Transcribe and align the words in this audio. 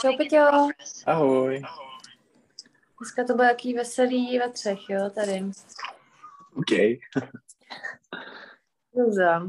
Čau, 0.00 0.16
Peťo. 0.16 0.68
Ahoj. 1.06 1.62
Dneska 2.98 3.24
to 3.24 3.34
bude 3.34 3.48
jaký 3.48 3.74
veselý 3.74 4.38
ve 4.38 4.50
třech, 4.50 4.90
jo, 4.90 5.10
tady. 5.14 5.44
OK. 6.56 6.70
Dobře. 8.96 9.40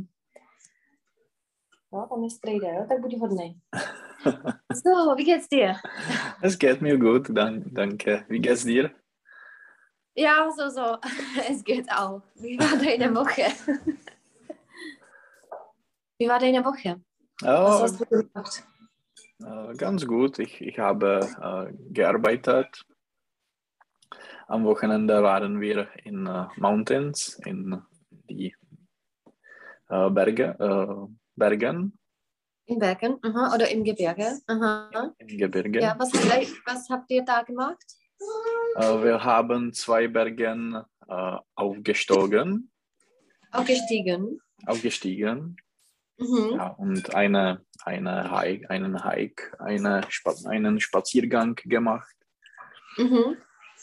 No, 1.93 2.07
tam 2.09 2.23
je 2.23 2.29
strejda, 2.29 2.67
jo, 2.67 2.85
tak 2.89 2.99
buď 2.99 3.17
hodnej. 3.19 3.59
So, 4.73 5.15
wie 5.15 5.25
geht's 5.25 5.47
dir? 5.49 5.75
Es 6.41 6.55
geht 6.57 6.81
mir 6.81 6.97
gut, 6.97 7.29
dan 7.29 7.63
danke. 7.65 8.25
Wie 8.29 8.39
geht's 8.39 8.63
dir? 8.63 8.89
Ja, 10.15 10.51
so, 10.51 10.69
so. 10.69 10.97
Es 11.49 11.63
geht 11.63 11.89
auch. 11.91 12.21
Wie 12.35 12.57
war 12.59 12.77
deine 12.77 13.15
Woche? 13.15 13.45
Wie 16.19 16.29
war 16.29 16.39
deine 16.39 16.63
Woche? 16.63 17.01
Was 17.41 17.49
Oh, 17.49 17.83
hast 17.83 17.99
du 17.99 18.05
gemacht? 18.05 18.63
Äh, 19.43 19.75
ganz 19.75 20.05
gut. 20.05 20.39
Ich, 20.39 20.61
ich 20.61 20.79
habe 20.79 21.19
äh, 21.41 21.73
gearbeitet. 21.93 22.85
Am 24.47 24.65
Wochenende 24.65 25.23
waren 25.23 25.61
wir 25.61 25.87
in 26.03 26.27
äh, 26.27 26.45
Mountains, 26.57 27.39
in 27.45 27.81
die 28.29 28.55
Berge, 29.87 30.55
Bergen, 31.35 31.99
In 32.65 32.79
Bergen 32.79 33.17
aha, 33.23 33.53
oder 33.53 33.69
im 33.69 33.83
Gebirge? 33.83 34.39
Aha. 34.47 35.13
in 35.17 35.37
Gebirgen. 35.37 35.81
Ja, 35.81 35.95
was, 35.99 36.13
was 36.65 36.89
habt 36.89 37.11
ihr 37.11 37.25
da 37.25 37.41
gemacht? 37.41 37.83
Wir 38.77 39.21
haben 39.21 39.73
zwei 39.73 40.07
Bergen 40.07 40.81
aufgestogen, 41.55 42.71
Aufgestiegen. 43.51 44.39
aufgestiegen. 44.65 45.57
Mhm. 46.21 46.51
Ja, 46.55 46.67
und 46.67 47.15
eine, 47.15 47.65
eine 47.83 48.31
Hike, 48.31 48.69
einen 48.69 49.03
Hike, 49.03 49.59
eine, 49.59 50.01
einen 50.45 50.79
Spaziergang 50.79 51.55
gemacht. 51.65 52.15
Mhm. 52.97 53.37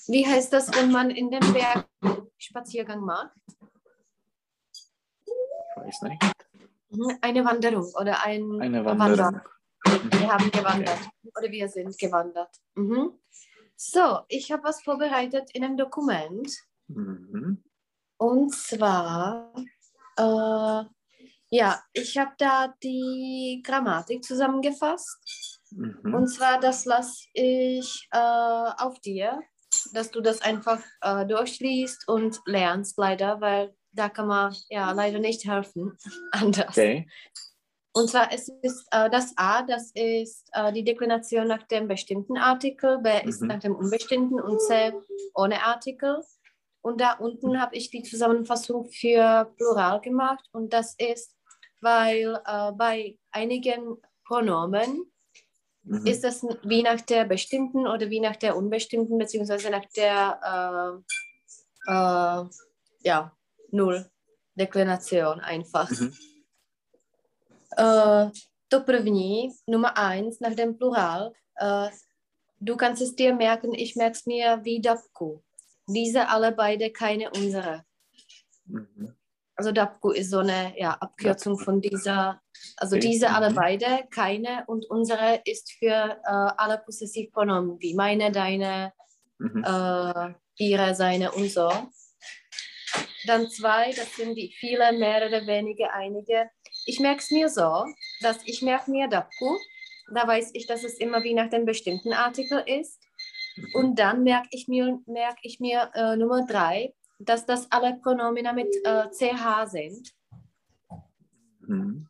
Wie 0.06 0.24
heißt 0.26 0.52
das, 0.52 0.72
wenn 0.74 0.92
man 0.92 1.10
in 1.10 1.30
den 1.30 1.40
Berg 1.52 1.86
Spaziergang 2.38 3.00
macht? 3.00 3.32
Ich 5.26 5.76
weiß 5.76 6.02
nicht. 6.02 6.22
Mhm. 6.90 7.18
Eine 7.20 7.44
Wanderung 7.44 7.92
oder 8.00 8.24
ein 8.24 8.60
Eine 8.60 8.84
Wander- 8.84 9.18
Wanderung. 9.18 9.40
Wir 10.10 10.32
haben 10.32 10.50
gewandert 10.50 10.98
oder 11.36 11.50
wir 11.50 11.68
sind 11.68 11.98
gewandert. 11.98 12.54
Mhm. 12.74 13.12
So, 13.76 14.20
ich 14.28 14.50
habe 14.52 14.64
was 14.64 14.82
vorbereitet 14.82 15.50
in 15.54 15.64
einem 15.64 15.76
Dokument 15.76 16.50
Mhm. 16.88 17.62
und 18.16 18.54
zwar, 18.54 19.52
äh, 20.16 20.84
ja, 21.50 21.80
ich 21.92 22.16
habe 22.18 22.32
da 22.38 22.74
die 22.82 23.62
Grammatik 23.64 24.24
zusammengefasst 24.24 25.18
Mhm. 25.70 26.14
und 26.14 26.28
zwar, 26.28 26.58
das 26.60 26.86
lasse 26.86 27.26
ich 27.34 28.08
äh, 28.10 28.18
auf 28.18 28.98
dir, 29.00 29.42
dass 29.92 30.10
du 30.10 30.22
das 30.22 30.40
einfach 30.40 30.80
äh, 31.02 31.26
durchliest 31.26 32.08
und 32.08 32.40
lernst 32.46 32.96
leider, 32.96 33.40
weil 33.42 33.74
da 33.92 34.08
kann 34.08 34.28
man 34.28 34.56
ja 34.70 34.90
leider 34.92 35.18
nicht 35.18 35.46
helfen 35.46 35.96
anders. 36.32 36.70
Okay. 36.70 37.06
Und 37.92 38.08
zwar 38.08 38.32
es 38.32 38.48
ist 38.62 38.86
äh, 38.92 39.10
das 39.10 39.34
A, 39.36 39.62
das 39.62 39.90
ist 39.94 40.48
äh, 40.52 40.72
die 40.72 40.84
Deklination 40.84 41.48
nach 41.48 41.64
dem 41.64 41.86
bestimmten 41.88 42.38
Artikel, 42.38 42.98
B 43.00 43.10
ist 43.24 43.42
Mhm. 43.42 43.48
nach 43.48 43.58
dem 43.60 43.74
unbestimmten 43.76 44.40
und 44.40 44.60
C 44.62 44.92
ohne 45.34 45.62
Artikel. 45.62 46.22
Und 46.80 47.00
da 47.00 47.12
unten 47.14 47.60
habe 47.60 47.76
ich 47.76 47.90
die 47.90 48.02
Zusammenfassung 48.04 48.88
für 48.88 49.52
Plural 49.56 50.00
gemacht 50.00 50.44
und 50.52 50.72
das 50.72 50.94
ist, 50.96 51.34
weil 51.80 52.40
äh, 52.46 52.72
bei 52.72 53.18
einigen 53.30 53.96
Pronomen 54.24 55.10
Mhm. 55.88 56.06
ist 56.06 56.22
das 56.22 56.42
wie 56.64 56.82
nach 56.82 57.00
der 57.00 57.24
bestimmten 57.24 57.86
oder 57.86 58.10
wie 58.10 58.20
nach 58.20 58.36
der 58.36 58.56
unbestimmten, 58.56 59.16
beziehungsweise 59.18 59.70
nach 59.70 59.86
der 59.96 61.02
äh, 61.86 61.90
äh, 61.90 62.44
ja, 63.04 63.32
Null-Deklination 63.70 65.40
einfach. 65.40 65.90
Mhm. 65.90 66.14
Äh, 67.76 68.30
to 68.68 68.80
první, 68.84 69.54
Nummer 69.66 69.96
eins, 69.96 70.40
nach 70.40 70.54
dem 70.54 70.76
Plural. 70.76 71.32
Äh, 71.56 71.88
du 72.60 72.76
kannst 72.76 73.00
es 73.00 73.14
dir 73.16 73.34
merken, 73.34 73.72
ich 73.72 73.96
merke 73.96 74.18
es 74.18 74.26
mir 74.26 74.60
wie 74.64 74.80
Dabku. 74.80 75.40
Diese 75.86 76.28
alle 76.28 76.52
beide 76.52 76.90
keine 76.90 77.30
unsere. 77.30 77.84
Mhm. 78.66 79.17
Also 79.58 79.72
Dabku 79.72 80.12
ist 80.12 80.30
so 80.30 80.38
eine 80.38 80.72
ja, 80.78 80.92
Abkürzung 80.92 81.58
von 81.58 81.80
dieser, 81.80 82.40
also 82.76 82.96
diese 82.96 83.30
alle 83.30 83.50
Mhm. 83.50 83.54
beide, 83.56 83.86
keine 84.08 84.62
und 84.68 84.88
unsere 84.88 85.40
ist 85.44 85.72
für 85.72 86.20
äh, 86.24 86.52
alle 86.56 86.78
Possessivpronomen, 86.78 87.76
wie 87.80 87.94
meine, 87.94 88.30
deine, 88.30 88.92
Mhm. 89.40 89.64
äh, 89.64 90.34
ihre, 90.58 90.94
seine 90.94 91.32
und 91.32 91.50
so. 91.50 91.68
Dann 93.26 93.50
zwei, 93.50 93.90
das 93.92 94.14
sind 94.14 94.36
die 94.36 94.54
viele, 94.60 94.92
mehrere, 94.92 95.44
wenige, 95.48 95.92
einige. 95.92 96.50
Ich 96.86 97.00
merke 97.00 97.18
es 97.18 97.30
mir 97.32 97.48
so, 97.48 97.84
dass 98.20 98.38
ich 98.44 98.62
merke 98.62 98.92
mir 98.92 99.08
Dabku, 99.08 99.56
da 100.14 100.24
weiß 100.26 100.52
ich, 100.54 100.68
dass 100.68 100.84
es 100.84 100.94
immer 100.98 101.24
wie 101.24 101.34
nach 101.34 101.50
dem 101.50 101.64
bestimmten 101.66 102.12
Artikel 102.12 102.62
ist. 102.64 103.00
Und 103.74 103.98
dann 103.98 104.22
merke 104.22 104.48
ich 104.52 104.68
mir, 104.68 105.00
merke 105.06 105.40
ich 105.42 105.58
mir 105.58 105.90
äh, 105.94 106.14
Nummer 106.14 106.46
drei, 106.46 106.94
dass 107.20 107.44
das 107.46 107.66
alle 107.70 107.98
Pronomina 108.02 108.52
mit 108.52 108.68
äh, 108.86 109.08
CH 109.10 109.66
sind. 109.66 110.02
Mhm. 111.68 112.04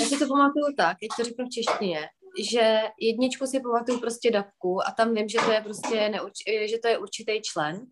Já 0.00 0.06
si 0.06 0.18
to 0.18 0.26
pamatuju 0.28 0.74
tak, 0.76 0.96
teď 1.00 1.08
to 1.16 1.24
řeknu 1.24 1.44
v 1.46 1.50
češtině, 1.50 2.08
že 2.50 2.80
jedničku 3.00 3.46
si 3.46 3.60
pamatuju 3.60 4.00
prostě 4.00 4.30
dabku 4.30 4.86
a 4.86 4.90
tam 4.90 5.14
vím, 5.14 5.28
že 5.28 5.38
to 5.38 5.52
je 5.52 5.60
prostě 5.60 6.08
neurč, 6.08 6.34
že 6.70 6.78
to 6.78 6.88
je 6.88 6.98
určitý 6.98 7.42
člen. 7.42 7.86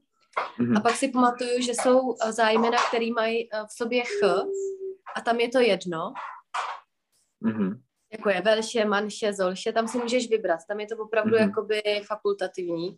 Mhm. 0.59 0.77
A 0.77 0.81
pak 0.81 0.97
si 0.97 1.09
pamatuju, 1.09 1.63
že 1.63 1.73
jsou 1.75 2.15
eh, 2.25 2.33
zájmena, 2.33 2.79
které 2.89 3.07
mají 3.17 3.49
eh, 3.53 3.63
v 3.67 3.73
sobě 3.77 4.03
ch 4.05 4.23
a 5.17 5.21
tam 5.21 5.41
je 5.41 5.49
to 5.49 5.59
jedno, 5.61 6.13
Mhm. 7.43 7.83
jako 8.13 8.31
je 8.31 8.41
velše, 8.41 8.85
manše, 8.85 9.33
zolše, 9.33 9.73
tam 9.73 9.89
si 9.89 9.99
můžeš 9.99 10.29
vybrat, 10.31 10.61
tam 10.69 10.81
je 10.81 10.87
to 10.87 10.97
opravdu 10.97 11.37
Mhm. 11.37 11.49
jakoby 11.49 11.83
fakultativní. 12.07 12.97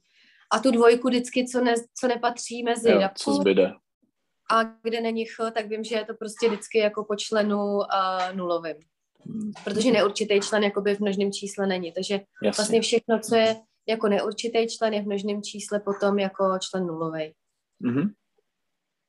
A 0.53 0.59
tu 0.59 0.71
dvojku 0.71 1.09
vždycky, 1.09 1.47
co, 1.49 1.61
ne, 1.61 1.75
co 2.01 2.09
nepatří 2.09 2.63
mezi 2.63 2.91
Jo, 2.91 2.95
co 2.95 3.01
dabku 3.01 3.33
zbyde? 3.33 3.73
a 4.53 4.63
kde 4.83 5.01
není 5.01 5.25
ch, 5.25 5.37
tak 5.55 5.67
vím, 5.67 5.85
že 5.85 5.95
je 5.95 6.05
to 6.05 6.15
prostě 6.15 6.49
vždycky 6.49 6.79
jako 6.79 7.05
po 7.05 7.17
členu 7.17 7.59
uh, 7.59 7.83
nulovým. 8.33 8.77
Mhm. 9.27 9.53
Protože 9.65 9.91
neurčitý 9.91 10.41
člen 10.41 10.65
jakoby 10.65 10.95
v 10.95 11.01
množném 11.01 11.33
čísle 11.33 11.67
není. 11.67 11.93
Takže 11.93 12.15
Jasně. 12.15 12.63
vlastně 12.63 12.81
všechno, 12.81 13.21
co 13.21 13.35
je 13.37 13.57
jako 13.89 14.09
neurčitý 14.09 14.69
člen, 14.69 14.95
je 14.95 15.03
v 15.03 15.07
množném 15.07 15.43
čísle 15.43 15.81
potom 15.81 16.19
jako 16.19 16.59
člen 16.61 16.87
nulový. 16.87 17.35
Mhm. 17.81 18.13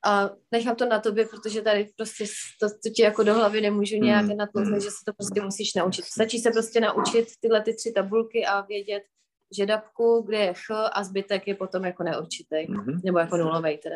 A 0.06 0.30
nechám 0.52 0.76
to 0.76 0.86
na 0.86 1.00
tobě, 1.00 1.26
protože 1.26 1.62
tady 1.62 1.90
prostě 1.98 2.26
to, 2.60 2.70
to 2.70 2.90
ti 2.96 3.02
jako 3.02 3.24
do 3.24 3.34
hlavy 3.34 3.62
nemůžu 3.62 3.96
nějak 3.96 4.26
Mm, 4.26 4.38
natlouznout, 4.38 4.78
mm. 4.78 4.82
že 4.84 4.90
se 4.90 4.98
to 5.06 5.14
prostě 5.14 5.42
musíš 5.42 5.74
naučit. 5.74 6.06
Stačí 6.06 6.40
se 6.40 6.52
prostě 6.52 6.80
naučit 6.80 7.28
tyhle 7.40 7.62
ty 7.62 7.74
tři 7.74 7.92
tabulky 7.92 8.46
a 8.46 8.62
vědět, 8.62 9.04
že 9.52 9.66
dabku, 9.66 10.22
kde 10.26 10.38
je 10.38 10.54
ch 10.54 10.70
a 10.94 11.04
zbytek 11.04 11.48
je 11.48 11.56
potom 11.56 11.86
jako 11.86 12.04
neurčitý. 12.04 12.68
Mhm. 12.70 13.02
Nebo 13.04 13.20
jako 13.20 13.38
nulový 13.38 13.78
teda. 13.78 13.96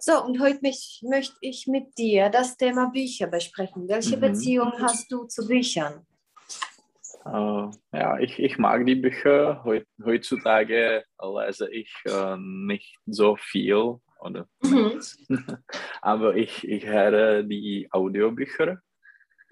So, 0.00 0.22
und 0.24 0.38
heute 0.38 0.58
mich, 0.62 1.00
möchte 1.10 1.36
ich 1.40 1.66
mit 1.66 1.84
dir 1.98 2.28
das 2.28 2.56
Thema 2.56 2.90
Bücher 2.90 3.26
besprechen. 3.30 3.88
Welche 3.88 4.16
Mhm. 4.16 4.20
Beziehung 4.20 4.72
hast 4.80 5.06
du 5.12 5.24
zu 5.26 5.46
Büchern? 5.48 6.04
Äh, 7.26 7.98
ja, 7.98 8.18
ich, 8.18 8.38
ich 8.38 8.58
mag 8.58 8.84
die 8.86 8.94
Bücher. 8.94 9.64
Heu, 9.64 9.80
heutzutage 10.04 11.02
lese 11.22 11.70
ich 11.72 11.92
äh, 12.04 12.36
nicht 12.38 12.96
so 13.06 13.36
viel, 13.36 13.98
oder 14.20 14.46
Mhm. 14.62 15.00
aber 16.02 16.36
ich, 16.36 16.68
ich 16.68 16.86
höre 16.86 17.42
die 17.42 17.88
Audiobücher. 17.90 18.78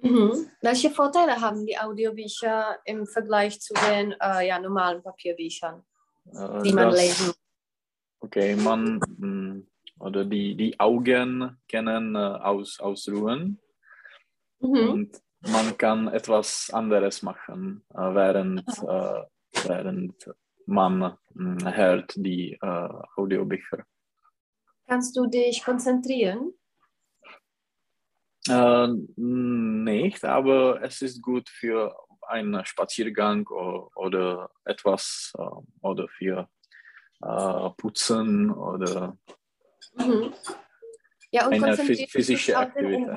Mhm. 0.01 0.51
Welche 0.61 0.91
Vorteile 0.91 1.41
haben 1.41 1.65
die 1.67 1.79
Audiobücher 1.79 2.79
im 2.85 3.07
Vergleich 3.07 3.61
zu 3.61 3.73
den 3.75 4.13
äh, 4.21 4.47
ja, 4.47 4.59
normalen 4.59 5.03
Papierbüchern, 5.03 5.83
Äh, 6.27 6.63
die 6.63 6.73
man 6.73 6.91
das- 6.91 7.01
lesen 7.01 7.35
Okay, 8.21 8.57
man 8.57 9.01
mh, 9.19 9.63
oder 10.01 10.25
die, 10.25 10.57
die 10.57 10.79
Augen 10.81 11.59
können 11.71 12.15
äh, 12.15 12.19
aus, 12.19 12.81
ausruhen 12.81 13.61
Mhm. 14.61 14.89
und 14.89 15.21
man 15.41 15.77
kann 15.77 16.09
etwas 16.09 16.71
anderes 16.73 17.23
machen, 17.23 17.85
äh, 17.93 17.97
während, 18.15 18.67
äh, 18.67 19.23
während 19.69 20.31
man 20.65 21.19
mh, 21.35 21.71
hört 21.77 22.15
die 22.17 22.55
äh, 22.63 22.89
Audiobücher. 23.17 23.85
Kannst 24.87 25.15
du 25.17 25.27
dich 25.27 25.63
konzentrieren? 25.63 26.55
Äh, 28.49 28.89
nicht, 29.17 30.25
aber 30.25 30.83
es 30.83 31.01
ist 31.03 31.23
gut 31.23 31.49
für 31.49 31.97
einen 32.29 32.65
Spaziergang 32.65 33.47
oder 33.47 34.51
etwas 34.65 35.33
äh, 35.39 35.43
oder 35.81 36.09
für 36.09 36.49
äh, 37.23 37.71
Putzen 37.77 38.51
oder 38.51 39.17
Mhm. 39.97 40.33
Ja, 41.31 41.47
und 41.47 41.55
Eine 41.55 41.77
physische 41.77 42.57
Aktivität. 42.57 43.09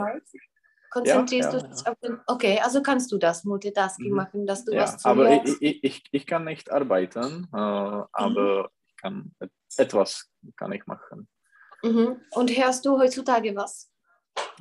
Konzentrierst 0.89 1.53
ja, 1.53 1.59
du 1.59 1.67
dich 1.67 1.87
auf 1.87 1.99
den. 1.99 2.19
Okay, 2.27 2.59
also 2.63 2.81
kannst 2.81 3.11
du 3.11 3.17
das 3.17 3.43
Multitasking 3.43 4.09
Mhm. 4.09 4.15
machen, 4.15 4.47
dass 4.47 4.63
du 4.63 4.73
ja. 4.73 4.83
was 4.83 5.03
Aber 5.05 5.25
zuhörst. 5.27 5.57
ich, 5.61 5.83
ich, 5.83 6.03
ich, 6.11 6.25
kann 6.25 6.45
nicht 6.45 6.71
arbeiten, 6.71 7.47
äh, 7.53 7.57
aber 7.57 8.69
ich 8.87 8.95
kann 8.97 9.35
et- 9.39 9.51
etwas 9.77 10.29
kann 10.55 10.71
ich 10.71 10.85
machen. 10.85 11.27
Mhm. 11.83 12.21
Und 12.31 12.49
hörst 12.57 12.85
du 12.85 12.97
heutzutage 12.97 13.55
was? 13.55 13.91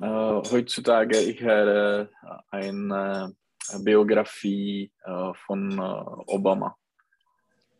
Äh, 0.00 0.06
heutzutage 0.50 1.18
ich 1.20 1.40
höre 1.40 2.10
eine 2.50 3.34
Biografie 3.78 4.92
äh, 5.04 5.32
von 5.46 5.72
äh, 5.72 5.82
Obama 6.26 6.76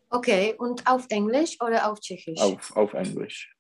Okay, 0.09 0.55
und 0.59 0.87
auf 0.87 1.07
Englisch 1.11 1.61
oder 1.61 1.91
auf 1.91 2.01
Tschechisch? 2.01 2.41
auf, 2.41 2.77
auf 2.77 2.95
Englisch. 2.95 3.55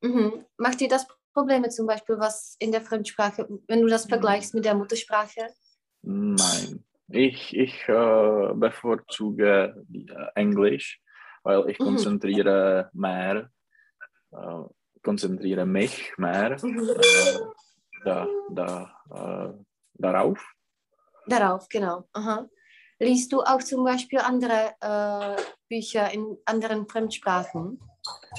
Mhm. 0.00 0.44
Macht 0.56 0.80
dir 0.80 0.88
das 0.88 1.06
Probleme 1.32 1.68
zum 1.68 1.86
Beispiel, 1.86 2.18
was 2.18 2.56
in 2.58 2.72
der 2.72 2.80
Fremdsprache, 2.80 3.46
wenn 3.68 3.82
du 3.82 3.88
das 3.88 4.06
vergleichst 4.06 4.54
mit 4.54 4.64
der 4.64 4.74
Muttersprache? 4.74 5.54
Nein, 6.02 6.84
ich, 7.08 7.56
ich 7.56 7.88
äh, 7.88 8.52
bevorzuge 8.54 9.84
äh, 9.94 10.26
Englisch, 10.34 11.00
weil 11.44 11.70
ich 11.70 11.78
Mhm. 11.78 11.84
konzentriere 11.84 12.90
mehr, 12.94 13.50
äh, 14.32 14.62
konzentriere 15.02 15.66
mich 15.66 16.12
mehr 16.16 16.56
Mhm. 16.62 16.88
Da, 18.04 18.28
da, 18.50 18.96
äh, 19.10 19.64
darauf. 19.94 20.54
Darauf, 21.26 21.68
genau. 21.68 22.08
Aha. 22.12 22.48
Liest 22.98 23.32
du 23.32 23.40
auch 23.42 23.62
zum 23.62 23.84
Beispiel 23.84 24.18
andere 24.20 24.74
äh, 24.80 25.42
Bücher 25.68 26.12
in 26.12 26.36
anderen 26.44 26.86
Fremdsprachen, 26.88 27.80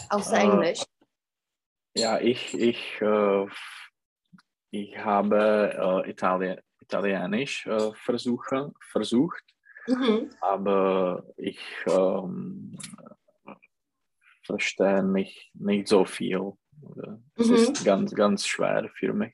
außer 0.10 0.38
Äh, 0.38 0.42
Englisch? 0.44 0.83
Ja, 1.95 2.19
ich, 2.19 2.54
ich, 2.54 3.01
äh, 3.01 3.45
ich 4.71 4.98
habe 4.98 6.04
äh, 6.06 6.10
Itali 6.10 6.57
Italienisch 6.81 7.65
äh, 7.65 7.94
versuche, 7.94 8.74
versucht, 8.92 9.44
Mhm. 9.88 10.30
aber 10.42 11.24
ich 11.38 11.60
ähm, 11.88 12.77
verstehe 14.44 15.01
mich 15.04 15.51
nicht 15.54 15.88
so 15.88 16.04
viel. 16.06 16.54
Es 17.36 17.48
Mhm. 17.50 17.54
ist 17.56 17.86
ganz, 17.86 18.13
ganz 18.13 18.45
schwer 18.48 18.89
für 18.95 19.13
mich. 19.13 19.33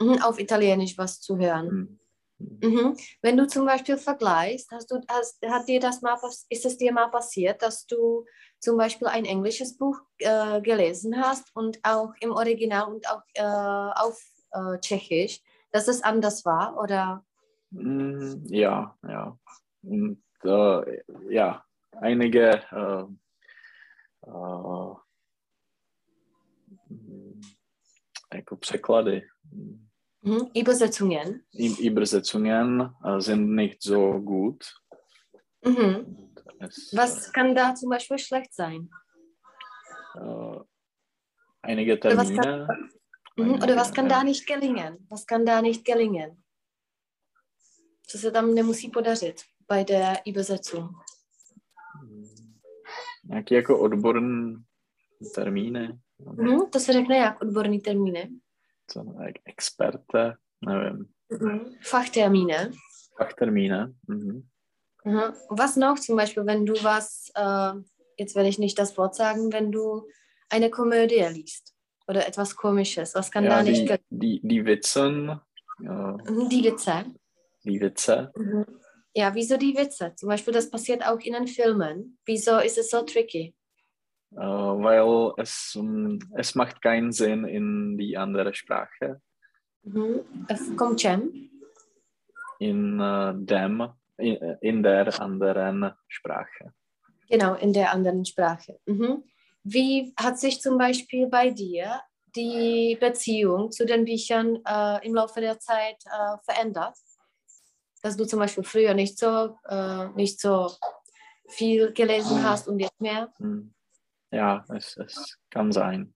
Mhm. 0.00 0.22
Auf 0.22 0.38
Italienisch 0.38 0.96
was 0.98 1.20
zu 1.20 1.38
hören. 1.38 1.68
Hm. 1.68 1.98
Mhm. 2.38 2.96
Wenn 3.20 3.36
du 3.36 3.46
zum 3.48 3.66
Beispiel 3.66 3.96
vergleichst, 3.96 4.70
hast 4.70 4.90
du, 4.90 5.00
hast, 5.08 5.44
hat 5.44 5.66
dir 5.66 5.80
das 5.80 6.02
mal, 6.02 6.16
ist 6.48 6.64
es 6.64 6.78
dir 6.78 6.92
mal 6.92 7.08
passiert, 7.08 7.62
dass 7.62 7.84
du 7.86 8.24
zum 8.60 8.76
Beispiel 8.76 9.08
ein 9.08 9.24
englisches 9.24 9.76
Buch 9.76 10.00
äh, 10.18 10.60
gelesen 10.60 11.20
hast 11.20 11.54
und 11.54 11.78
auch 11.82 12.12
im 12.20 12.30
Original 12.30 12.92
und 12.92 13.08
auch 13.10 13.22
äh, 13.34 13.42
auf 13.42 14.20
äh, 14.52 14.78
Tschechisch, 14.78 15.40
dass 15.72 15.88
es 15.88 16.02
anders 16.02 16.44
war? 16.44 16.78
Oder? 16.80 17.24
Mm, 17.70 18.44
Ja, 18.46 18.96
ja. 19.02 19.36
Und 19.82 20.22
äh, 20.44 21.02
ja, 21.28 21.64
einige 21.92 22.62
äh, 22.70 23.04
äh, 24.26 24.94
jako 28.34 28.56
překlady, 28.56 29.22
Mhm. 30.28 30.50
Übersetzungen. 30.54 31.44
Übersetzungen 31.80 32.94
sind 33.18 33.54
nicht 33.54 33.82
so 33.82 34.20
gut. 34.20 34.64
Mhm. 35.64 36.16
Es, 36.60 36.92
Was 36.96 37.32
kann 37.32 37.54
da 37.54 37.74
zum 37.74 37.90
Beispiel 37.90 38.18
schlecht 38.18 38.52
sein? 38.54 38.88
einige 41.62 41.98
Oder 41.98 42.16
was 42.16 42.28
kann- 42.28 42.42
Termine. 42.42 42.88
Mhm. 43.36 43.54
Oder 43.62 43.76
was 43.76 43.92
kann 43.92 44.04
ja. 44.10 44.16
da 44.18 44.24
nicht 44.24 44.46
gelingen? 44.46 45.06
Was 45.10 45.24
kann 45.26 45.46
da 45.46 45.62
nicht 45.62 45.84
gelingen? 45.84 46.42
Co 48.06 48.18
se 48.18 48.30
tam 48.32 48.54
nemusí 48.54 48.90
podařit 48.90 49.42
bei 49.68 49.84
der 49.84 50.16
Übersetzung? 50.26 50.90
Nějaký 53.24 53.54
jako 53.54 53.78
odborný 53.80 54.56
termíny, 55.34 55.98
Mhm. 56.20 56.70
To 56.70 56.80
se 56.80 56.92
řekne 56.92 57.16
jak 57.16 57.42
odborný 57.42 57.80
termíny? 57.80 58.30
Jak 58.96 59.36
experte, 59.44 60.36
nevím, 60.60 61.08
Mhm. 61.30 61.76
Fachtermine. 61.82 62.72
Fachtermíne. 63.16 63.94
Mhm. 64.06 64.48
Mhm. 65.04 65.34
Was 65.50 65.76
noch 65.76 65.98
zum 65.98 66.16
Beispiel, 66.16 66.46
wenn 66.46 66.64
du 66.66 66.72
was, 66.82 67.30
äh, 67.34 67.72
jetzt 68.16 68.34
werde 68.34 68.48
ich 68.48 68.58
nicht 68.58 68.78
das 68.78 68.96
Wort 68.96 69.14
sagen, 69.14 69.52
wenn 69.52 69.70
du 69.72 70.08
eine 70.48 70.70
Komödie 70.70 71.22
liest 71.32 71.74
oder 72.06 72.26
etwas 72.26 72.56
Komisches, 72.56 73.14
was 73.14 73.30
kann 73.30 73.44
Ja, 73.44 73.50
da 73.58 73.62
nicht 73.62 73.90
die, 73.90 73.98
die, 74.10 74.40
die 74.42 74.64
Witzen, 74.64 75.38
ja, 75.80 76.16
Mhm, 76.26 76.48
Die 76.48 76.64
Witze. 76.64 77.04
die 77.64 77.80
Witze, 77.80 78.32
Mhm. 78.36 78.64
Ja, 79.14 79.34
wieso 79.34 79.56
die 79.56 79.76
Witze? 79.76 80.14
Zum 80.16 80.28
Beispiel, 80.28 80.52
das 80.54 80.70
passiert 80.70 81.04
auch 81.04 81.18
in 81.20 81.32
den 81.32 81.46
Filmen. 81.48 82.18
Wieso 82.24 82.58
ist 82.58 82.78
es 82.78 82.90
so 82.90 83.02
tricky? 83.02 83.54
Äh, 84.32 84.36
weil 84.40 85.32
es, 85.36 85.74
ähm, 85.78 86.18
es 86.36 86.54
macht 86.54 86.80
keinen 86.82 87.12
Sinn 87.12 87.44
in 87.44 87.96
die 87.98 88.16
andere 88.16 88.54
Sprache, 88.54 89.20
Mhm. 89.84 90.24
V 90.48 90.76
kom 90.76 90.96
čem? 90.96 91.50
in 92.58 92.98
äh, 93.00 93.32
dem, 93.36 93.88
in, 94.18 94.34
in 94.60 94.82
der 94.82 95.20
anderen 95.20 95.92
Sprache. 96.08 96.72
Genau, 97.30 97.54
in 97.54 97.72
der 97.72 97.92
anderen 97.92 98.24
Sprache. 98.24 98.80
Mhm. 98.86 99.22
Wie 99.62 100.12
hat 100.16 100.38
sich 100.38 100.60
zum 100.60 100.76
Beispiel 100.78 101.28
bei 101.28 101.50
dir 101.50 102.00
die 102.34 102.96
Beziehung 103.00 103.70
zu 103.70 103.86
den 103.86 104.04
Büchern 104.04 104.58
äh, 104.66 105.06
im 105.06 105.14
Laufe 105.14 105.40
der 105.40 105.58
Zeit 105.60 105.96
äh, 106.06 106.36
verändert? 106.44 106.96
Dass 108.02 108.16
du 108.16 108.24
zum 108.26 108.40
Beispiel 108.40 108.64
früher 108.64 108.94
nicht 108.94 109.18
so, 109.18 109.56
äh, 109.68 110.08
nicht 110.16 110.40
so 110.40 110.70
viel 111.48 111.92
gelesen 111.92 112.38
Mhm. 112.38 112.42
hast 112.42 112.66
und 112.68 112.78
jetzt 112.80 113.00
mehr? 113.00 113.32
Hm. 113.38 113.72
Ja, 114.30 114.64
es, 114.68 114.96
es 114.96 115.38
kann 115.50 115.72
sein. 115.72 116.14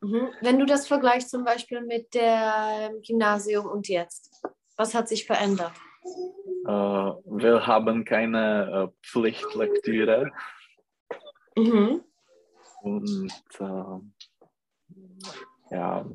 Mhm. 0.00 0.28
Wenn 0.40 0.58
du 0.58 0.66
das 0.66 0.86
vergleichst 0.86 1.30
zum 1.30 1.44
Beispiel 1.44 1.80
mit 1.80 2.14
dem 2.14 3.02
Gymnasium 3.02 3.66
und 3.66 3.88
jetzt, 3.88 4.44
was 4.76 4.94
hat 4.94 5.08
sich 5.08 5.26
verändert? 5.26 5.72
Äh, 6.66 6.70
wir 6.70 7.66
haben 7.66 8.04
keine 8.04 8.90
äh, 8.92 9.06
Pflichtlektüre 9.06 10.32
Mhm. 11.58 12.04
und 12.82 13.32
äh, 13.60 14.00
ja, 15.70 16.06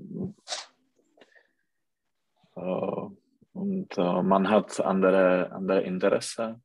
äh, 2.55 3.09
und 3.53 3.97
äh, 3.97 4.21
man 4.21 4.49
hat 4.49 4.79
andere, 4.79 5.51
andere 5.51 5.81
Interesse. 5.81 6.61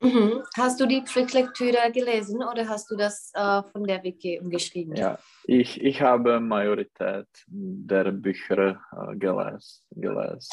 Mhm. 0.00 0.42
Hast 0.56 0.78
du 0.80 0.86
die 0.86 1.02
Pflichtlektüre 1.02 1.90
gelesen 1.92 2.42
oder 2.42 2.68
hast 2.68 2.88
du 2.90 2.96
das 2.96 3.32
äh, 3.34 3.62
von 3.72 3.84
der 3.84 4.02
Wiki 4.04 4.38
umgeschrieben? 4.40 4.94
Ja, 4.96 5.18
ich, 5.44 5.80
ich 5.82 6.00
habe 6.00 6.38
Majorität 6.40 7.26
der 7.48 8.12
Bücher 8.12 8.80
äh, 8.92 9.16
geles, 9.16 9.82
geles, 9.90 10.48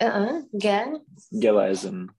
Äh, 0.00 0.42
gell? 0.52 1.00
gelesen. 1.30 2.10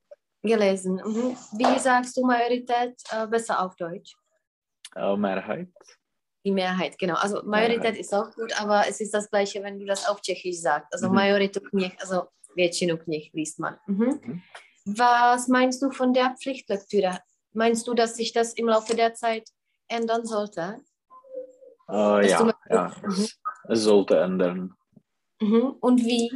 Gelesen. 0.42 0.96
Mhm. 0.96 1.36
Wie 1.58 1.80
sagst 1.80 2.16
du 2.16 2.26
Majorität 2.26 2.96
äh, 3.12 3.28
besser 3.28 3.60
auf 3.62 3.76
Deutsch? 3.76 4.16
Äh, 4.96 5.18
Mehrheit. 5.18 5.68
Die 6.46 6.52
Mehrheit, 6.52 6.98
genau. 6.98 7.16
Also 7.16 7.44
Majorität 7.44 7.82
Mehrheit. 7.84 7.98
ist 8.00 8.14
auch 8.14 8.32
gut, 8.34 8.54
aber 8.62 8.88
es 8.88 9.02
ist 9.02 9.14
das 9.14 9.30
Gleiche, 9.30 9.62
wenn 9.64 9.78
du 9.80 9.86
das 9.86 10.08
auf 10.08 10.22
Tschechisch 10.22 10.62
sagst. 10.62 10.94
Also 10.94 11.08
Mhm. 11.10 11.16
Majoritu 11.16 11.60
knih, 11.60 11.92
also 12.00 12.30
většinu 12.56 12.98
knih 12.98 13.30
liest 13.34 13.60
man. 13.60 13.78
Mhm. 13.88 14.42
Mhm. 14.90 15.00
Was 15.00 15.48
meinst 15.48 15.82
du 15.82 15.92
von 15.92 16.14
der 16.14 16.36
Pflichtlektüre? 16.42 17.20
Meinst 17.54 17.88
du, 17.88 17.94
dass 17.94 18.16
sich 18.16 18.32
das 18.34 18.54
im 18.54 18.68
Laufe 18.68 18.96
der 18.96 19.14
Zeit 19.14 19.50
ändern 19.88 20.26
sollte? 20.26 20.80
Du 21.88 21.94
ja, 21.94 22.54
ja 22.70 22.96
es, 23.08 23.40
es 23.68 23.84
sollte 23.84 24.20
ändern. 24.20 24.76
Mhm. 25.42 25.76
Und 25.80 26.04
wie? 26.04 26.32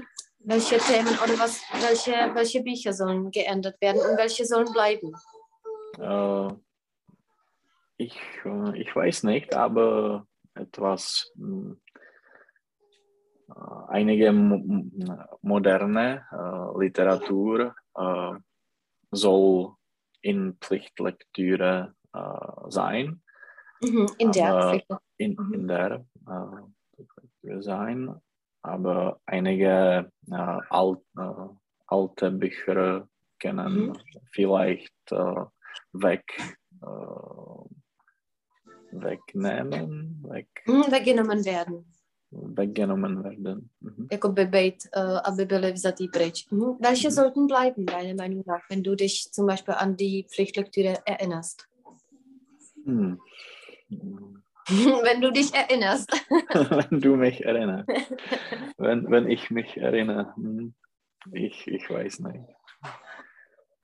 Welche 0.46 0.78
Themen 0.78 1.18
oder 1.24 1.40
was, 1.40 1.62
welche, 1.80 2.32
welche 2.34 2.62
Bücher 2.62 2.92
sollen 2.92 3.32
geändert 3.32 3.80
werden 3.80 4.02
und 4.02 4.18
welche 4.18 4.46
sollen 4.46 4.70
bleiben? 4.74 5.14
Äh, 5.98 6.54
ich, 7.98 8.20
äh, 8.44 8.78
ich 8.78 8.94
weiß 8.94 9.24
nicht, 9.24 9.56
aber 9.56 10.28
etwas, 10.54 11.32
äh, 11.38 11.76
einige 13.90 14.32
mo 14.32 14.58
moderne 15.42 16.26
äh, 16.32 16.80
Literatur 16.80 17.76
äh, 17.96 18.34
soll 19.12 19.76
in 20.22 20.58
Pflichtlektüre 20.62 21.94
äh, 22.14 22.70
sein, 22.70 23.22
Mhm. 23.82 24.08
In 24.18 24.32
der 24.32 24.82
in, 25.18 25.36
Mhm. 25.38 25.54
in 25.54 25.68
der 25.68 26.06
äh, 26.26 26.96
Pflichtlektüre 26.96 27.62
sein, 27.62 28.16
aber 28.62 29.20
einige 29.26 30.10
alt, 30.70 31.02
alte 31.88 32.32
Bücher 32.32 33.10
können 33.40 33.88
Mhm. 33.88 33.94
vielleicht 34.32 35.12
weg, 35.92 36.24
wegnehmen, 38.92 40.24
weg, 40.30 40.48
Mhm, 40.66 40.92
weggenommen 40.92 41.44
werden. 41.46 41.86
Weggenommen 42.34 43.24
werden. 43.24 43.70
Mhm. 43.82 44.08
Jako 44.12 44.30
by 44.30 44.46
být, 44.46 44.76
uh, 44.98 45.20
aby 45.24 45.46
byly 45.46 45.72
vzatý 45.72 46.08
pryč. 46.08 46.48
Mhm. 46.52 46.78
Welche 46.80 47.08
Mhm. 47.08 47.14
sollten 47.14 47.48
bleiben, 47.48 47.86
deiner 47.86 48.16
Meinung 48.16 48.44
nach, 48.46 48.62
wenn 48.70 48.84
du 48.84 48.96
dich 48.96 49.32
zum 49.32 49.48
Beispiel 49.48 49.74
an 49.74 49.96
die 49.96 50.26
Pflichtlektüre 50.30 50.98
erinnerst? 51.06 51.68
Hm. 52.86 53.18
wenn 55.04 55.22
du 55.22 55.32
dich 55.32 55.54
erinnerst. 55.54 56.10
wenn 56.90 57.00
du 57.02 57.16
mich 57.16 57.46
erinnerst. 57.46 57.90
Wenn, 58.78 59.12
wenn 59.12 59.30
ich 59.30 59.52
mich 59.52 59.78
erinnere. 59.78 60.34
Hm. 60.36 60.74
Ich, 61.32 61.68
ich 61.68 61.90
weiß 61.90 62.20
nicht. 62.20 62.44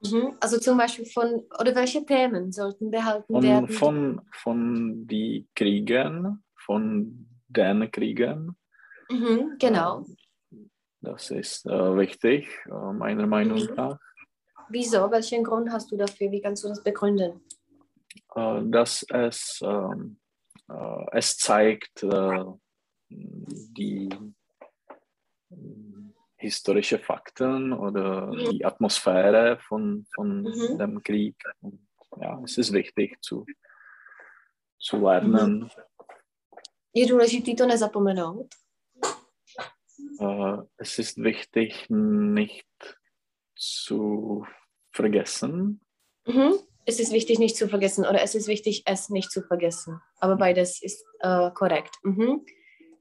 Mhm. 0.01 0.35
Also 0.39 0.57
zum 0.59 0.77
Beispiel 0.77 1.05
von, 1.05 1.43
oder 1.59 1.75
welche 1.75 2.05
Themen 2.05 2.51
sollten 2.51 2.91
behalten 2.91 3.33
Von, 3.33 3.43
werden? 3.43 3.67
von, 3.69 4.21
von 4.31 5.07
die 5.07 5.47
Kriegen, 5.55 6.43
von 6.65 7.28
den 7.49 7.91
Kriegen. 7.91 8.55
Mhm, 9.09 9.55
genau. 9.59 10.05
Das 11.01 11.31
ist 11.31 11.65
äh, 11.65 11.97
wichtig, 11.97 12.47
äh, 12.65 12.93
meiner 12.93 13.25
Meinung 13.27 13.59
Mhm. 13.63 13.75
nach. 13.75 13.99
Wieso? 14.69 15.09
Welchen 15.09 15.43
Grund 15.43 15.71
hast 15.71 15.91
du 15.91 15.97
dafür? 15.97 16.31
Wie 16.31 16.41
kannst 16.41 16.63
du 16.63 16.67
das 16.69 16.83
begründen? 16.83 17.41
Äh, 18.35 18.61
dass 18.65 19.03
es, 19.09 19.59
ähm, 19.63 20.19
äh, 20.69 21.05
es 21.13 21.37
zeigt 21.37 22.03
äh, 22.03 22.43
die 23.09 24.09
äh, 25.49 25.55
historische 26.37 26.99
Fakten 26.99 27.73
oder 27.73 28.27
Mhm. 28.27 28.49
die 28.51 28.65
Atmosphäre 28.65 29.57
von, 29.59 30.05
von 30.13 30.43
Mhm. 30.43 30.77
dem 30.77 31.01
Krieg. 31.03 31.35
Und, 31.61 31.87
ja, 32.21 32.39
es 32.43 32.57
ist 32.57 32.71
wichtig 32.73 33.17
zu, 33.21 33.45
zu 34.77 34.97
lernen. 34.97 35.71
Je 36.93 37.05
důležité 37.05 37.55
to 37.55 37.65
nezapomenout. 37.65 38.47
Äh, 40.21 40.57
es 40.77 40.99
ist 40.99 41.17
wichtig, 41.17 41.85
nicht 41.89 42.67
zu 43.55 44.43
vergessen. 44.91 45.79
Mhm. 46.27 46.53
Es 46.85 46.99
ist 46.99 47.11
wichtig, 47.11 47.39
nicht 47.39 47.55
zu 47.55 47.67
vergessen 47.67 48.05
oder 48.05 48.21
es 48.21 48.35
ist 48.35 48.47
wichtig, 48.47 48.83
es 48.85 49.09
nicht 49.09 49.31
zu 49.31 49.41
vergessen. 49.41 50.01
Aber 50.19 50.37
beides 50.37 50.81
ist 50.81 51.05
äh, 51.19 51.51
korrekt. 51.51 51.95
Mhm. 52.03 52.45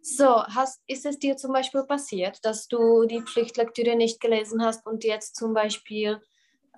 So, 0.03 0.43
hast, 0.45 0.83
ist 0.87 1.07
es 1.07 1.19
dir 1.19 1.37
zum 1.37 1.53
Beispiel 1.53 1.85
passiert, 1.85 2.39
dass 2.45 2.69
du 2.69 3.05
die 3.07 3.23
Pflichtlektüre 3.23 3.97
nicht 3.97 4.21
gelesen 4.21 4.63
hast 4.63 4.87
und 4.87 5.05
jetzt 5.05 5.37
zum 5.37 5.55
Beispiel 5.55 6.21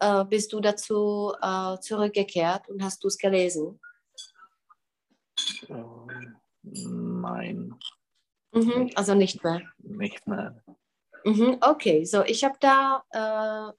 äh, 0.00 0.24
bist 0.24 0.52
du 0.52 0.60
dazu 0.60 1.32
äh, 1.40 1.78
zurückgekehrt 1.80 2.68
und 2.68 2.82
hast 2.82 3.04
du 3.04 3.08
es 3.08 3.18
gelesen? 3.18 3.80
Äh, 5.68 5.74
nein, 6.62 7.74
Mhm. 8.52 8.90
Also 8.96 9.14
nicht 9.14 9.44
mehr. 9.44 9.62
nicht 9.78 10.26
mehr. 10.26 10.60
Mhm, 11.24 11.58
okay, 11.60 12.04
so 12.04 12.24
ich 12.24 12.42
habe 12.42 12.56
da 12.58 13.04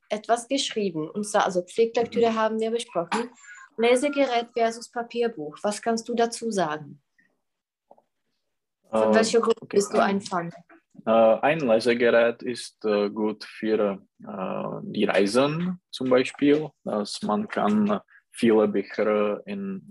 äh, 0.09 0.15
etwas 0.15 0.47
geschrieben. 0.47 1.09
Und 1.09 1.25
zwar, 1.25 1.43
also 1.45 1.61
Pflichtlektüre 1.63 2.33
haben 2.35 2.57
wir 2.59 2.71
besprochen. 2.71 3.31
Lesegerät 3.77 4.47
versus 4.53 4.89
Papierbuch. 4.89 5.57
Was 5.63 5.81
kannst 5.81 6.07
du 6.07 6.13
dazu 6.13 6.51
sagen? 6.51 7.01
Von 8.89 9.11
Äh, 9.11 9.15
welcher 9.15 9.41
Gruppe 9.41 9.61
okay, 9.63 9.77
bist 9.77 9.93
du 9.93 10.01
ein- 10.01 10.21
Fan? 10.21 10.53
Äh, 11.05 11.09
ein 11.11 11.59
Lesegerät 11.59 12.41
ist 12.43 12.85
äh, 12.85 13.09
gut 13.09 13.43
für 13.43 14.01
äh, 14.23 14.79
die 14.83 15.05
Reisen 15.05 15.81
zum 15.89 16.09
Beispiel, 16.09 16.69
dass 16.83 17.21
man 17.23 17.47
kann 17.47 17.99
viele 18.31 18.67
Bücher 18.67 19.41
in, 19.47 19.81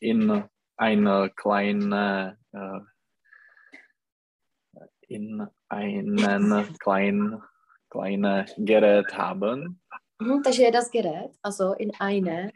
in 0.00 0.44
eine 0.76 1.30
kleine 1.30 2.38
äh, 2.52 2.80
in 5.08 5.48
einen 5.68 6.16
kleinen 6.78 7.42
kleine 7.90 8.46
Gerät 8.56 9.16
haben, 9.16 9.80
Mhm, 10.20 10.42
takže 10.42 10.62
je 10.62 10.70
das 10.70 10.90
Gerät, 10.90 11.30
also 11.42 11.72
in 11.74 11.90
eine. 12.00 12.52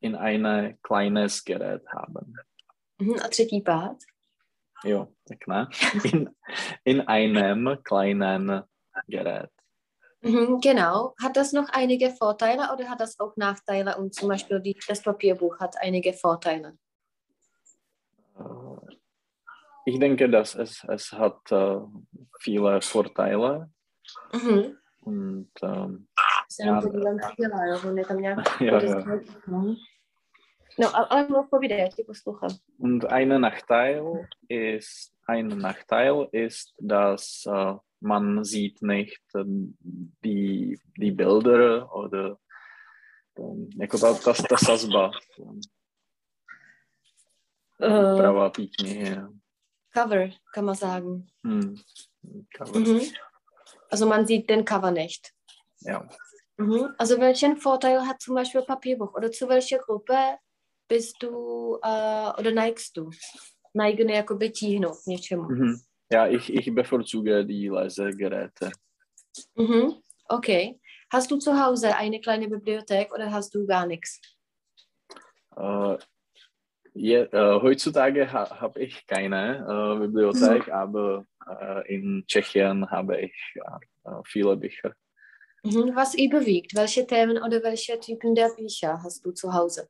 in 0.00 0.14
ein 0.14 0.78
kleines 0.82 1.44
Gerät 1.44 1.82
haben. 1.88 2.34
A 3.24 3.28
třetí 3.28 3.60
pád. 3.60 3.96
Jo, 4.84 5.08
pěkné. 5.24 5.68
In, 6.04 6.30
in 6.84 7.00
einem 7.08 7.78
kleinen 7.82 8.62
Gerät. 9.08 9.50
Mhm, 10.22 10.60
genau. 10.60 11.14
Hat 11.22 11.36
das 11.36 11.52
noch 11.52 11.68
einige 11.72 12.10
Vorteile 12.10 12.72
oder 12.72 12.88
hat 12.90 13.00
das 13.00 13.18
auch 13.18 13.36
Nachteile? 13.36 13.96
Und 13.96 14.14
zum 14.14 14.28
Beispiel 14.28 14.60
die, 14.60 14.76
das 14.88 15.02
Papierbuch 15.02 15.58
hat 15.60 15.76
einige 15.80 16.12
Vorteile. 16.12 16.76
Äh, 18.42 18.96
Ich 19.86 19.98
denke, 19.98 20.28
dass 20.28 20.54
es, 20.54 20.84
es 20.88 21.12
hat 21.12 21.40
äh, 21.52 21.80
viele 22.40 22.80
Vorteile 22.80 23.68
Mhm. 24.32 24.76
und 25.04 25.50
ähm, 25.62 26.06
Se 26.48 26.62
jenom 26.62 26.76
Já- 26.76 26.82
podívám, 26.82 27.18
co 27.20 27.32
dělá, 27.42 27.66
jo, 27.66 27.88
on 27.90 27.98
je 27.98 28.04
tam 28.06 28.16
nějak 28.20 28.38
jo, 28.60 28.66
jo. 28.66 28.80
podezřelý. 28.80 29.76
No, 30.78 30.88
ale, 31.12 31.28
mluv 31.28 31.50
povídej, 31.50 31.78
já 31.80 31.88
tě 31.88 32.04
poslouchám. 32.06 32.50
Und 32.78 33.04
ein 33.04 33.40
Nachteil 33.40 34.26
ist, 34.48 35.12
ein 35.28 35.48
Nachteil 35.48 36.28
ist, 36.32 36.74
dass 36.80 37.46
äh, 37.46 37.76
man 38.00 38.44
sieht 38.44 38.82
nicht 38.82 39.22
äh, 39.34 39.44
die, 40.24 40.78
die 40.98 41.10
Bilder 41.12 41.92
oder 41.94 42.36
ähm, 43.38 43.68
jako 43.80 43.98
ta, 43.98 44.14
ta, 44.14 44.32
ta 44.32 44.56
sazba. 44.56 45.10
Äh, 47.82 48.16
Pravá 48.16 48.50
píkně. 48.50 49.26
Cover, 49.94 50.30
kann 50.54 50.64
man 50.64 50.74
sagen. 50.74 51.26
Hm. 51.44 51.74
cover. 52.58 52.80
Mhm. 52.80 53.00
Also 53.90 54.06
man 54.06 54.26
sieht 54.26 54.50
den 54.50 54.64
Cover 54.64 54.90
nicht. 54.90 55.32
Ja. 55.86 56.08
Mhm. 56.56 56.94
Also 56.98 57.18
welchen 57.20 57.56
Vorteil 57.56 58.06
hat 58.06 58.20
zum 58.20 58.34
Beispiel 58.34 58.62
Papierbuch? 58.62 59.14
Oder 59.14 59.30
zu 59.30 59.48
welcher 59.48 59.78
Gruppe 59.78 60.38
bist 60.88 61.16
du 61.22 61.78
äh, 61.82 62.40
oder 62.40 62.52
neigst 62.52 62.96
du? 62.96 63.10
Neigen 63.74 64.08
jakoby 64.08 64.50
tíhnout 64.50 64.96
k 65.04 65.06
něčemu. 65.06 65.42
Mhm. 65.42 65.80
Ja, 66.12 66.26
ich, 66.26 66.54
ich 66.54 66.74
bevorzuge 66.74 67.44
die 67.44 67.68
Lesegeräte. 67.68 68.70
Mhm. 69.54 70.02
Okay. 70.28 70.78
Hast 71.10 71.30
du 71.30 71.38
zu 71.38 71.52
Hause 71.52 71.96
eine 71.96 72.20
kleine 72.20 72.48
Bibliothek 72.48 73.12
oder 73.14 73.30
hast 73.30 73.54
du 73.54 73.66
gar 73.66 73.86
nichts? 73.86 74.20
Äh, 75.56 75.96
je, 76.94 77.28
äh, 77.32 77.60
heutzutage 77.62 78.32
ha, 78.32 78.60
habe 78.60 78.80
ich 78.80 79.06
keine 79.06 79.66
äh, 79.68 79.98
Bibliothek, 80.00 80.68
aber 80.72 81.24
äh, 81.48 81.94
in 81.94 82.24
Tschechien 82.26 82.90
habe 82.90 83.20
ich 83.20 83.34
ja, 83.54 83.80
äh, 84.04 84.22
viele 84.24 84.56
Bücher. 84.56 84.94
Mhm. 85.64 85.94
Was 85.94 86.14
überwiegt? 86.14 86.74
Welche 86.74 87.06
Themen 87.06 87.38
oder 87.42 87.62
welche 87.62 87.98
Typen 88.00 88.34
der 88.34 88.48
Bücher 88.56 89.00
hast 89.02 89.24
du 89.24 89.32
zu 89.32 89.52
Hause? 89.52 89.88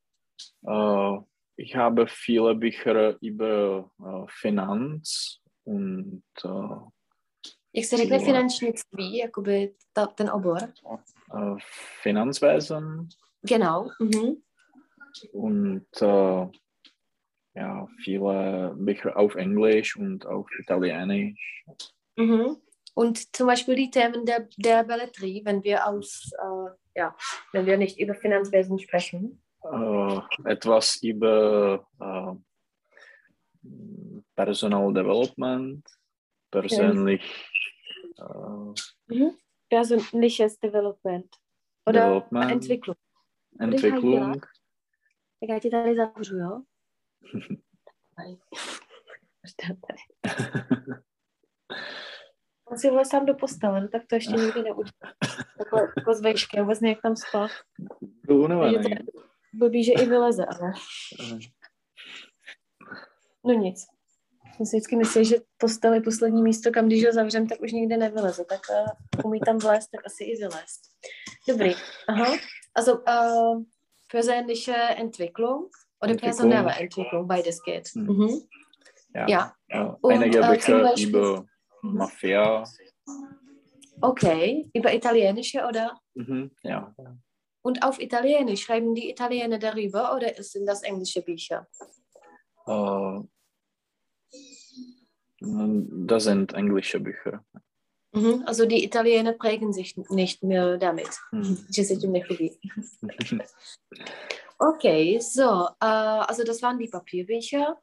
Äh, 0.66 1.18
ich 1.56 1.74
habe 1.76 2.06
viele 2.06 2.54
Bücher 2.54 3.16
über 3.20 3.90
äh, 4.00 4.26
Finanz 4.28 5.40
und 5.64 6.22
äh, 6.44 6.48
Jak 7.74 7.84
se 7.84 7.96
řekne 7.96 8.18
finančnictví, 8.18 9.16
jakoby 9.18 9.74
ta, 9.94 10.06
ten 10.06 10.30
obor? 10.30 10.58
äh, 11.34 11.56
Finanzwesen 12.02 13.08
Genau. 13.42 13.90
Mhm. 13.98 14.42
und 15.32 15.86
äh, 16.02 16.48
ja, 17.54 17.88
viele 18.02 18.74
Bücher 18.76 19.16
auf 19.16 19.34
Englisch 19.34 19.96
und 19.96 20.26
auf 20.26 20.48
Italienisch. 20.58 21.64
Mhm. 22.16 22.56
Und 22.94 23.36
zum 23.36 23.46
Beispiel 23.46 23.74
die 23.74 23.90
Themen 23.90 24.26
der, 24.26 24.48
der 24.58 24.84
Belletrie, 24.84 25.42
wenn 25.44 25.62
wir 25.64 25.86
aus, 25.86 26.30
äh, 26.38 26.70
ja, 27.00 27.16
wenn 27.52 27.66
wir 27.66 27.78
nicht 27.78 27.98
über 27.98 28.14
Finanzwesen 28.14 28.78
sprechen. 28.78 29.42
äh, 29.64 30.20
etwas 30.44 31.02
über 31.02 31.86
äh, 32.00 32.34
Personal 34.34 34.92
Development, 34.92 35.86
persönlich 36.50 37.22
äh, 38.18 39.14
Mhm. 39.14 39.36
Persönliches 39.68 40.58
Development. 40.58 41.34
Oder 41.86 42.00
Development, 42.00 42.50
Entwicklung. 42.52 42.96
Entwicklung. 43.60 44.40
Tak 45.40 45.48
já 45.48 45.58
ti 45.58 45.70
tady 45.70 45.96
zavřu, 45.96 46.36
jo? 46.36 46.62
On 52.70 52.78
si 52.78 52.90
vlez 52.90 53.08
sám 53.08 53.26
do 53.26 53.34
postele, 53.34 53.80
no 53.80 53.88
tak 53.88 54.02
to 54.06 54.14
ještě 54.14 54.32
nikdy 54.32 54.62
neudělal. 54.62 55.14
Takhle 55.58 55.88
jako 55.96 56.14
z 56.14 56.20
vejšky, 56.20 56.60
vůbec 56.60 56.80
nevím, 56.80 56.94
jak 56.94 57.02
tam 57.02 57.16
spal. 57.16 57.48
Byl 58.26 58.40
unavený. 58.40 58.94
Blbý, 59.54 59.84
že 59.84 59.92
i 59.92 60.06
vyleze, 60.06 60.44
ale 60.46 60.72
no 63.44 63.52
nic. 63.52 63.84
Jsem 64.56 64.66
si 64.66 64.76
vždycky 64.76 64.96
myslel, 64.96 65.24
že 65.24 65.36
postel 65.58 65.94
je 65.94 66.00
poslední 66.00 66.42
místo, 66.42 66.70
kam 66.70 66.86
když 66.86 67.04
ho 67.06 67.12
zavřem, 67.12 67.48
tak 67.48 67.60
už 67.60 67.72
nikde 67.72 67.96
nevyleze. 67.96 68.44
Tak 68.44 68.60
uh, 68.70 69.26
umí 69.26 69.40
tam 69.40 69.58
vlézt, 69.58 69.90
tak 69.90 70.06
asi 70.06 70.24
i 70.24 70.36
vylézt. 70.36 70.80
Dobrý. 71.48 71.74
Aha. 72.08 72.36
Also, 72.74 72.98
uh, 72.98 73.62
persönliche 74.12 74.74
Entwicklung 74.74 75.70
oder 76.02 76.14
personelle 76.16 76.70
Entwicklung, 76.70 77.26
beides 77.26 77.62
geht. 77.62 77.90
Mhm. 77.94 78.06
Mhm. 78.16 78.42
Ja. 79.14 79.28
Ja. 79.28 79.56
ja. 79.68 79.98
Und, 80.00 80.12
Einige 80.12 80.38
äh, 80.40 80.48
Bücher 80.54 80.80
Beispiel- 80.82 81.08
über 81.08 81.46
Mafia. 81.82 82.64
Okay, 84.00 84.68
über 84.74 84.92
italienische 84.92 85.64
oder? 85.66 86.00
Mhm. 86.14 86.50
Ja. 86.62 86.94
Und 87.62 87.84
auf 87.84 88.00
Italienisch 88.00 88.62
schreiben 88.62 88.94
die 88.94 89.10
Italiener 89.10 89.58
darüber 89.58 90.14
oder 90.16 90.30
sind 90.42 90.66
das 90.66 90.82
englische 90.82 91.22
Bücher? 91.22 91.68
Äh, 92.66 93.20
das 95.40 96.24
sind 96.24 96.54
englische 96.54 96.98
Bücher. 97.00 97.44
Mhm. 98.12 98.42
Also 98.46 98.66
die 98.66 98.84
Italiener 98.84 99.32
prägen 99.32 99.72
sich 99.72 99.96
nicht 99.96 100.42
mehr 100.42 100.78
damit. 100.78 101.10
Mhm. 101.30 101.66
Okay, 104.62 105.18
so, 105.18 105.66
äh, 105.80 105.86
also 106.28 106.44
das 106.44 106.62
waren 106.62 106.78
die 106.78 106.86
Papierbücher. 106.86 107.76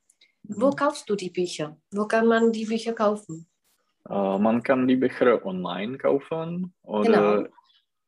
Wo 0.43 0.71
kaufst 0.71 1.09
du 1.09 1.15
die 1.15 1.29
Bücher? 1.29 1.75
Wo 1.91 2.05
kann 2.07 2.25
man 2.25 2.53
die 2.53 2.65
Bücher 2.65 2.93
kaufen? 2.93 3.45
Äh, 4.09 4.37
man 4.39 4.63
kann 4.63 4.87
die 4.87 4.95
Bücher 4.95 5.45
online 5.45 5.97
kaufen 5.97 6.73
oder 6.83 7.43
Genau. 7.43 7.49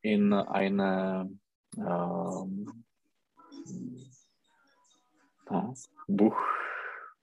in 0.02 0.34
eine 0.34 1.30
ähm, 1.78 2.86
no, 5.50 5.74
Buch. 6.08 6.38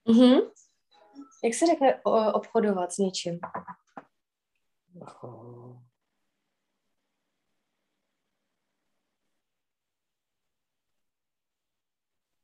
Mhm. 0.04 0.40
Jak 1.44 1.54
se 1.54 1.66
řekne 1.66 2.00
obchodovat 2.32 2.92
s 2.92 2.98
něčím? 2.98 3.40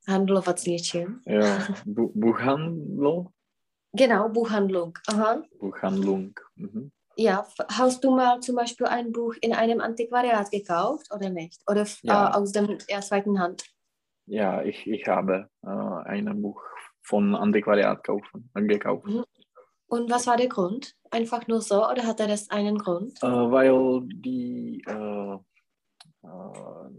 Handlovat 0.09 0.59
s 0.59 0.67
něčím? 0.67 1.21
Ja, 1.27 1.59
Bu 1.87 2.13
Buchhandlung. 2.15 3.29
Genau, 3.97 4.29
Buchhandlung. 4.29 4.99
Aha. 5.09 5.43
Buchhandlung. 5.61 6.33
Mhm. 6.57 6.91
Ja, 7.17 7.47
hast 7.79 8.03
du 8.05 8.11
mal 8.11 8.41
zum 8.41 8.57
Beispiel 8.57 8.87
ein 8.87 9.13
Buch 9.13 9.35
in 9.41 9.55
einem 9.55 9.81
Antiquariat 9.81 10.51
gekauft 10.51 11.07
oder 11.15 11.31
nicht? 11.31 11.63
Oder 11.71 11.85
Ja. 12.03 12.31
äh, 12.31 12.35
aus 12.37 12.53
dem 12.53 12.79
der 12.91 13.01
zweiten 13.01 13.39
Hand? 13.39 13.63
Ja, 14.27 14.63
ich, 14.63 14.87
ich 14.87 15.07
habe 15.07 15.49
äh, 15.63 16.09
ein 16.11 16.43
Buch 16.43 16.61
von 17.03 17.35
Antiquariat 17.35 18.03
kaufen, 18.05 18.51
gekauft. 18.55 19.07
Mhm. 19.07 19.25
Und 19.87 20.11
was 20.11 20.27
war 20.27 20.37
der 20.37 20.49
Grund? 20.49 20.95
Einfach 21.11 21.47
nur 21.47 21.61
so 21.61 21.89
oder 21.89 22.03
hatte 22.05 22.27
das 22.27 22.51
einen 22.51 22.79
Grund? 22.79 23.13
Äh, 23.23 23.27
weil 23.27 24.01
die, 24.07 24.83
äh, 24.89 25.39
äh, 26.27 26.91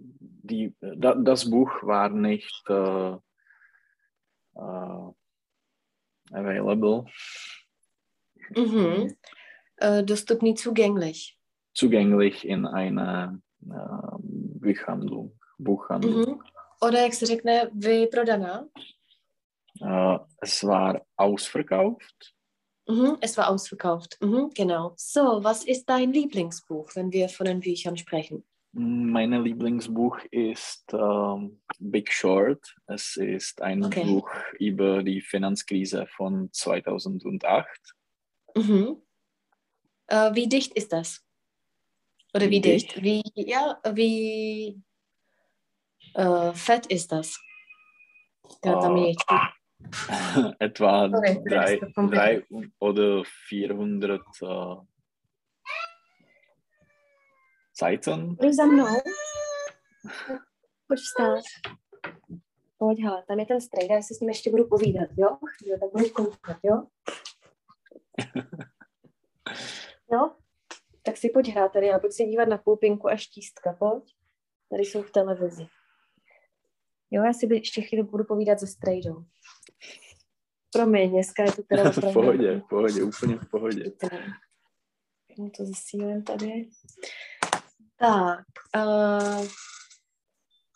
die 0.46 0.74
da, 0.80 1.16
das 1.16 1.50
Buch 1.50 1.72
war 1.84 2.10
nicht 2.10 2.64
äh, 2.70 3.16
äh, 4.56 5.12
available, 6.32 7.06
Mhm. 8.56 9.16
Äh, 9.78 10.04
dostupný, 10.04 10.54
zugänglich. 10.56 11.38
zugänglich 11.74 12.46
in 12.48 12.66
einer 12.66 13.40
äh, 13.64 14.18
Buchhandlung. 14.20 15.38
Buchhandlung. 15.58 16.36
Mhm. 16.36 16.42
Oder 16.82 17.02
jak 17.02 17.14
se 17.14 17.26
řekne, 17.26 17.72
vyprodaná? 17.74 18.68
Äh, 19.82 20.20
es 20.42 20.64
war 20.64 21.02
ausverkauft. 21.18 22.36
Mhm. 22.88 23.18
Es 23.22 23.36
war 23.38 23.50
ausverkauft. 23.50 24.18
Mhm. 24.22 24.52
Genau. 24.56 24.94
So, 24.96 25.44
was 25.44 25.64
ist 25.66 25.86
dein 25.90 26.14
Lieblingsbuch, 26.14 26.96
wenn 26.96 27.12
wir 27.12 27.28
von 27.30 27.46
den 27.46 27.60
Büchern 27.60 27.98
sprechen? 27.98 28.44
Mein 28.78 29.32
Lieblingsbuch 29.32 30.20
ist 30.32 30.92
ähm, 30.92 31.62
Big 31.80 32.12
Short. 32.12 32.76
Es 32.88 33.16
ist 33.16 33.62
ein 33.62 33.86
Okay. 33.86 34.04
Buch 34.04 34.30
über 34.60 35.02
die 35.02 35.22
Finanzkrise 35.22 36.08
von 36.08 36.50
2008. 36.52 37.68
Mhm. 38.58 39.02
Äh, 40.08 40.36
wie 40.36 40.50
dicht 40.50 40.74
ist 40.74 40.92
das? 40.92 41.26
Oder 42.34 42.48
Wie 42.48 42.52
wie 42.52 42.62
dicht? 42.62 42.98
dicht? 42.98 43.04
Wie, 43.04 43.24
ja, 43.36 43.80
wie 43.94 44.82
äh, 46.14 46.52
fett 46.52 46.86
ist 46.88 47.14
das? 47.14 47.40
Damit. 48.62 49.22
Etwa 50.60 51.10
Sorry, 51.10 51.42
drei, 51.48 51.80
drei 51.96 52.44
oder 52.80 53.24
400 53.24 54.22
Seiten. 57.78 58.36
Pojď 58.36 58.54
za 58.54 58.66
mnou. 58.66 58.86
Pojď 60.88 61.00
vstát. 61.00 61.44
Pojď, 62.78 63.00
hele, 63.04 63.24
tam 63.28 63.40
je 63.40 63.46
ten 63.46 63.62
strejda, 63.62 63.96
já 63.96 64.02
si 64.02 64.14
s 64.16 64.20
ním 64.20 64.30
ještě 64.30 64.50
budu 64.50 64.68
povídat, 64.68 65.10
jo? 65.18 65.38
Jo, 65.66 65.78
tak 65.80 65.92
budeš 65.94 66.12
koukat, 66.12 66.58
jo? 66.64 66.84
Jo? 70.12 70.32
Tak 71.06 71.18
si 71.18 71.30
pojď 71.30 71.48
hrát 71.50 71.74
tady, 71.74 71.90
ale 71.90 72.00
pojď 72.00 72.14
se 72.14 72.24
dívat 72.24 72.48
na 72.48 72.58
půlpinku 72.58 73.10
a 73.10 73.16
štístka, 73.16 73.74
pojď. 73.74 74.16
Tady 74.70 74.82
jsou 74.84 75.02
v 75.04 75.12
televizi. 75.12 75.68
Jo, 77.12 77.24
já 77.24 77.34
si 77.34 77.48
by- 77.48 77.56
ještě 77.56 77.82
chvíli 77.82 78.04
budu 78.04 78.24
povídat 78.24 78.60
se 78.60 78.68
strejdou. 78.68 79.26
Promiň, 80.74 81.10
dneska 81.12 81.44
je 81.44 81.52
to 81.52 81.64
teda 81.64 81.92
V 81.92 82.14
pohodě, 82.14 82.60
v 82.60 82.70
pohodě, 82.70 83.04
úplně 83.04 83.36
v 83.38 83.50
pohodě. 83.50 83.84
No 85.38 85.50
to 85.58 85.66
zesílím 85.66 86.24
tady. 86.24 86.70
Tak, 87.98 88.46
äh, 88.74 89.48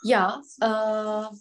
ja, 0.03 0.41
äh, 0.61 1.35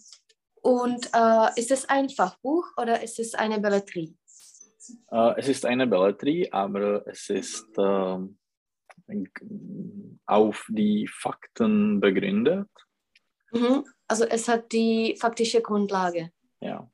und 0.61 1.09
äh, 1.13 1.59
ist 1.59 1.71
es 1.71 1.87
ein 1.87 2.09
Fachbuch 2.09 2.65
oder 2.77 3.01
ist 3.01 3.19
es 3.19 3.33
eine 3.33 3.59
Belletrie? 3.59 4.17
Äh, 5.09 5.39
es 5.39 5.47
ist 5.47 5.65
eine 5.65 5.87
Belletrie, 5.87 6.51
aber 6.51 7.07
es 7.07 7.29
ist 7.29 7.67
ähm, 7.77 8.37
auf 10.25 10.65
die 10.69 11.07
Fakten 11.07 11.99
begründet. 12.01 12.69
Mhm. 13.51 13.85
Also 14.07 14.25
es 14.25 14.47
hat 14.47 14.71
die 14.71 15.15
faktische 15.19 15.61
Grundlage. 15.61 16.31
Ja. 16.59 16.89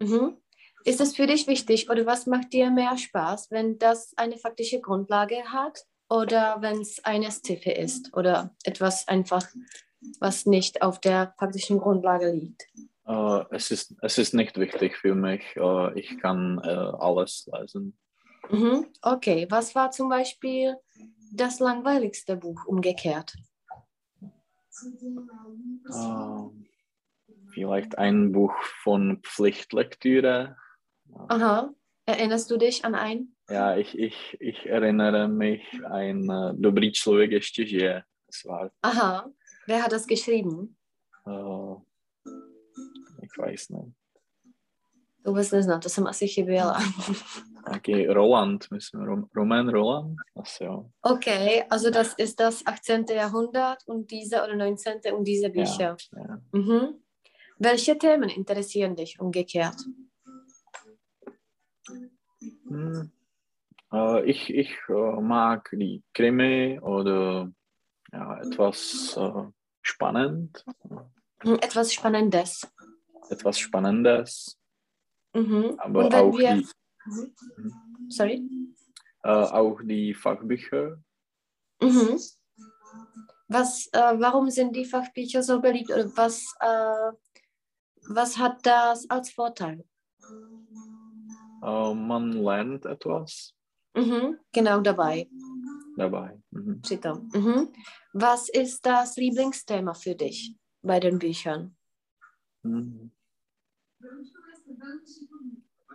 Mhm. 0.00 0.38
Ist 0.84 1.00
das 1.00 1.14
für 1.14 1.26
dich 1.26 1.46
wichtig 1.46 1.90
oder 1.90 2.06
was 2.06 2.26
macht 2.26 2.52
dir 2.52 2.70
mehr 2.70 2.96
Spaß, 2.96 3.50
wenn 3.50 3.78
das 3.78 4.14
eine 4.16 4.38
faktische 4.38 4.80
Grundlage 4.80 5.44
hat 5.44 5.84
oder 6.12 6.60
wenn 6.60 6.82
es 6.82 7.02
eine 7.04 7.30
Ziffe 7.30 7.70
ist 7.70 8.14
oder 8.14 8.54
etwas 8.64 9.08
einfach, 9.08 9.48
was 10.20 10.44
nicht 10.44 10.82
auf 10.82 11.00
der 11.00 11.34
faktischen 11.38 11.78
Grundlage 11.78 12.30
liegt? 12.30 12.66
Äh, 13.06 13.44
es, 13.50 13.70
ist, 13.70 13.94
es 14.02 14.18
ist 14.18 14.34
nicht 14.34 14.58
wichtig 14.58 14.98
für 14.98 15.14
mich. 15.14 15.42
Äh, 15.56 15.98
ich 15.98 16.18
kann 16.18 16.60
äh, 16.62 16.68
alles 16.68 17.48
lesen. 17.50 17.96
Mhm. 18.50 18.88
Okay, 19.00 19.46
was 19.48 19.74
war 19.74 19.90
zum 19.90 20.10
Beispiel 20.10 20.76
das 21.32 21.60
langweiligste 21.60 22.36
Buch 22.36 22.66
umgekehrt? 22.66 23.34
Ähm, 25.94 26.66
vielleicht 27.54 27.96
ein 27.96 28.32
Buch 28.32 28.54
von 28.82 29.22
Pflichtlektüre. 29.22 30.56
Aha, 31.28 31.72
erinnerst 32.06 32.50
du 32.50 32.56
dich 32.56 32.84
an 32.84 32.94
ein? 32.94 33.28
Ja, 33.50 33.76
ich, 33.76 33.98
ich, 33.98 34.36
ich 34.40 34.66
erinnere 34.66 35.28
mich 35.28 35.62
an 35.90 36.30
äh, 36.30 36.52
Dobrý 36.54 36.92
člověk 36.92 37.30
ještě 37.30 37.66
žije. 37.66 38.02
Es 38.28 38.44
war, 38.44 38.70
Aha, 38.82 39.30
wer 39.68 39.82
hat 39.82 39.92
das 39.92 40.06
geschrieben? 40.06 40.74
äh, 41.26 41.76
ich 43.22 43.38
weiß 43.38 43.68
nicht. 43.68 43.94
Vůbec 45.26 45.50
neznám, 45.50 45.80
to 45.80 45.88
jsem 45.88 46.06
asi 46.06 46.28
chyběla. 46.28 46.78
Okay, 47.76 48.06
Roland, 48.08 48.70
müssen 48.70 49.00
wir, 49.00 49.08
Rom- 49.08 49.28
Roman 49.36 49.68
Roland? 49.68 50.16
Ach 50.40 50.46
so. 50.46 50.90
Okay, 51.02 51.62
also 51.70 51.90
das 51.90 52.14
ist 52.18 52.40
das 52.40 52.62
18. 52.66 53.04
Jahrhundert 53.14 53.78
und 53.86 54.10
diese 54.10 54.42
oder 54.42 54.56
19. 54.56 55.00
und 55.14 55.24
diese 55.24 55.48
Bücher. 55.50 55.96
Ja. 56.16 56.40
Mhm. 56.52 57.00
Welche 57.60 57.96
Themen 57.98 58.28
interessieren 58.30 58.96
dich 58.96 59.20
umgekehrt? 59.20 59.76
Hm. 61.88 63.10
Äh, 63.92 64.24
ich 64.30 64.50
ich 64.50 64.76
äh, 64.88 65.20
mag 65.20 65.68
die 65.72 66.02
Krimi 66.14 66.78
oder 66.80 67.52
ja, 68.12 68.40
etwas 68.40 69.16
äh, 69.16 69.44
spannend, 69.82 70.64
Hm, 71.42 71.58
Etwas 71.60 71.92
Spannendes. 71.92 72.70
etwas 73.30 73.58
Spannendes, 73.58 74.56
Mhm. 75.34 75.74
aber 75.78 76.06
auch 76.14 76.38
wir... 76.38 76.54
die, 76.54 76.66
Mhm. 77.04 78.08
Sorry? 78.08 78.48
auch 79.24 79.80
die 79.82 80.14
Fachbücher. 80.14 81.00
Mhm. 81.80 82.18
Was, 83.48 83.88
warum 83.92 84.50
sind 84.50 84.74
die 84.76 84.84
Fachbücher 84.84 85.42
so 85.42 85.60
beliebt 85.60 85.90
oder 85.90 86.10
was, 86.16 86.44
was 88.08 88.38
hat 88.38 88.64
das 88.64 89.08
als 89.10 89.30
Vorteil? 89.32 89.84
Äh, 91.62 91.94
man 91.94 92.32
lernt 92.32 92.84
etwas 92.86 93.54
Mhm. 93.94 94.38
Genau 94.52 94.80
dabei, 94.80 95.28
dabei. 95.96 96.38
Mhm. 96.50 96.80
Mhm. 97.34 97.72
Was 98.14 98.48
ist 98.48 98.84
das 98.86 99.16
Lieblingsthema 99.16 99.92
für 99.94 100.14
dich 100.14 100.56
bei 100.82 100.98
den 100.98 101.18
Büchern? 101.18 101.76
Mhm. 102.62 103.10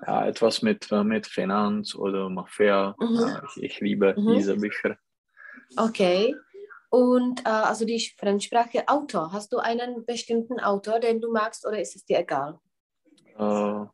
ja, 0.06 0.28
etwas 0.28 0.62
mit, 0.62 0.92
äh, 0.92 1.04
mit 1.04 1.26
Finanz 1.28 1.96
oder 1.96 2.30
Mafia. 2.30 2.96
Mhm. 3.00 3.42
Ich, 3.56 3.64
ich 3.64 3.80
liebe 3.80 4.16
Mhm. 4.18 4.36
diese 4.36 4.56
Bücher. 4.56 4.98
Okay. 5.76 6.36
Und 6.90 7.46
äh, 7.46 7.50
also 7.50 7.84
die 7.86 8.00
Fremdsprache 8.18 8.88
Autor. 8.88 9.32
Hast 9.34 9.52
du 9.52 9.58
einen 9.58 10.06
bestimmten 10.06 10.60
Autor, 10.60 11.00
den 11.00 11.20
du 11.20 11.32
magst, 11.32 11.66
oder 11.66 11.82
ist 11.82 11.96
es 11.96 12.06
dir 12.06 12.20
egal? 12.20 12.60
Äh, 13.38 13.86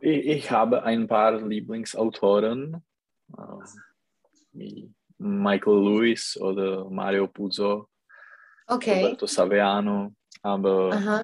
ich, 0.00 0.50
habe 0.50 0.82
ein 0.82 1.06
paar 1.06 1.40
Lieblingsautoren, 1.40 2.82
äh, 3.36 3.42
wie 4.52 4.92
Michael 5.18 5.84
Lewis 5.84 6.38
oder 6.40 6.88
Mario 6.88 7.26
Puzo, 7.26 7.88
Okay. 8.66 9.02
Roberto 9.02 9.26
Saviano, 9.26 10.14
aber 10.42 10.92
Aha. 10.92 11.22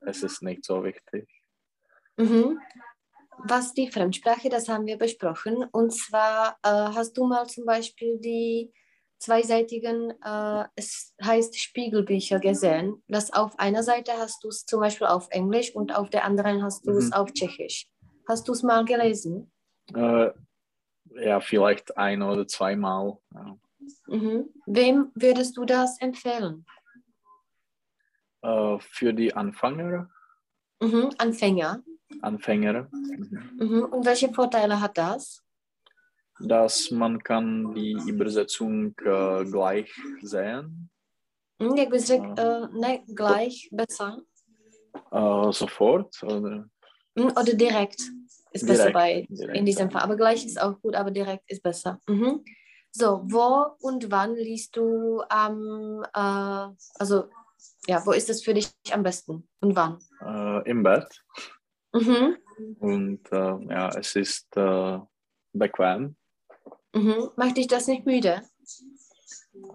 es 0.00 0.22
ist 0.22 0.40
nicht 0.42 0.64
so 0.64 0.84
wichtig. 0.84 1.28
Mhm. 2.16 2.60
Was 3.38 3.74
die 3.74 3.90
Fremdsprache, 3.90 4.48
das 4.48 4.68
haben 4.68 4.86
wir 4.86 4.96
besprochen. 4.96 5.64
Und 5.72 5.92
zwar 5.92 6.58
äh, 6.62 6.68
hast 6.68 7.14
du 7.14 7.26
mal 7.26 7.46
zum 7.48 7.64
Beispiel 7.64 8.18
die 8.20 8.72
zweiseitigen, 9.20 10.10
äh, 10.24 10.64
es 10.76 11.14
heißt 11.22 11.58
Spiegelbücher 11.58 12.40
gesehen. 12.40 13.02
Das 13.06 13.32
auf 13.32 13.58
einer 13.58 13.82
Seite 13.82 14.12
hast 14.18 14.42
du 14.42 14.48
es 14.48 14.64
zum 14.66 14.80
Beispiel 14.80 15.06
auf 15.06 15.28
Englisch 15.30 15.74
und 15.74 15.94
auf 15.94 16.10
der 16.10 16.24
anderen 16.24 16.62
hast 16.62 16.86
du 16.86 16.92
es 16.92 17.06
Mhm. 17.08 17.12
auf 17.12 17.32
Tschechisch. 17.32 17.86
Hast 18.26 18.48
du 18.48 18.52
es 18.52 18.62
mal 18.62 18.84
gelesen? 18.84 19.52
Äh, 19.94 20.30
ja, 21.22 21.40
vielleicht 21.40 21.96
ein 21.98 22.22
oder 22.22 22.46
zweimal. 22.46 23.18
Ja. 23.34 23.56
Mhm. 24.08 24.48
Wem 24.66 25.10
würdest 25.14 25.56
du 25.56 25.64
das 25.64 26.00
empfehlen? 26.00 26.64
Äh, 28.42 28.78
für 28.80 29.12
die 29.12 29.34
Anfänger, 29.34 30.08
Mhm. 30.82 31.10
Anfänger. 31.18 31.82
Anfänger, 32.22 32.88
mhm. 32.90 33.50
Mhm. 33.58 33.84
Und 33.84 34.06
welche 34.06 34.32
Vorteile 34.32 34.80
hat 34.80 34.96
das? 34.96 35.42
Dass 36.40 36.90
man 36.90 37.22
kann 37.22 37.74
die 37.74 37.96
Übersetzung 38.06 38.94
äh, 39.04 39.44
gleich 39.44 39.92
sehen, 40.22 40.90
jak 41.76 41.90
bys 41.90 42.06
řekl, 42.06 42.26
uh, 42.40 42.80
ne, 42.80 43.02
gleich, 43.14 43.68
besser. 43.72 44.18
äh, 45.12 45.52
sofort 45.52 46.22
oder 46.22 46.68
Mhm, 47.16 47.30
Oder 47.36 47.54
direkt 47.54 48.00
ist 48.52 48.66
besser 48.66 48.90
Direkt, 48.90 48.94
bei 48.94 49.26
direkt, 49.28 49.58
in 49.58 49.64
diesem. 49.66 49.90
Fall. 49.90 50.02
Aber 50.02 50.16
gleich 50.16 50.46
ist 50.46 50.60
auch 50.60 50.80
gut, 50.80 50.94
aber 50.94 51.10
direkt 51.10 51.50
ist 51.50 51.62
besser. 51.62 52.00
Mhm. 52.08 52.44
So, 52.92 53.22
wo 53.24 53.66
und 53.80 54.10
wann 54.10 54.34
liest 54.36 54.76
du 54.76 55.22
am, 55.28 56.02
äh, 56.14 56.74
also 56.98 57.24
ja, 57.86 58.04
wo 58.06 58.12
ist 58.12 58.30
es 58.30 58.42
für 58.44 58.54
dich 58.54 58.70
am 58.92 59.02
besten 59.02 59.48
und 59.60 59.76
wann? 59.76 59.98
äh, 60.22 60.70
im 60.70 60.82
Bett. 60.82 61.06
Mhm. 61.92 62.36
Und 62.78 63.32
äh, 63.32 63.72
ja, 63.74 63.88
es 63.96 64.14
ist 64.16 64.56
äh, 64.56 64.98
bequem. 65.52 66.16
Mhm. 66.94 67.30
Macht 67.36 67.56
dich 67.56 67.66
das 67.68 67.86
nicht 67.86 68.06
müde? 68.06 68.42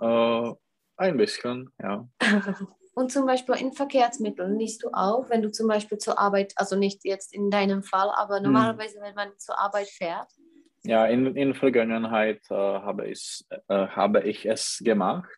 Äh, 0.01 0.53
ein 0.97 1.17
bisschen, 1.17 1.71
ja. 1.81 2.07
Und 2.95 3.11
zum 3.11 3.25
Beispiel 3.25 3.55
in 3.55 3.73
Verkehrsmitteln 3.73 4.57
liest 4.57 4.83
du 4.83 4.89
auch, 4.93 5.29
wenn 5.29 5.41
du 5.41 5.51
zum 5.51 5.67
Beispiel 5.67 5.97
zur 5.97 6.17
Arbeit, 6.17 6.53
also 6.55 6.77
nicht 6.77 7.03
jetzt 7.03 7.33
in 7.33 7.49
deinem 7.51 7.83
Fall, 7.83 8.09
aber 8.15 8.39
normalerweise, 8.39 9.01
wenn 9.01 9.15
man 9.15 9.37
zur 9.37 9.59
Arbeit 9.59 9.89
fährt. 9.89 10.31
Ja, 10.83 11.05
in, 11.05 11.35
in 11.35 11.55
Vergangenheit 11.55 12.41
äh, 12.49 12.53
habe, 12.55 13.09
ich, 13.09 13.43
äh, 13.67 13.87
habe 13.87 14.21
ich 14.23 14.45
es 14.45 14.79
gemacht. 14.81 15.29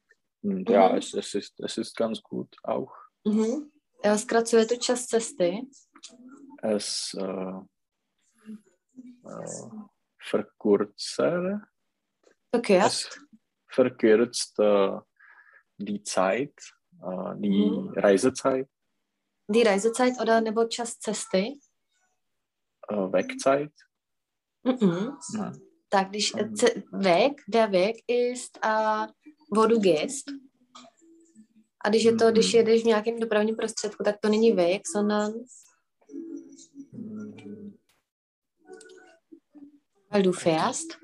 Und 0.43 0.69
ja, 0.69 0.89
Mhm. 0.89 0.97
es, 0.99 1.13
es, 1.15 1.33
ist, 1.33 1.59
es 1.59 1.77
ist 1.77 1.95
ganz 1.97 2.21
gut 2.21 2.55
auch. 2.63 2.93
Mhm. 3.25 3.71
Zkracuje 4.03 4.67
to 4.67 4.77
čas 4.77 5.07
cesty. 5.07 5.67
Es 6.61 7.15
äh, 7.17 7.53
äh, 10.33 11.57
verkürzt, 12.51 13.19
verkürzt 13.67 14.59
äh, 14.59 14.99
die 15.77 16.03
Zeit, 16.03 16.53
äh, 17.03 17.35
die 17.37 17.69
Mhm. 17.69 17.93
Reisezeit, 17.95 18.67
Die 19.49 19.63
Reisezeit 19.63 20.19
oder 20.21 20.41
nebo 20.41 20.65
čas 20.67 20.99
cesty. 20.99 21.59
äh, 22.89 23.11
Wegzeit. 23.13 23.71
Mhm. 24.63 25.17
Ja. 25.35 25.51
Tak, 25.89 26.09
když 26.09 26.33
Weg, 26.91 27.41
der 27.47 27.71
Weg 27.71 27.95
ist, 28.07 28.59
uh, 28.65 29.07
wo 29.49 29.67
du 29.67 29.79
gehst. 29.79 30.25
A 31.79 31.89
když 31.89 32.03
je 32.03 32.15
to, 32.15 32.31
když 32.31 32.53
Mhm. 32.53 32.57
jedeš 32.57 32.81
v 32.81 32.85
nějakém 32.85 33.19
dopravním 33.19 33.55
prostředku, 33.55 34.03
tak 34.03 34.15
to 34.21 34.29
není 34.29 34.51
Weg, 34.51 34.81
sondern 34.87 35.33
weil 40.09 40.23
du 40.23 40.31
fährst. 40.33 40.99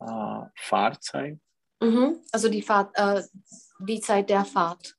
äh, 0.00 0.42
Fahrzeit, 0.56 1.38
Mhm. 1.80 2.20
Also 2.32 2.48
die 2.48 2.62
Fahrt, 2.62 2.90
äh, 2.96 3.22
die 3.80 4.00
Zeit 4.00 4.30
der 4.30 4.44
Fahrt. 4.46 4.96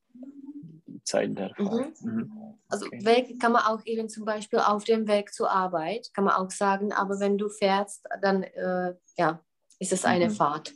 die 0.86 1.02
Zeit 1.02 1.36
der 1.36 1.52
Mhm. 1.58 1.66
Fahrt. 1.66 2.02
Mhm. 2.02 2.54
Also 2.68 2.86
Okay. 2.86 3.04
Weg 3.04 3.40
kann 3.40 3.52
man 3.52 3.62
auch 3.62 3.84
eben 3.84 4.08
zum 4.08 4.24
Beispiel 4.24 4.60
auf 4.60 4.84
dem 4.84 5.08
Weg 5.08 5.32
zur 5.32 5.50
Arbeit, 5.50 6.10
kann 6.14 6.24
man 6.24 6.34
auch 6.34 6.50
sagen, 6.50 6.92
aber 6.92 7.18
wenn 7.20 7.36
du 7.38 7.48
fährst, 7.48 8.06
dann 8.22 8.42
äh, 8.44 8.94
ja, 9.16 9.40
ist 9.80 9.92
es 9.92 10.04
eine 10.04 10.26
Mhm. 10.26 10.30
Fahrt. 10.34 10.72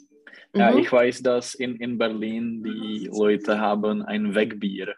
Ja, 0.55 0.73
Mhm. 0.73 0.79
ich 0.79 0.91
weiß, 0.91 1.23
dass 1.23 1.55
in, 1.55 1.77
in 1.77 1.99
Berlin 1.99 2.63
die 2.65 3.09
Leute 3.13 3.59
haben 3.61 4.03
ein 4.03 4.35
Wegbier. 4.35 4.95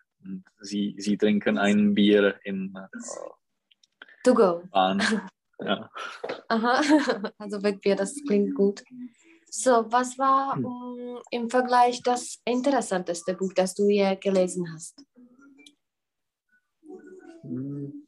Sie, 0.61 0.95
sie 0.99 1.19
trinken 1.19 1.59
ein 1.59 1.93
Bier 1.95 2.39
in 2.45 2.75
äh, 2.75 2.89
To 4.25 4.33
go. 4.35 4.63
Bahn. 4.71 4.99
Ja. 5.61 5.91
Aha, 6.49 6.81
also 7.39 7.63
Wegbier, 7.63 7.97
das 7.97 8.15
klingt 8.27 8.55
gut. 8.55 8.83
So, 9.51 9.87
was 9.91 10.19
war 10.19 10.57
Hm. 10.57 10.65
um, 10.65 11.23
im 11.31 11.49
Vergleich 11.49 12.03
das 12.03 12.41
interessanteste 12.45 13.35
Buch, 13.35 13.53
das 13.55 13.75
du 13.75 13.89
je 13.89 14.17
gelesen 14.17 14.73
hast? 14.73 15.05
Hm. 17.43 18.07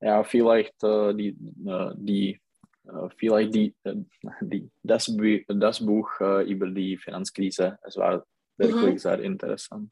Ja, 0.00 0.22
vielleicht 0.22 0.82
äh, 0.84 1.12
die, 1.14 1.36
äh, 1.66 1.90
die 1.96 2.40
äh, 2.86 3.08
vielleicht 3.16 3.54
die, 3.54 3.74
äh, 3.82 3.94
die, 4.40 4.70
das, 4.82 5.06
Bu 5.16 5.38
das 5.48 5.84
Buch 5.84 6.08
äh, 6.20 6.48
über 6.50 6.68
die 6.68 6.96
Finanzkrise. 6.96 7.78
Es 7.82 7.96
war 7.96 8.24
wirklich 8.56 8.94
Mhm. 8.94 8.98
sehr 8.98 9.20
interessant. 9.20 9.90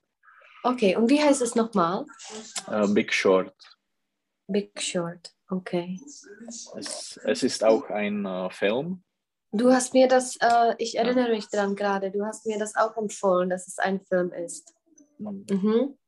Okay, 0.63 0.97
und 0.97 1.11
wie 1.11 1.21
heißt 1.21 1.43
es 1.43 1.55
nochmal? 1.55 2.05
Äh, 2.69 2.87
Big 2.89 3.13
Short. 3.13 3.55
Big 4.49 4.81
Short. 4.81 5.33
Okay. 5.51 5.99
Es, 6.77 7.19
es 7.25 7.43
ist 7.43 7.65
auch 7.65 7.89
ein 7.91 8.25
äh, 8.25 8.51
Film. 8.51 9.03
Du 9.53 9.73
hast 9.73 9.95
mir 9.95 10.09
das, 10.09 10.37
äh, 10.41 10.75
ich 10.79 10.99
erinnere 10.99 11.31
mich 11.31 11.49
dran 11.49 11.75
gerade, 11.77 12.11
du 12.11 12.25
hast 12.25 12.47
mir 12.47 12.59
das 12.59 12.75
auch 12.77 12.97
empfohlen, 12.97 13.49
dass 13.49 13.67
es 13.69 13.79
ein 13.79 14.01
Film 14.01 14.33
ist. 14.33 14.75
Hm. 15.19 15.47
Mhm. 15.51 15.99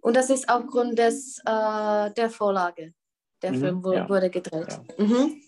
Und 0.00 0.16
das 0.16 0.30
ist 0.30 0.48
aufgrund 0.48 0.98
des, 0.98 1.38
äh, 1.44 2.10
der 2.12 2.30
Vorlage. 2.30 2.94
Der 3.42 3.52
Mhm, 3.52 3.56
Film 3.60 3.84
wu- 3.84 3.92
ja. 3.92 4.08
wurde 4.08 4.30
gedreht. 4.30 4.68
Ja. 4.98 5.04
Mhm. 5.04 5.40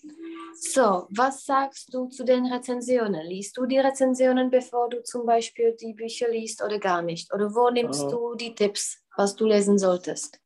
So, 0.54 1.06
was 1.10 1.44
sagst 1.44 1.92
du 1.92 2.08
zu 2.08 2.24
den 2.24 2.46
Rezensionen? 2.46 3.26
Liest 3.26 3.56
du 3.56 3.66
die 3.66 3.78
Rezensionen, 3.78 4.50
bevor 4.50 4.88
du 4.90 5.02
zum 5.02 5.26
Beispiel 5.26 5.74
die 5.80 5.92
Bücher 5.94 6.28
liest 6.28 6.62
oder 6.62 6.78
gar 6.78 7.02
nicht? 7.02 7.32
Oder 7.34 7.54
wo 7.54 7.70
nimmst 7.70 8.04
Äh. 8.04 8.10
du 8.10 8.34
die 8.34 8.54
Tipps, 8.54 9.02
was 9.16 9.34
du 9.34 9.46
lesen 9.46 9.78
solltest? 9.78 10.38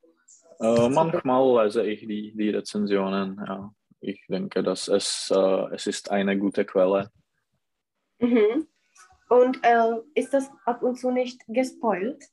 Äh, 0.61 0.89
manchmal 0.89 1.65
lese 1.65 1.85
ich 1.87 2.01
die, 2.01 2.35
die 2.37 2.51
Rezensionen. 2.51 3.41
Ja. 3.47 3.71
Ich 4.01 4.25
denke, 4.29 4.63
dass 4.63 4.89
es, 4.89 5.31
äh, 5.35 5.75
es 5.75 5.87
ist 5.87 6.11
eine 6.11 6.39
gute 6.39 6.65
Quelle. 6.65 7.11
Mhm. 8.19 8.67
Und 9.29 9.59
äh, 9.63 9.93
ist 10.15 10.33
das 10.33 10.51
ab 10.65 10.83
und 10.83 10.97
zu 10.99 11.11
nicht 11.11 11.43
gespoilt? 11.49 12.25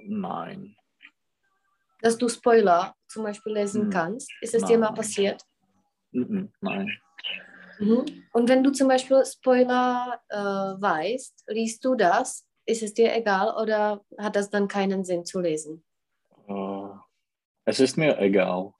Nein. 0.00 0.76
Dass 2.00 2.18
du 2.18 2.28
Spoiler 2.28 2.94
zum 3.08 3.22
Beispiel 3.22 3.52
lesen 3.52 3.84
Hm. 3.84 3.90
kannst? 3.90 4.30
Ist 4.40 4.54
es 4.54 4.64
dir 4.64 4.76
mal 4.76 4.92
passiert? 4.92 5.42
Mhm, 6.10 6.52
Nein. 6.60 6.90
Mhm. 7.78 8.24
Und 8.32 8.48
wenn 8.48 8.62
du 8.62 8.70
zum 8.70 8.88
Beispiel 8.88 9.24
Spoiler 9.24 10.20
äh, 10.28 10.36
weißt, 10.36 11.44
liest 11.48 11.84
du 11.84 11.94
das? 11.94 12.46
Ist 12.66 12.82
es 12.82 12.92
dir 12.94 13.14
egal 13.14 13.54
oder 13.60 14.04
hat 14.18 14.36
das 14.36 14.50
dann 14.50 14.68
keinen 14.68 15.04
Sinn 15.04 15.24
zu 15.24 15.40
lesen? 15.40 15.84
Äh, 16.52 16.98
es 17.64 17.80
ist 17.80 17.96
mir 17.96 18.18
egal. 18.18 18.72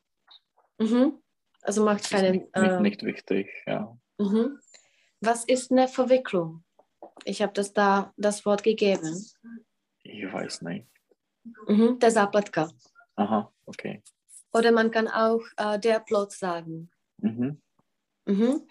Mhm. 0.78 1.18
Also 1.62 1.84
macht 1.84 2.00
Es 2.00 2.06
ist 2.06 2.10
keinen. 2.12 2.32
nicht, 2.32 2.48
Äh, 2.54 2.80
nicht, 2.80 3.02
wichtig. 3.02 3.48
Ja. 3.66 3.96
mhm. 4.18 4.58
Was 5.20 5.44
ist 5.44 5.70
eine 5.70 5.86
Verwicklung? 5.86 6.64
Ich 7.24 7.40
habe 7.42 7.52
das 7.52 7.72
da 7.72 8.12
das 8.16 8.44
Wort 8.44 8.62
gegeben. 8.64 9.24
Ich 10.02 10.32
weiß 10.32 10.62
nicht. 10.62 10.88
Mhm. 11.68 11.98
Der 12.00 12.10
Zápletka. 12.10 12.68
Aha, 13.16 13.52
okay. 13.66 14.02
Oder 14.52 14.72
man 14.72 14.90
kann 14.90 15.08
auch 15.08 15.42
äh, 15.56 15.78
der 15.78 16.00
Plot 16.00 16.32
sagen. 16.32 16.90
Mhm. 17.18 17.60
Mhm. 18.26 18.66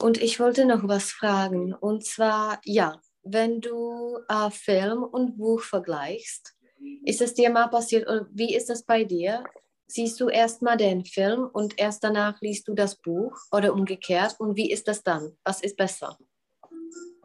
Und 0.00 0.18
ich 0.22 0.38
wollte 0.40 0.64
noch 0.66 0.86
was 0.86 1.10
fragen. 1.10 1.74
Und 1.74 2.04
zwar, 2.04 2.60
ja, 2.64 3.00
wenn 3.22 3.60
du 3.60 4.18
äh, 4.28 4.50
Film 4.50 5.02
und 5.02 5.36
Buch 5.36 5.60
vergleichst, 5.62 6.55
ist 7.04 7.20
es 7.20 7.34
dir 7.34 7.50
mal 7.50 7.68
passiert, 7.68 8.08
oder 8.08 8.26
wie 8.32 8.54
ist 8.54 8.68
das 8.70 8.82
bei 8.84 9.04
dir? 9.04 9.44
Siehst 9.88 10.20
du 10.20 10.28
erstmal 10.28 10.76
den 10.76 11.04
Film 11.04 11.48
und 11.52 11.78
erst 11.78 12.02
danach 12.02 12.40
liest 12.40 12.66
du 12.68 12.74
das 12.74 12.96
Buch 12.96 13.36
oder 13.52 13.72
umgekehrt? 13.72 14.34
Und 14.40 14.56
wie 14.56 14.70
ist 14.70 14.88
das 14.88 15.02
dann? 15.02 15.36
Was 15.44 15.62
ist 15.62 15.76
besser? 15.76 16.18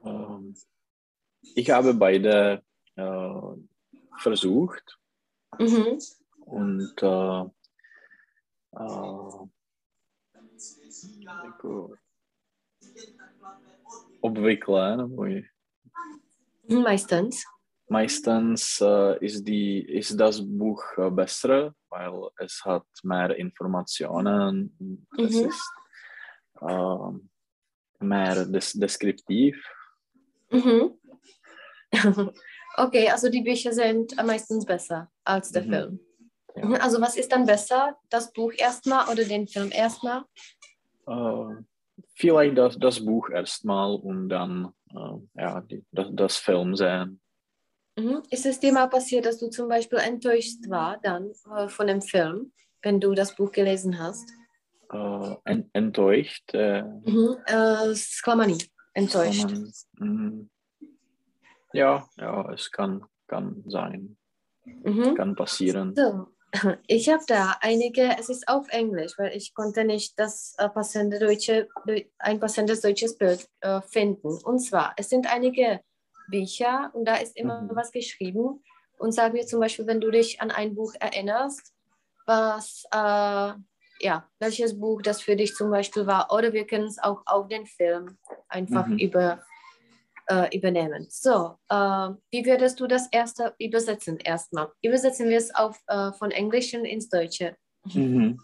Ähm, 0.06 0.56
ich 1.56 1.70
habe 1.72 1.94
beide 1.94 2.62
äh, 2.96 3.40
versucht 4.20 4.98
Mhm. 5.60 6.00
und 6.46 6.94
äh, 7.02 7.42
äh, 8.78 9.48
jako 11.44 11.96
obvykle, 14.22 14.98
nebo 14.98 15.26
i- 15.28 15.50
Meistens. 16.68 17.44
Meistens 17.92 18.80
äh, 18.82 19.24
ist, 19.24 19.44
die, 19.48 19.82
ist 19.82 20.18
das 20.20 20.42
Buch 20.42 20.82
äh, 20.98 21.12
besser, 21.12 21.74
weil 21.90 22.14
es 22.38 22.64
hat 22.64 22.86
mehr 23.04 23.36
Informationen, 23.36 24.76
und 24.80 25.08
es 25.26 25.36
Mhm. 25.42 25.50
ist 25.50 25.74
äh, 26.62 28.04
mehr 28.06 28.46
des 28.46 28.74
deskriptiv. 28.74 29.56
Mhm. 30.50 30.98
Okay, 32.78 33.10
also 33.10 33.28
die 33.30 33.42
Bücher 33.42 33.74
sind 33.74 34.16
meistens 34.26 34.66
besser 34.66 35.12
als 35.26 35.52
der 35.52 35.64
Mhm. 35.64 35.70
Film. 35.70 36.00
Ja. 36.56 36.66
Mhm, 36.66 36.76
Also 36.76 37.02
was 37.02 37.18
ist 37.18 37.30
dann 37.32 37.46
besser? 37.46 37.98
Das 38.10 38.32
Buch 38.32 38.54
erstmal 38.58 39.10
oder 39.10 39.26
den 39.26 39.46
Film 39.46 39.72
erstmal? 39.74 40.24
Äh, 41.06 41.56
vielleicht 42.16 42.58
das, 42.58 42.80
das 42.80 43.04
Buch 43.04 43.30
erstmal 43.30 43.96
und 43.96 44.30
dann 44.30 44.74
äh, 44.96 45.42
ja, 45.42 45.60
die, 45.62 45.84
das, 45.92 46.08
das 46.14 46.38
Film 46.38 46.76
sehen. 46.78 47.21
Mhm. 47.98 48.24
Ist 48.30 48.46
es 48.46 48.60
dir 48.60 48.72
mal 48.74 48.88
passiert, 48.88 49.26
dass 49.26 49.38
du 49.38 49.50
zum 49.50 49.68
Beispiel 49.68 50.00
enttäuscht 50.00 50.70
war 50.70 50.98
dann 51.04 51.32
äh, 51.56 51.68
von 51.68 51.88
dem 51.88 52.02
Film, 52.02 52.54
wenn 52.82 53.00
du 53.00 53.14
das 53.14 53.36
Buch 53.36 53.52
gelesen 53.52 54.00
hast? 54.00 54.30
Äh, 54.92 55.36
en, 55.46 55.70
enttäuscht. 55.74 56.54
Äh, 56.54 56.84
Mhm. 56.84 57.38
Äh, 57.46 57.94
zklamaný, 57.94 58.58
enttäuscht. 58.94 59.50
man, 59.50 59.72
mm, 60.00 60.50
ja, 61.74 62.08
ja, 62.18 62.52
es 62.54 62.72
kann, 62.72 63.04
kann 63.28 63.64
sein, 63.68 64.18
Mhm. 64.66 65.16
kann 65.16 65.36
passieren. 65.36 65.94
So, 65.96 66.28
ich 66.88 67.10
habe 67.10 67.24
da 67.28 67.56
einige, 67.62 68.18
es 68.20 68.30
ist 68.30 68.48
auf 68.48 68.68
Englisch, 68.70 69.14
weil 69.18 69.36
ich 69.36 69.54
konnte 69.54 69.84
nicht 69.84 70.18
das 70.20 70.54
äh, 70.58 70.70
passende 70.70 71.20
deutsche, 71.20 71.68
ein 72.20 72.40
passendes 72.40 72.82
deutsches 72.82 73.18
Bild 73.18 73.48
äh, 73.62 73.82
finden. 73.82 74.38
Und 74.44 74.60
zwar, 74.60 74.94
es 74.98 75.10
sind 75.10 75.28
einige 75.34 75.82
Bücher 76.32 76.90
und 76.94 77.06
da 77.06 77.16
ist 77.18 77.38
immer 77.38 77.62
Mhm. 77.62 77.76
was 77.76 77.92
geschrieben. 77.92 78.64
Und 78.98 79.12
sag 79.14 79.34
mir 79.34 79.46
zum 79.46 79.60
Beispiel, 79.60 79.86
wenn 79.88 80.02
du 80.02 80.12
dich 80.12 80.42
an 80.42 80.52
ein 80.52 80.74
Buch 80.76 80.94
erinnerst, 81.00 81.74
was, 82.26 82.84
äh, 82.92 83.54
ja, 84.04 84.28
welches 84.40 84.80
Buch 84.80 85.02
das 85.02 85.22
für 85.22 85.36
dich 85.36 85.54
zum 85.56 85.70
Beispiel 85.72 86.08
war. 86.08 86.32
Oder 86.32 86.54
wir 86.54 86.66
können 86.66 86.86
es 86.88 86.98
auch 86.98 87.22
auf 87.26 87.48
den 87.48 87.66
Film 87.66 88.18
einfach 88.48 88.88
Mhm. 88.88 88.98
über, 89.00 89.44
äh, 90.28 90.56
übernehmen. 90.58 91.08
So, 91.10 91.58
äh, 91.70 92.10
wie 92.32 92.46
würdest 92.46 92.80
du 92.80 92.88
das 92.88 93.08
erste 93.12 93.54
übersetzen 93.60 94.18
erstmal? 94.18 94.72
Übersetzen 94.82 95.30
wir 95.30 95.38
es 95.38 95.54
auf, 95.54 95.80
äh, 95.88 96.12
von 96.14 96.32
Englischen 96.32 96.86
ins 96.86 97.10
Deutsche. 97.10 97.56
Mhm. 97.94 98.40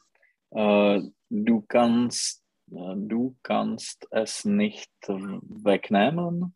Äh, 0.52 1.02
du 1.30 1.62
kannst 1.68 2.44
äh, 2.72 2.96
du 2.98 3.36
kannst 3.44 4.06
es 4.12 4.44
nicht 4.44 4.92
wegnehmen. 5.08 6.54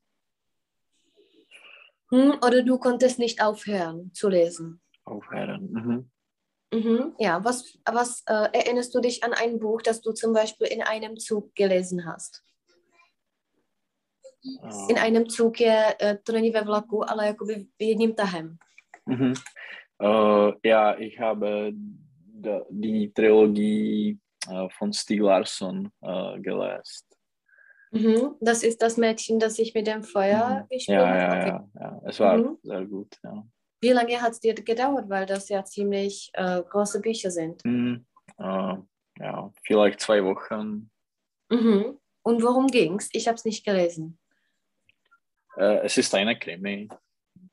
Hm, 2.11 2.33
oder 2.45 2.61
du 2.63 2.77
konntest 2.77 3.19
nicht 3.19 3.41
aufhören 3.41 4.11
zu 4.13 4.29
lesen. 4.29 4.81
Aufhören. 5.05 5.71
Mhm. 5.71 6.11
Mhm. 6.73 7.15
Ja, 7.19 7.43
was, 7.43 7.77
was 7.85 8.23
äh, 8.27 8.49
erinnerst 8.53 8.93
du 8.95 9.01
dich 9.01 9.23
an 9.23 9.33
ein 9.33 9.59
Buch, 9.59 9.81
das 9.81 10.01
du 10.01 10.11
zum 10.11 10.33
Beispiel 10.33 10.67
in 10.67 10.81
einem 10.81 11.17
Zug 11.17 11.53
gelesen 11.55 12.05
hast? 12.05 12.43
In 14.89 14.95
Äh, 14.95 14.99
einem 14.99 15.29
Zug 15.29 15.59
je, 15.59 15.93
äh, 15.99 16.17
to 16.23 16.31
není 16.31 16.51
ve 16.51 16.63
vlaku, 16.63 17.03
ale 17.09 17.27
jakoby 17.27 17.67
jedním 17.79 18.15
tahem. 18.15 18.57
Mhm. 19.05 19.33
Äh, 20.01 20.51
ja, 20.63 20.97
ich 20.97 21.19
habe 21.19 21.71
die 22.69 23.11
Trilogie 23.13 24.17
äh, 24.49 24.67
von 24.77 24.93
Stieg 24.93 25.21
Larsson 25.21 25.91
äh, 26.01 26.39
gelesen. 26.39 27.10
Mhm. 27.91 28.35
Das 28.39 28.63
ist 28.63 28.81
das 28.81 28.97
Mädchen, 28.97 29.39
das 29.39 29.55
sich 29.55 29.73
mit 29.73 29.85
dem 29.87 30.03
Feuer 30.03 30.61
Mhm. 30.63 30.69
gespielt 30.75 30.97
Ja, 30.97 31.07
hat. 31.07 31.17
ja, 31.19 31.45
ja, 31.47 31.69
ja. 31.79 32.01
Es 32.05 32.19
war 32.19 32.37
Mhm. 32.37 32.57
sehr 32.63 32.85
gut. 32.85 33.17
Ja. 33.23 33.45
Wie 33.81 33.89
lange 33.89 34.21
hat 34.21 34.31
es 34.33 34.39
dir 34.39 34.53
gedauert, 34.53 35.09
weil 35.09 35.25
das 35.25 35.49
ja 35.49 35.63
ziemlich 35.65 36.29
äh, 36.33 36.61
große 36.63 37.01
Bücher 37.01 37.31
sind? 37.31 37.63
Mhm. 37.65 38.05
Äh, 38.37 38.75
ja, 39.19 39.51
vielleicht 39.63 39.99
zwei 39.99 40.23
Wochen. 40.23 40.89
Mhm. 41.49 41.97
Und 42.23 42.43
worum 42.43 42.67
ging's? 42.67 43.09
Ich 43.11 43.27
habe 43.27 43.35
es 43.35 43.43
nicht 43.45 43.65
gelesen. 43.65 44.17
Äh, 45.57 45.79
es 45.85 45.97
ist 45.97 46.13
eine 46.15 46.37
Krimi. 46.39 46.87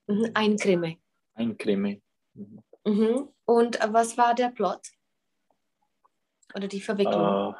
Mhm. 0.07 0.31
Ein 0.35 0.57
Krimi. 0.57 1.01
Ein 1.35 1.57
Krimi. 1.59 2.01
Mhm. 2.85 3.29
Und 3.45 3.81
äh, 3.81 3.93
was 3.93 4.17
war 4.17 4.35
der 4.35 4.49
Plot? 4.51 4.87
Oder 6.55 6.69
die 6.69 6.81
Verwicklung? 6.81 7.55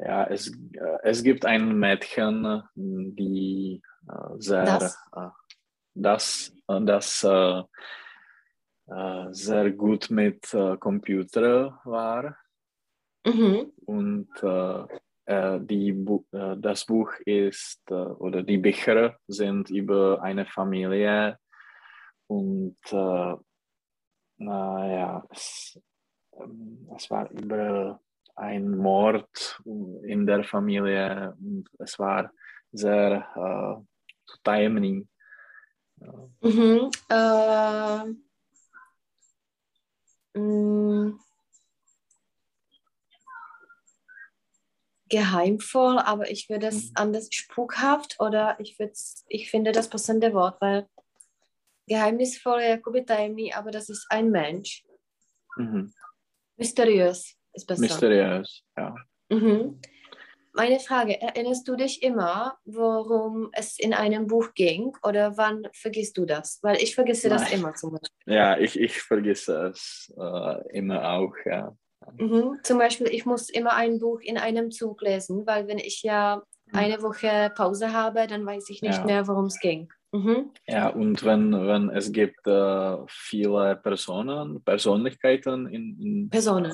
Ja, 0.00 0.24
es, 0.24 0.48
äh, 0.72 0.98
es 1.02 1.22
gibt 1.22 1.44
ein 1.44 1.78
Mädchen, 1.78 2.62
die 2.74 3.82
äh, 4.08 4.34
sehr 4.38 4.64
Das? 4.64 4.98
äh, 5.14 5.28
das, 5.94 6.54
das 6.66 7.26
sehr 9.30 9.70
gut 9.72 10.10
mit 10.10 10.56
Computer 10.80 11.80
war 11.84 12.36
Mhm. 13.26 13.72
und 13.84 14.28
die 15.68 15.92
Bu 15.92 16.24
das 16.30 16.86
Buch 16.86 17.12
ist 17.26 17.90
oder 17.90 18.42
die 18.42 18.56
Bücher 18.58 19.18
sind 19.26 19.68
über 19.70 20.22
eine 20.22 20.46
Familie 20.46 21.38
und 22.28 22.78
äh, 22.92 23.34
naja, 24.38 25.26
es, 25.30 25.78
ähm, 26.40 26.88
es 26.96 27.10
war 27.10 27.30
über 27.30 28.00
ein 28.38 28.76
Mord 28.76 29.60
in 29.64 30.26
der 30.26 30.44
Familie 30.44 31.36
und 31.40 31.68
es 31.78 31.98
war 31.98 32.30
sehr 32.72 33.84
äh. 34.44 35.08
Ja. 36.00 36.12
Mhm. 36.40 36.90
Äh, 37.08 38.04
mh, 40.38 41.18
geheimvoll, 45.08 45.98
aber 45.98 46.30
ich 46.30 46.48
würde 46.48 46.68
es 46.68 46.90
Mhm. 46.90 46.92
anders 46.94 47.28
spukhaft 47.32 48.16
oder 48.20 48.60
ich 48.60 48.78
würde 48.78 48.92
ich 49.28 49.50
finde 49.50 49.72
das 49.72 49.88
passende 49.88 50.32
Wort, 50.34 50.60
weil 50.60 50.86
geheimnisvoll 51.86 52.60
je 52.60 52.68
jakoby 52.68 53.04
tajemný, 53.04 53.52
aber 53.54 53.70
das 53.70 53.88
ist 53.88 54.06
ein 54.10 54.30
Mensch. 54.30 54.84
Mhm. 55.56 55.92
Mysteriös 56.56 57.37
ist 57.58 57.66
besser. 57.66 57.82
Mysteriös, 57.82 58.62
ja. 58.76 58.94
Mhm. 59.30 59.80
Meine 60.54 60.80
Frage, 60.80 61.20
erinnerst 61.20 61.68
du 61.68 61.76
dich 61.76 62.02
immer, 62.02 62.58
worum 62.64 63.50
es 63.52 63.78
in 63.78 63.94
einem 63.94 64.26
Buch 64.26 64.54
ging 64.54 64.92
oder 65.04 65.36
wann 65.36 65.68
vergisst 65.72 66.16
du 66.18 66.24
das? 66.24 66.58
Weil 66.62 66.82
ich 66.82 66.94
vergesse 66.94 67.28
das 67.28 67.42
Nein. 67.42 67.60
immer 67.60 67.74
zum 67.74 67.92
Beispiel. 67.92 68.34
Ja, 68.34 68.58
ich, 68.58 68.78
ich 68.80 69.00
vergesse 69.00 69.68
es 69.72 70.12
äh, 70.18 70.76
immer 70.78 71.12
auch, 71.12 71.34
ja. 71.44 71.76
Mhm. 72.16 72.58
Zum 72.62 72.78
Beispiel, 72.78 73.08
ich 73.08 73.26
muss 73.26 73.50
immer 73.50 73.74
ein 73.74 73.98
Buch 73.98 74.20
in 74.20 74.38
einem 74.38 74.70
Zug 74.70 75.02
lesen, 75.02 75.46
weil 75.46 75.68
wenn 75.68 75.78
ich 75.78 76.02
ja 76.02 76.42
eine 76.72 77.02
Woche 77.02 77.52
Pause 77.54 77.92
habe, 77.92 78.26
dann 78.26 78.44
weiß 78.44 78.68
ich 78.70 78.82
nicht 78.82 78.98
Ja. 78.98 79.04
mehr, 79.04 79.28
worum 79.28 79.46
es 79.46 79.60
ging. 79.60 79.88
Mhm. 80.12 80.50
Ja, 80.66 80.88
und 80.88 81.22
wenn, 81.24 81.52
wenn 81.52 81.90
es 81.90 82.10
gibt 82.10 82.46
äh, 82.46 82.96
viele 83.08 83.76
Personen, 83.76 84.62
Persönlichkeiten 84.64 85.66
in, 85.66 86.00
in 86.00 86.30
Personen. 86.30 86.72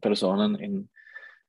Personen 0.00 0.54
in, 0.56 0.88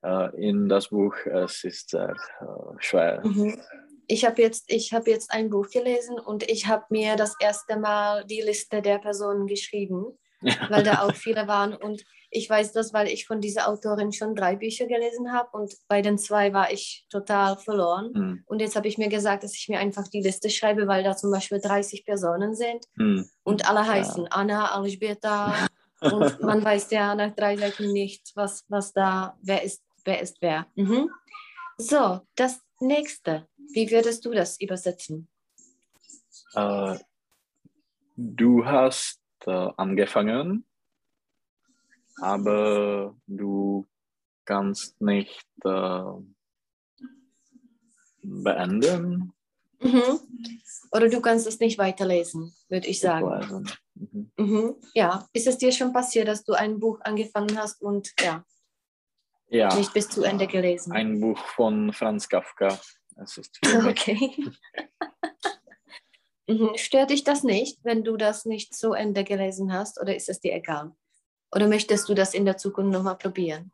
äh, 0.02 0.48
in 0.48 0.68
das 0.68 0.88
Buch, 0.88 1.14
es 1.26 1.64
ist 1.64 1.90
sehr 1.90 2.14
äh, 2.40 2.44
schwer. 2.78 3.20
Mhm. 3.24 3.60
Ich 4.06 4.24
habe 4.24 4.40
jetzt, 4.40 4.64
ich 4.68 4.94
hab 4.94 5.06
jetzt 5.06 5.30
ein 5.32 5.50
Buch 5.50 5.68
gelesen 5.68 6.18
und 6.18 6.42
ich 6.48 6.66
habe 6.66 6.84
mir 6.88 7.16
das 7.16 7.34
erste 7.40 7.76
Mal 7.78 8.24
die 8.24 8.40
Liste 8.40 8.80
der 8.80 8.98
Personen 8.98 9.46
geschrieben, 9.46 10.18
weil 10.70 10.82
da 10.82 11.02
auch 11.02 11.14
viele 11.14 11.46
waren. 11.46 11.74
Und 11.74 12.04
ich 12.30 12.48
weiß 12.48 12.72
das, 12.72 12.92
weil 12.92 13.08
ich 13.08 13.26
von 13.26 13.40
dieser 13.40 13.68
Autorin 13.68 14.12
schon 14.12 14.34
drei 14.34 14.56
Bücher 14.56 14.86
gelesen 14.86 15.32
habe 15.32 15.48
und 15.52 15.74
bei 15.88 16.02
den 16.02 16.18
zwei 16.18 16.52
war 16.52 16.70
ich 16.72 17.06
total 17.10 17.56
verloren. 17.58 18.12
Hm, 18.14 18.44
Und 18.46 18.60
jetzt 18.60 18.76
habe 18.76 18.88
ich 18.88 18.98
mir 18.98 19.08
gesagt, 19.08 19.44
dass 19.44 19.54
ich 19.54 19.68
mir 19.68 19.78
einfach 19.78 20.08
die 20.08 20.22
Liste 20.22 20.50
schreibe, 20.50 20.86
weil 20.86 21.02
da 21.02 21.16
zum 21.16 21.30
Beispiel 21.30 21.60
30 21.60 22.04
Personen 22.04 22.54
sind 22.54 22.84
hm, 22.96 23.28
und 23.44 23.68
alle 23.68 23.80
ja. 23.80 23.86
heißen 23.88 24.28
Anna, 24.28 24.74
Alžběta 24.74 25.52
und 26.00 26.40
man 26.42 26.64
weiß 26.64 26.90
ja 26.90 27.14
nach 27.14 27.34
drei 27.34 27.56
Seiten 27.56 27.92
nicht, 27.92 28.32
was, 28.34 28.64
was 28.68 28.92
da, 28.92 29.36
wer 29.42 29.62
ist, 29.62 29.82
wer 30.04 30.20
ist 30.20 30.38
wer. 30.40 30.66
Mhm. 30.74 31.10
So, 31.76 32.20
das 32.34 32.60
nächste. 32.80 33.46
Wie 33.72 33.90
würdest 33.90 34.24
du 34.24 34.32
das 34.32 34.60
übersetzen? 34.60 35.28
Äh, 36.54 36.98
du 38.16 38.64
hast 38.64 39.20
äh, 39.46 39.68
angefangen, 39.76 40.64
aber 42.20 43.14
du 43.26 43.86
kannst 44.44 45.00
nicht 45.00 45.46
äh, 45.64 46.02
beenden. 48.22 49.32
Mhm. 49.80 50.20
Oder 50.90 51.08
du 51.08 51.20
kannst 51.20 51.46
es 51.46 51.60
nicht 51.60 51.78
weiterlesen, 51.78 52.54
würde 52.68 52.88
ich 52.88 53.00
sagen. 53.00 53.66
Mhm. 53.94 54.32
Mhm. 54.36 54.76
Ja, 54.94 55.28
ist 55.32 55.46
es 55.46 55.58
dir 55.58 55.72
schon 55.72 55.92
passiert, 55.92 56.28
dass 56.28 56.44
du 56.44 56.54
ein 56.54 56.78
Buch 56.78 57.00
angefangen 57.02 57.58
hast 57.58 57.82
und 57.82 58.12
ja, 58.20 58.44
ja 59.48 59.74
nicht 59.74 59.92
bis 59.92 60.08
zu 60.08 60.22
Ende 60.22 60.46
gelesen? 60.46 60.92
Ein 60.92 61.20
Buch 61.20 61.38
von 61.38 61.92
Franz 61.92 62.28
Kafka. 62.28 62.78
Es 63.16 63.36
ist 63.36 63.58
okay. 63.86 64.32
Mhm. 66.48 66.70
Stört 66.76 67.10
dich 67.10 67.24
das 67.24 67.44
nicht, 67.44 67.78
wenn 67.84 68.04
du 68.04 68.16
das 68.16 68.46
nicht 68.46 68.74
zu 68.74 68.94
Ende 68.94 69.22
gelesen 69.22 69.70
hast 69.70 70.00
oder 70.00 70.16
ist 70.16 70.30
es 70.30 70.40
dir 70.40 70.54
egal? 70.54 70.92
Oder 71.52 71.68
möchtest 71.68 72.08
du 72.08 72.14
das 72.14 72.32
in 72.32 72.46
der 72.46 72.56
Zukunft 72.56 72.90
nochmal 72.90 73.18
probieren? 73.18 73.70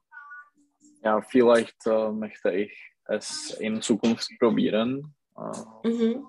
Ja, 1.05 1.23
vielleicht 1.23 1.87
äh, 1.87 2.11
möchte 2.11 2.51
ich 2.51 2.73
es 3.05 3.51
in 3.61 3.81
Zukunft 3.81 4.29
probieren. 4.41 5.15
Äh, 5.37 5.89
mhm. 5.89 6.27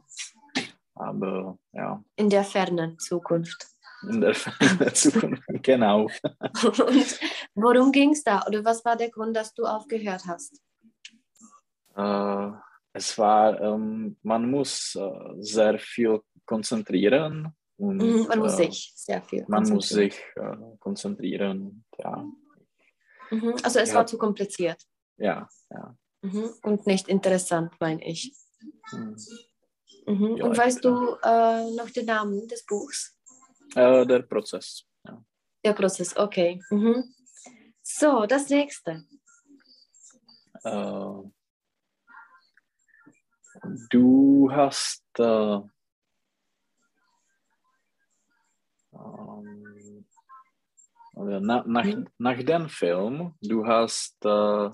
Aber 0.95 1.57
ja. 1.73 2.03
In 2.15 2.29
der 2.29 2.43
fernen 2.43 2.97
Zukunft. 2.99 3.67
In 4.09 4.21
der 4.21 4.33
fernen 4.33 4.93
Zukunft, 4.93 5.43
genau. 5.63 6.03
Und 6.03 7.19
worum 7.55 7.91
ging 7.91 8.11
es 8.11 8.23
da? 8.23 8.43
Oder 8.47 8.63
was 8.63 8.83
war 8.85 8.95
der 8.95 9.09
Grund, 9.09 9.35
dass 9.35 9.53
du 9.53 9.65
aufgehört 9.65 10.23
hast? 10.25 10.61
Äh, 11.95 12.51
es 12.93 13.17
war, 13.17 13.59
ähm, 13.61 14.17
man 14.21 14.49
muss 14.49 14.95
äh, 14.95 15.11
sehr 15.39 15.77
viel 15.79 16.21
konzentrieren. 16.45 17.53
Und, 17.77 17.97
mhm, 17.97 18.27
man 18.27 18.39
muss 18.39 18.53
äh, 18.53 18.67
sich 18.67 18.93
sehr 18.95 19.21
viel 19.21 19.43
Man 19.49 19.67
muss 19.67 19.89
sich 19.89 20.17
äh, 20.35 20.55
konzentrieren, 20.79 21.83
ja. 21.97 22.25
Mhm, 23.31 23.55
also 23.63 23.79
es 23.79 23.89
ja. 23.89 23.95
war 23.95 24.07
zu 24.07 24.17
kompliziert. 24.17 24.81
Ja, 25.17 25.49
ja. 25.69 25.97
Mhm, 26.21 26.51
und 26.63 26.87
nicht 26.87 27.09
interessant, 27.09 27.73
meine 27.79 28.05
ich. 28.05 28.33
Mhm. 28.91 29.15
Mhm. 30.07 30.41
Und 30.41 30.57
weißt 30.57 30.83
du 30.83 31.15
äh, 31.23 31.71
noch 31.71 31.89
den 31.89 32.05
Namen 32.05 32.47
des 32.47 32.65
Buchs? 32.65 33.17
Äh, 33.75 34.05
der 34.05 34.19
Prozess. 34.19 34.85
Ja. 35.03 35.23
Der 35.63 35.73
Prozess, 35.73 36.15
okay. 36.15 36.61
Mhm. 36.69 37.15
So, 37.81 38.25
das 38.25 38.49
nächste. 38.49 39.05
Äh, 40.63 41.29
du 43.89 44.49
hast 44.51 45.03
äh, 45.19 45.59
ähm, 48.93 50.05
nach, 51.15 51.65
nach, 51.65 51.85
mhm. 51.85 52.07
nach 52.17 52.43
dem 52.43 52.69
Film, 52.69 53.35
du 53.41 53.65
hast 53.65 54.23
äh, 54.25 54.69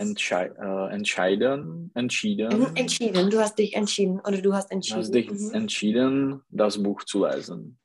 entschei 0.00 0.46
äh, 0.46 0.94
entscheiden, 0.94 1.90
entschieden. 1.94 2.74
Entschieden, 2.74 3.30
du 3.30 3.38
hast 3.38 3.58
dich 3.58 3.74
entschieden 3.74 4.18
oder 4.20 4.40
du 4.40 4.54
hast 4.54 4.70
entschieden. 4.72 4.96
Du 4.96 5.02
hast 5.02 5.14
dich 5.14 5.30
mhm. 5.30 5.54
entschieden, 5.54 6.42
das 6.48 6.82
Buch 6.82 7.04
zu 7.04 7.26
lesen. 7.26 7.78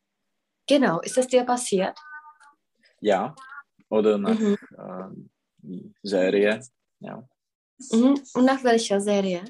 Genau, 0.67 1.01
ist 1.01 1.17
das 1.17 1.27
dir 1.27 1.43
passiert? 1.43 1.97
Ja, 3.01 3.35
oder 3.89 4.17
nach 4.17 4.39
mhm. 4.39 4.57
äh, 4.77 5.79
Serie, 6.01 6.61
ja. 6.99 7.27
Mhm. 7.91 8.21
Und 8.33 8.45
nach 8.45 8.63
welcher 8.63 9.01
Serie? 9.01 9.43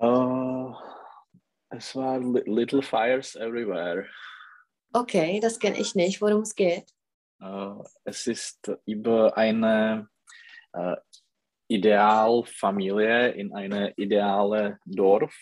Uh, 0.00 0.74
es 1.68 1.94
war 1.94 2.18
Little 2.18 2.82
Fires 2.82 3.36
Everywhere. 3.36 4.06
Okay, 4.92 5.38
das 5.40 5.58
kenne 5.58 5.78
ich 5.78 5.94
nicht. 5.94 6.20
Worum 6.20 6.42
es 6.42 6.54
geht? 6.54 6.92
Uh, 7.40 7.84
es 8.04 8.26
ist 8.26 8.70
über 8.86 9.36
eine 9.36 10.08
uh, 10.76 10.96
Idealfamilie 11.74 13.30
in 13.32 13.52
einem 13.54 13.92
idealen 13.96 14.78
Dorf 14.84 15.34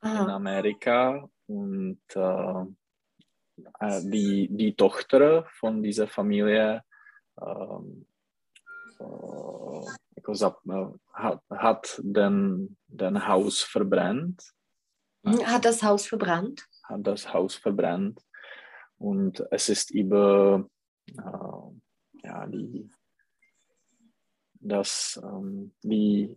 Aha. 0.00 0.24
in 0.24 0.30
Amerika 0.30 1.28
und 1.46 2.00
äh, 2.14 2.64
die, 4.02 4.48
die 4.50 4.74
Tochter 4.74 5.46
von 5.58 5.82
dieser 5.82 6.08
Familie 6.08 6.82
ähm, 7.40 8.06
äh, 8.98 10.24
hat, 11.12 11.40
hat 11.50 12.00
den, 12.02 12.76
den 12.86 13.28
Haus 13.28 13.62
verbrannt. 13.62 14.42
Mhm, 15.22 15.46
hat 15.46 15.64
das 15.64 15.82
Haus 15.82 16.06
verbrannt? 16.06 16.66
Hat 16.84 17.06
das 17.06 17.32
Haus 17.32 17.54
verbrannt. 17.54 18.20
Und 18.98 19.44
es 19.50 19.68
ist 19.68 19.90
über 19.90 20.66
äh, 21.06 22.22
ja, 22.22 22.46
die 22.46 22.90
dass 24.64 25.20
ähm, 25.22 25.72
die 25.82 26.36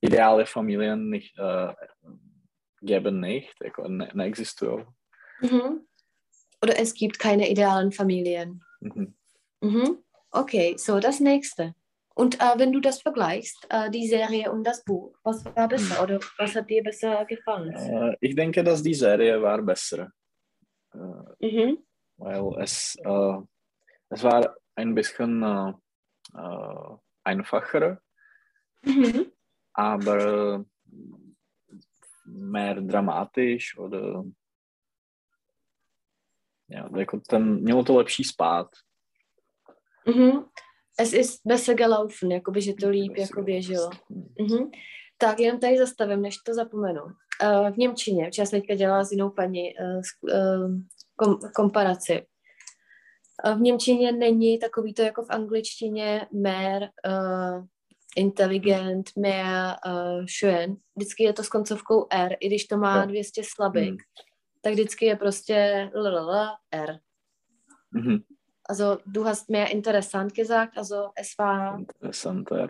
ideale 0.00 0.46
Familien 0.46 1.10
nicht 1.10 1.38
äh, 1.38 1.72
geben 2.82 3.20
nicht, 3.20 3.54
ne, 3.60 4.10
ne 4.14 4.24
existují. 4.24 4.86
Mhm. 5.40 5.86
Oder 6.62 6.78
es 6.78 6.94
gibt 6.94 7.18
keine 7.18 7.50
idealen 7.50 7.92
Familien. 7.92 8.62
Mhm. 8.80 9.14
Mhm. 9.60 9.98
Okay, 10.30 10.76
so 10.78 11.00
das 11.00 11.20
nächste. 11.20 11.74
Und 12.14 12.40
äh, 12.40 12.58
wenn 12.58 12.72
du 12.72 12.80
das 12.80 13.02
vergleichst, 13.02 13.66
äh, 13.68 13.90
die 13.90 14.08
Serie 14.08 14.50
und 14.50 14.64
das 14.64 14.82
Buch, 14.84 15.14
was 15.22 15.44
war 15.44 15.68
besser 15.68 16.02
oder 16.02 16.18
was 16.38 16.54
hat 16.54 16.70
dir 16.70 16.82
besser 16.82 17.26
gefallen? 17.26 17.74
Äh, 17.74 18.16
ich 18.20 18.34
denke, 18.34 18.64
dass 18.64 18.82
die 18.82 18.94
Serie 18.94 19.40
war 19.42 19.60
besser. 19.60 20.10
Äh, 20.94 21.46
mhm. 21.46 21.78
Weil 22.16 22.62
es 22.62 22.96
äh, 23.04 23.38
es 24.10 24.22
war 24.22 24.56
ein 24.74 24.94
bisschen 24.94 25.42
äh, 25.42 25.72
äh, 26.34 26.96
einfacher, 27.24 28.00
mhm. 28.82 29.32
aber 29.74 30.64
mehr 32.24 32.80
dramatisch 32.80 33.78
oder 33.78 34.24
ja, 36.68 36.88
jako 36.96 37.20
ten, 37.20 37.62
mělo 37.62 37.84
to 37.84 37.96
lepší 37.96 38.24
spát. 38.24 38.68
Mm-hmm. 40.06 40.48
Es 40.98 41.12
ist 41.12 41.40
besser 41.44 41.74
gelaufen, 41.74 42.32
jakoby, 42.32 42.60
že 42.60 42.74
to 42.74 42.88
líp 42.88 43.16
jako 43.16 43.42
běželo. 43.42 43.90
Mm-hmm. 44.10 44.70
Tak, 45.18 45.40
jenom 45.40 45.60
tady 45.60 45.78
zastavím, 45.78 46.22
než 46.22 46.36
to 46.36 46.54
zapomenu. 46.54 47.02
Uh, 47.02 47.70
v 47.70 47.76
Němčině, 47.76 48.30
včas 48.30 48.50
teďka 48.50 48.74
dělala 48.74 49.04
s 49.04 49.12
jinou 49.12 49.30
paní 49.30 49.74
uh, 49.78 50.70
kom, 51.16 51.38
komparaci 51.54 52.26
v 53.56 53.60
Němčině 53.60 54.12
není 54.12 54.58
takový 54.58 54.94
to 54.94 55.02
jako 55.02 55.24
v 55.24 55.30
angličtině 55.30 56.26
mer, 56.32 56.88
uh, 57.06 57.64
inteligent, 58.16 59.10
mehr, 59.18 59.76
uh, 59.86 60.24
schön. 60.24 60.76
Vždycky 60.96 61.24
je 61.24 61.32
to 61.32 61.42
s 61.42 61.48
koncovkou 61.48 62.06
R, 62.10 62.36
i 62.40 62.46
když 62.46 62.66
to 62.66 62.76
má 62.76 63.04
200 63.04 63.42
slabik, 63.54 63.90
mm. 63.90 63.96
tak 64.62 64.72
vždycky 64.72 65.06
je 65.06 65.16
prostě 65.16 65.90
l 65.94 66.56
R. 66.70 66.98
Mhm. 67.90 68.18
Also 68.68 68.98
du 69.06 69.24
hast 69.24 69.48
mehr 69.48 69.70
interessant 69.70 70.34
gesagt, 70.34 70.76
also 70.76 71.12
es 71.14 71.38
war 71.38 71.78
interessanter. 71.78 72.68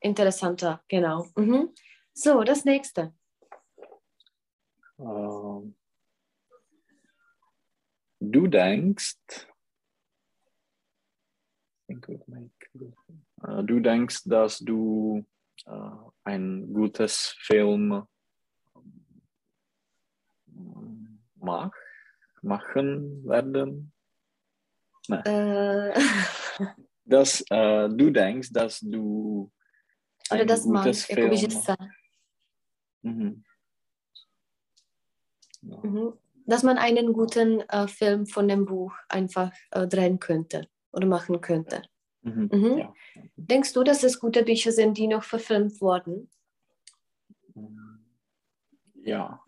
Interessanter, 0.00 0.80
genau. 0.88 1.24
Mhm. 1.36 1.72
So, 2.14 2.44
das 2.44 2.64
nächste. 2.64 3.12
Uh, 4.96 5.72
du 8.20 8.46
denkst, 8.46 9.46
du 13.62 13.80
denkst, 13.80 14.22
dass 14.24 14.58
du 14.58 15.24
uh, 15.66 16.10
ein 16.24 16.72
gutes 16.72 17.36
Film 17.40 18.06
mach, 21.36 21.72
machen 22.42 23.26
werden? 23.26 23.92
Nee. 25.08 25.22
Uh. 25.26 25.92
dass 27.04 27.44
uh, 27.52 27.88
du 27.88 28.10
denkst, 28.10 28.50
dass 28.52 28.80
du 28.80 29.50
ein 30.30 30.40
Oder 30.40 30.46
das 30.46 30.62
gutes 30.64 31.08
mag, 31.08 31.18
Film... 31.18 31.52
Mhm. 33.02 33.44
Ja. 35.60 35.78
Mhm. 35.82 36.12
Dass 36.46 36.62
man 36.62 36.76
einen 36.76 37.12
guten 37.12 37.60
äh, 37.60 37.88
Film 37.88 38.26
von 38.26 38.48
dem 38.48 38.66
Buch 38.66 38.92
einfach 39.08 39.50
äh, 39.70 39.86
drehen 39.86 40.18
könnte 40.18 40.68
oder 40.94 41.06
machen 41.06 41.40
könnte. 41.40 41.82
Mhm. 42.22 42.48
Mhm. 42.52 42.78
Ja. 42.78 42.94
Denkst 43.36 43.72
du, 43.72 43.84
dass 43.84 44.02
es 44.02 44.18
gute 44.20 44.42
Bücher 44.42 44.72
sind, 44.72 44.96
die 44.96 45.06
noch 45.06 45.24
verfilmt 45.24 45.80
wurden? 45.80 46.30
Ja. 49.02 49.42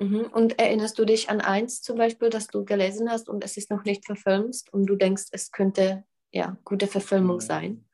Mhm. 0.00 0.26
Und 0.32 0.58
erinnerst 0.58 0.98
du 0.98 1.04
dich 1.04 1.28
an 1.30 1.40
eins 1.40 1.82
zum 1.82 1.98
Beispiel, 1.98 2.30
das 2.30 2.46
du 2.48 2.64
gelesen 2.64 3.10
hast 3.10 3.28
und 3.28 3.44
es 3.44 3.56
ist 3.56 3.70
noch 3.70 3.84
nicht 3.84 4.04
verfilmt 4.06 4.64
und 4.72 4.86
du 4.86 4.96
denkst, 4.96 5.26
es 5.32 5.52
könnte 5.52 6.04
ja, 6.32 6.56
gute 6.64 6.86
Verfilmung 6.86 7.40
sein? 7.40 7.84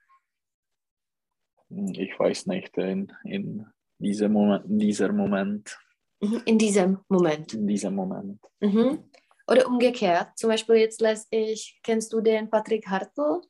Ich 1.70 2.18
weiß 2.18 2.46
nicht, 2.46 2.76
in, 2.78 3.12
in 3.24 3.66
diesem 3.98 4.32
Moment, 4.32 4.64
dieser 4.68 5.12
Moment. 5.12 5.78
Mhm, 6.20 6.42
In 6.46 6.58
diesem 6.58 6.98
Moment. 7.08 7.52
In 7.52 7.66
diesem 7.66 7.94
Moment. 7.94 8.40
Mhm. 8.60 9.04
Oder 9.48 9.66
umgekehrt. 9.66 10.36
Zum 10.36 10.50
Beispiel 10.50 10.76
jetzt 10.76 11.00
lese 11.00 11.26
ich, 11.30 11.80
kennst 11.82 12.12
du 12.12 12.20
den 12.20 12.50
Patrick 12.50 12.86
Hartl? 12.88 13.40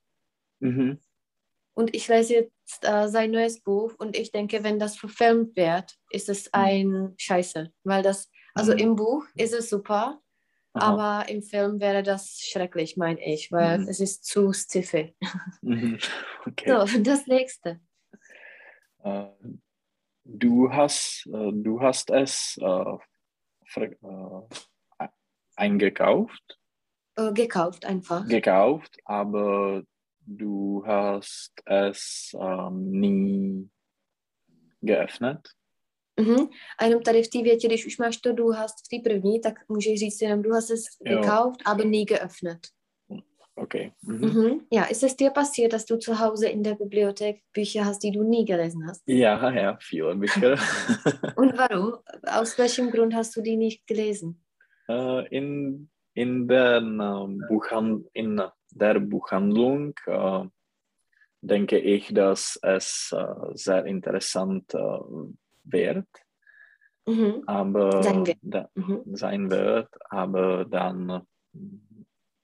Mhm. 0.61 1.01
Und 1.75 1.95
ich 1.95 2.09
lese 2.09 2.35
jetzt 2.35 2.85
äh, 2.85 3.09
sein 3.09 3.31
neues 3.31 3.61
Buch 3.61 3.95
und 3.99 4.17
ich 4.17 4.31
denke, 4.33 4.63
wenn 4.65 4.79
das 4.79 4.97
verfilmt 4.97 5.57
wird, 5.57 5.97
ist 6.11 6.29
es 6.29 6.53
ein 6.53 7.15
Scheiße. 7.19 7.73
Weil 7.85 8.03
das, 8.03 8.31
also 8.55 8.73
Mhm. 8.73 8.79
im 8.79 8.97
Buch 8.97 9.25
ist 9.37 9.55
es 9.55 9.71
super, 9.71 10.21
Aha. 10.75 10.93
aber 11.23 11.29
im 11.29 11.43
Film 11.43 11.81
wäre 11.81 12.03
das 12.03 12.41
schrecklich, 12.41 12.97
meine 12.97 13.25
ich, 13.25 13.51
weil 13.53 13.79
Mhm. 13.81 13.89
es 13.89 14.01
ist 14.01 14.25
zu 14.25 14.53
stiffig. 14.53 15.17
Mhm. 15.63 15.99
Okay. 16.47 16.87
So, 16.87 17.01
das 17.03 17.27
nächste. 17.27 17.81
Äh, 19.05 19.27
du, 20.25 20.73
hast, 20.73 21.27
äh, 21.27 21.53
du 21.53 21.81
hast 21.81 22.11
es 22.11 22.59
äh, 22.61 23.81
äh, 23.81 24.41
eingekauft, 25.59 26.57
Äh, 27.19 27.33
gekauft 27.33 27.85
einfach. 27.85 28.27
gekauft, 28.29 28.97
aber 29.05 29.83
du 30.27 30.85
hast 30.87 31.53
es 31.67 32.33
ähm, 32.41 32.91
nie 32.91 33.69
geöffnet. 34.83 35.49
Mhm. 36.21 36.49
A 36.79 36.85
jenom 36.85 37.03
tady 37.03 37.23
v 37.23 37.29
té 37.29 37.43
větě, 37.43 37.67
když 37.69 37.87
už 37.87 37.99
máš 37.99 38.17
to 38.17 38.33
du 38.33 38.51
hast 38.51 38.77
v 38.87 38.89
té 39.03 39.11
první, 39.11 39.41
tak 39.41 39.55
můžeš 39.69 39.99
říct 40.01 40.23
jenom 40.23 40.43
du 40.43 40.51
hast 40.53 40.71
es 40.71 40.85
Jo. 41.05 41.21
gekauft, 41.21 41.61
aber 41.65 41.87
nie 41.87 42.05
geöffnet. 42.05 42.59
Okay. 43.57 43.93
Mhm. 44.03 44.25
Mhm. 44.29 44.61
Ja, 44.73 44.85
ist 44.85 45.03
es 45.03 45.17
dir 45.17 45.31
passiert, 45.31 45.73
dass 45.73 45.85
du 45.85 45.97
zu 45.97 46.15
Hause 46.21 46.47
in 46.49 46.63
der 46.63 46.75
Bibliothek 46.77 47.43
Bücher 47.53 47.85
hast, 47.85 48.03
die 48.05 48.13
du 48.13 48.23
nie 48.23 48.45
gelesen 48.45 48.87
hast? 48.89 49.03
Ja, 49.07 49.51
ja, 49.51 49.77
viele 49.81 50.15
Bücher. 50.15 50.53
Und 51.37 51.59
warum? 51.59 51.95
Aus 52.23 52.57
welchem 52.59 52.91
Grund 52.93 53.15
hast 53.15 53.35
du 53.37 53.43
die 53.43 53.57
nicht 53.57 53.85
gelesen? 53.89 54.41
Äh, 54.89 55.27
in, 55.37 55.91
in, 56.15 56.49
den, 56.49 57.01
ähm, 57.01 57.45
Buchhand 57.49 58.07
in 58.15 58.41
der 58.71 59.01
Buchhandlung 59.01 59.95
äh, 60.07 60.45
denke 61.41 61.79
ich, 61.79 62.13
dass 62.13 62.59
es 62.63 63.15
äh, 63.17 63.25
sehr 63.55 63.85
interessant 63.85 64.73
äh, 64.75 64.79
wird, 65.65 66.07
Mhm. 67.07 67.43
aber 67.47 68.03
Sein 68.03 68.27
wird. 68.27 68.39
Da, 68.43 68.69
Mhm. 68.75 69.03
sein 69.15 69.51
wird, 69.51 69.89
aber 70.11 70.65
dann 70.65 71.27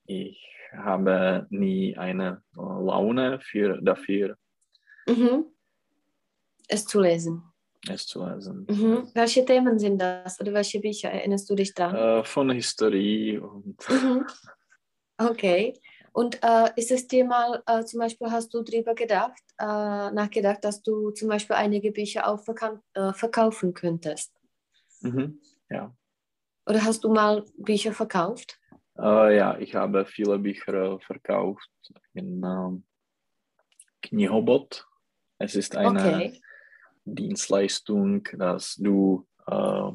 ich 0.07 0.39
habe 0.71 1.47
nie 1.49 1.97
eine 1.97 2.43
äh, 2.55 2.59
Laune 2.61 3.39
für, 3.39 3.81
dafür, 3.81 4.37
Mhm. 5.07 5.45
Es 6.67 6.85
zu 6.87 6.99
lesen. 6.99 7.43
Es 7.89 8.07
zu 8.07 8.25
lesen. 8.25 8.65
Mhm. 8.69 9.09
Welche 9.13 9.45
Themen 9.45 9.79
sind 9.79 9.99
das 9.99 10.39
oder 10.39 10.53
welche 10.53 10.79
Bücher 10.79 11.09
erinnerst 11.09 11.49
du 11.49 11.55
dich 11.55 11.73
dran? 11.73 11.95
Äh, 11.95 12.23
von 12.23 12.49
Historie 12.51 13.37
und 13.37 13.77
Mhm. 13.89 14.25
Okay. 15.17 15.73
Und 16.11 16.41
äh, 16.43 16.69
ist 16.77 16.91
es 16.91 17.07
dir 17.07 17.25
mal, 17.25 17.61
äh, 17.67 17.83
zum 17.83 17.99
Beispiel 17.99 18.31
hast 18.31 18.53
du 18.53 18.61
darüber 18.61 18.95
gedacht, 18.95 19.41
äh, 19.59 19.65
nachgedacht, 19.65 20.63
dass 20.63 20.81
du 20.81 21.11
zum 21.11 21.27
Beispiel 21.27 21.57
einige 21.57 21.91
Bücher 21.91 22.27
auch 22.27 22.41
äh, 22.47 23.13
verkaufen 23.13 23.73
könntest? 23.73 24.33
mhm, 25.01 25.39
ja. 25.69 25.93
Oder 26.65 26.83
hast 26.83 27.03
du 27.03 27.13
mal 27.13 27.45
Bücher 27.57 27.93
verkauft? 27.93 28.59
Äh, 28.97 29.37
ja, 29.37 29.57
ich 29.57 29.75
habe 29.75 30.05
viele 30.05 30.39
Bücher 30.39 30.99
verkauft 31.01 31.69
in 32.13 32.41
ähm, 32.43 32.85
Knihobot. 34.01 34.87
Es 35.37 35.55
ist 35.55 35.75
eine 35.75 35.99
Okay. 35.99 36.41
Dienstleistung, 37.05 38.23
dass 38.37 38.75
du, 38.75 39.27
äh, 39.47 39.91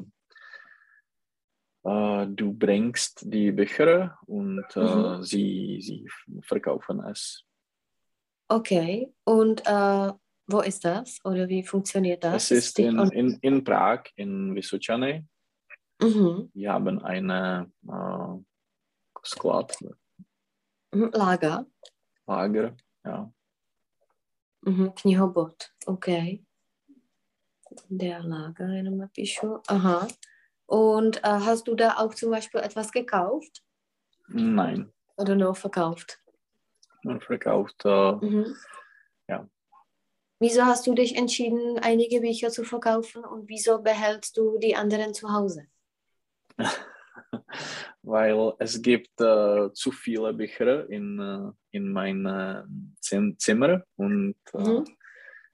äh, 1.83 2.27
du 2.27 2.53
bringst 2.53 3.21
die 3.31 3.51
Bücher 3.51 4.17
und 4.25 4.63
äh, 4.75 4.79
Mhm. 4.79 5.23
sie, 5.23 5.79
sie 5.81 6.07
verkaufen 6.41 7.03
es. 7.05 7.43
Okay. 8.47 9.13
Und 9.23 9.61
äh, 9.65 10.11
wo 10.47 10.59
ist 10.61 10.83
das? 10.83 11.19
Oder 11.23 11.47
wie 11.47 11.63
funktioniert 11.63 12.23
das? 12.23 12.51
Es 12.51 12.51
ist 12.51 12.79
in, 12.79 12.97
in, 13.11 13.37
in 13.41 13.63
Prag, 13.63 14.03
in 14.15 14.53
Vysočany. 14.55 15.25
Mhm. 16.01 16.49
Wir 16.53 16.73
haben 16.73 17.01
eine 17.03 17.71
äh, 17.87 18.37
Sklad, 19.25 19.77
Mhm. 20.93 21.09
Lager. 21.13 21.65
Lager. 22.27 22.75
Ja. 23.05 23.31
Mhm. 24.63 24.93
Knihobot. 24.95 25.73
Okay. 25.85 26.43
Der 27.89 28.19
Lager, 28.23 28.67
jenom 28.73 28.97
napíšu. 28.97 29.61
Aha. 29.67 30.07
Und 30.65 31.17
äh, 31.17 31.39
hast 31.45 31.67
du 31.67 31.75
da 31.75 31.97
auch 31.97 32.13
zum 32.13 32.31
Beispiel 32.31 32.61
etwas 32.61 32.91
gekauft 32.91 33.63
Nein, 34.27 34.91
oder 35.17 35.35
nur 35.35 35.55
verkauft? 35.55 36.17
nur 37.03 37.19
verkauft. 37.21 37.85
Äh, 37.85 38.13
Mhm. 38.21 38.55
Ja. 39.27 39.47
Wieso 40.39 40.63
hast 40.65 40.87
du 40.87 40.93
dich 40.93 41.15
entschieden, 41.15 41.79
einige 41.79 42.21
Bücher 42.21 42.49
zu 42.49 42.63
verkaufen 42.63 43.23
und 43.25 43.47
wieso 43.49 43.81
behältst 43.81 44.37
du 44.37 44.57
die 44.59 44.75
anderen 44.75 45.13
zu 45.13 45.27
Hause? 45.31 45.67
weil 48.03 48.53
es 48.59 48.81
gibt 48.81 49.19
äh, 49.21 49.69
zu 49.73 49.91
viele 49.91 50.33
Bücher 50.33 50.89
in, 50.89 51.19
äh, 51.19 51.51
in 51.77 51.91
meinem 51.91 52.95
Zim 52.99 53.37
Zimmer 53.37 53.83
und 53.97 54.35
äh, 54.53 54.57
Mhm. 54.57 54.85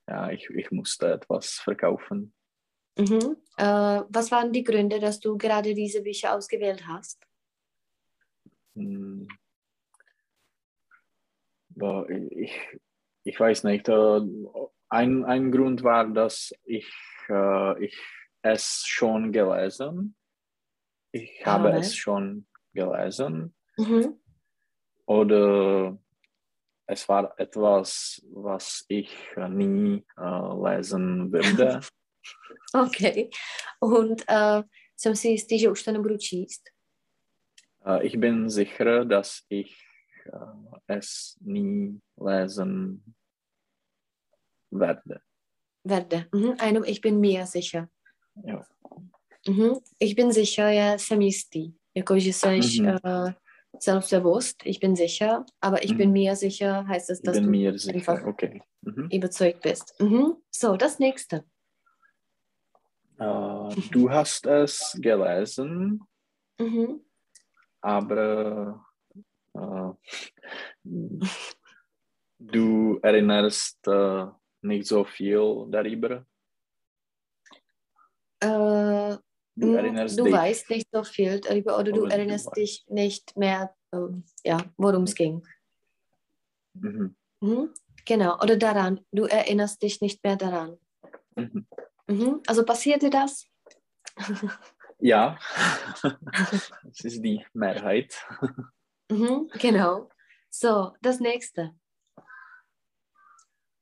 Ja, 0.07 0.29
ich, 0.31 0.49
ich 0.49 0.71
musste 0.71 1.11
etwas 1.11 1.53
verkaufen. 1.55 2.33
Mhm. 2.97 3.37
Äh, 3.57 4.01
was 4.09 4.31
waren 4.31 4.51
die 4.51 4.63
Gründe, 4.63 4.99
dass 4.99 5.19
du 5.19 5.37
gerade 5.37 5.73
diese 5.73 6.01
Bücher 6.01 6.33
ausgewählt 6.33 6.87
hast? 6.87 7.21
Hm. 8.75 9.27
Ich, 12.31 12.59
ich 13.23 13.39
weiß 13.39 13.65
nicht. 13.65 13.87
Äh, 13.87 14.19
ein, 14.89 15.25
ein 15.25 15.51
Grund 15.51 15.83
war, 15.83 16.07
dass 16.07 16.53
ich, 16.63 16.91
äh, 17.29 17.85
ich 17.85 17.95
es 18.41 18.83
schon 18.85 19.31
gelesen. 19.31 20.15
Ich 21.11 21.45
habe 21.45 21.69
Habe. 21.69 21.79
es 21.79 21.95
schon 21.95 22.47
gelesen. 22.73 23.55
Mhm. 23.77 24.19
Oder 25.05 25.97
es 26.87 27.07
war 27.09 27.33
etwas, 27.37 28.21
was 28.33 28.85
ich 28.87 29.09
nie 29.49 30.03
äh, 30.17 30.53
lesen 30.63 31.31
würde. 31.31 31.81
OK. 32.73 33.29
Und 33.79 34.23
äh, 34.27 34.63
jsem 34.95 35.15
si 35.15 35.27
jistý, 35.29 35.59
že 35.59 35.69
už 35.69 35.83
to 35.83 35.91
nebudu 35.91 36.17
číst. 36.17 36.69
äh, 37.85 38.05
ich 38.05 38.17
bin 38.19 38.49
sicher, 38.49 39.05
dass 39.05 39.43
ich 39.49 39.77
äh, 40.25 40.97
es 40.97 41.37
nie 41.41 41.99
lesen 42.19 43.03
werde. 44.71 45.21
Werde. 45.83 46.25
Mhm. 46.33 46.55
A 46.59 46.65
jenom 46.65 46.83
ich 46.85 47.01
bin 47.01 47.19
mir 47.19 47.45
sicher. 47.45 47.87
Ja. 48.43 48.65
Mhm. 49.47 49.79
Ich 49.99 50.15
bin 50.15 50.33
sicher, 50.33 50.69
ja, 50.69 50.97
jsem 50.97 51.21
jistý. 51.21 51.73
Jako, 51.95 52.19
že 52.19 52.33
jsi 52.33 52.47
Mhm. 52.81 52.87
äh, 52.87 53.33
selbstbewusst, 53.79 54.61
ich 54.65 54.79
bin 54.79 54.95
sicher, 54.95 55.45
aber 55.59 55.83
ich 55.83 55.95
bin 55.97 56.09
Mhm. 56.09 56.13
mir 56.13 56.35
sicher, 56.35 56.87
heißt 56.87 57.09
es, 57.09 57.21
dass 57.21 57.35
bin 57.35 57.45
du 57.45 57.49
mir 57.51 57.77
sicher. 57.77 57.95
einfach 57.95 58.25
Okay. 58.25 58.61
Mhm. 58.81 59.09
überzeugt 59.11 59.61
bist. 59.61 59.93
Mhm. 59.99 60.35
So, 60.51 60.77
das 60.77 60.99
nächste. 60.99 61.43
Äh, 63.19 63.75
du 63.91 64.09
hast 64.09 64.45
es 64.45 64.97
gelesen, 65.01 66.01
Mhm. 66.59 67.01
aber 67.81 68.85
äh, 69.53 69.91
du 72.39 72.99
erinnerst 73.01 73.87
äh, 73.87 74.25
nicht 74.61 74.87
so 74.87 75.03
viel 75.03 75.65
darüber. 75.69 76.25
Du 79.59 79.71
Mm, 79.71 79.75
erinnerst 79.75 80.19
du 80.19 80.25
dich. 80.25 80.33
weißt 80.33 80.69
nicht 80.69 80.87
so 80.91 81.03
viel 81.03 81.39
darüber 81.41 81.79
oder 81.79 81.91
du 81.91 82.01
Oder 82.01 82.09
du 82.09 82.15
erinnerst 82.15 82.45
weißt. 82.45 82.57
dich 82.57 82.85
nicht 82.89 83.35
mehr, 83.35 83.75
ähm, 83.91 84.23
ja, 84.43 84.59
worum 84.77 85.03
es 85.03 85.15
ging. 85.15 85.41
Mhm. 86.75 87.15
Mhm. 87.41 87.73
Genau, 88.05 88.35
oder 88.39 88.55
daran. 88.55 89.03
Du 89.11 89.23
erinnerst 89.25 89.81
dich 89.81 89.99
nicht 89.99 90.23
mehr 90.23 90.35
daran. 90.35 90.77
Mhm. 91.35 91.65
Mhm. 92.07 92.41
Also 92.45 92.63
passiert 92.65 93.01
dir 93.01 93.09
das? 93.09 93.47
Ja, 94.99 95.39
das 96.83 96.99
ist 97.03 97.21
die 97.23 97.43
Mehrheit. 97.53 98.15
Mhm. 99.09 99.49
Genau. 99.59 100.09
So, 100.51 100.93
das 101.01 101.19
nächste. 101.19 101.73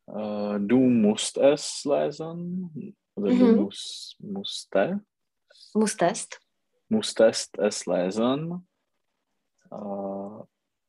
Äh, 0.07 0.59
du 0.61 0.77
musst 0.79 1.37
es 1.37 1.83
lesen 1.83 2.95
oder 3.15 3.29
du 3.29 3.33
Mhm. 3.33 3.55
musst, 3.57 4.15
musste, 4.19 5.03
Musstest. 5.75 6.39
musstest 6.89 7.57
es 7.59 7.85
lesen. 7.85 8.67
Äh, 9.71 10.43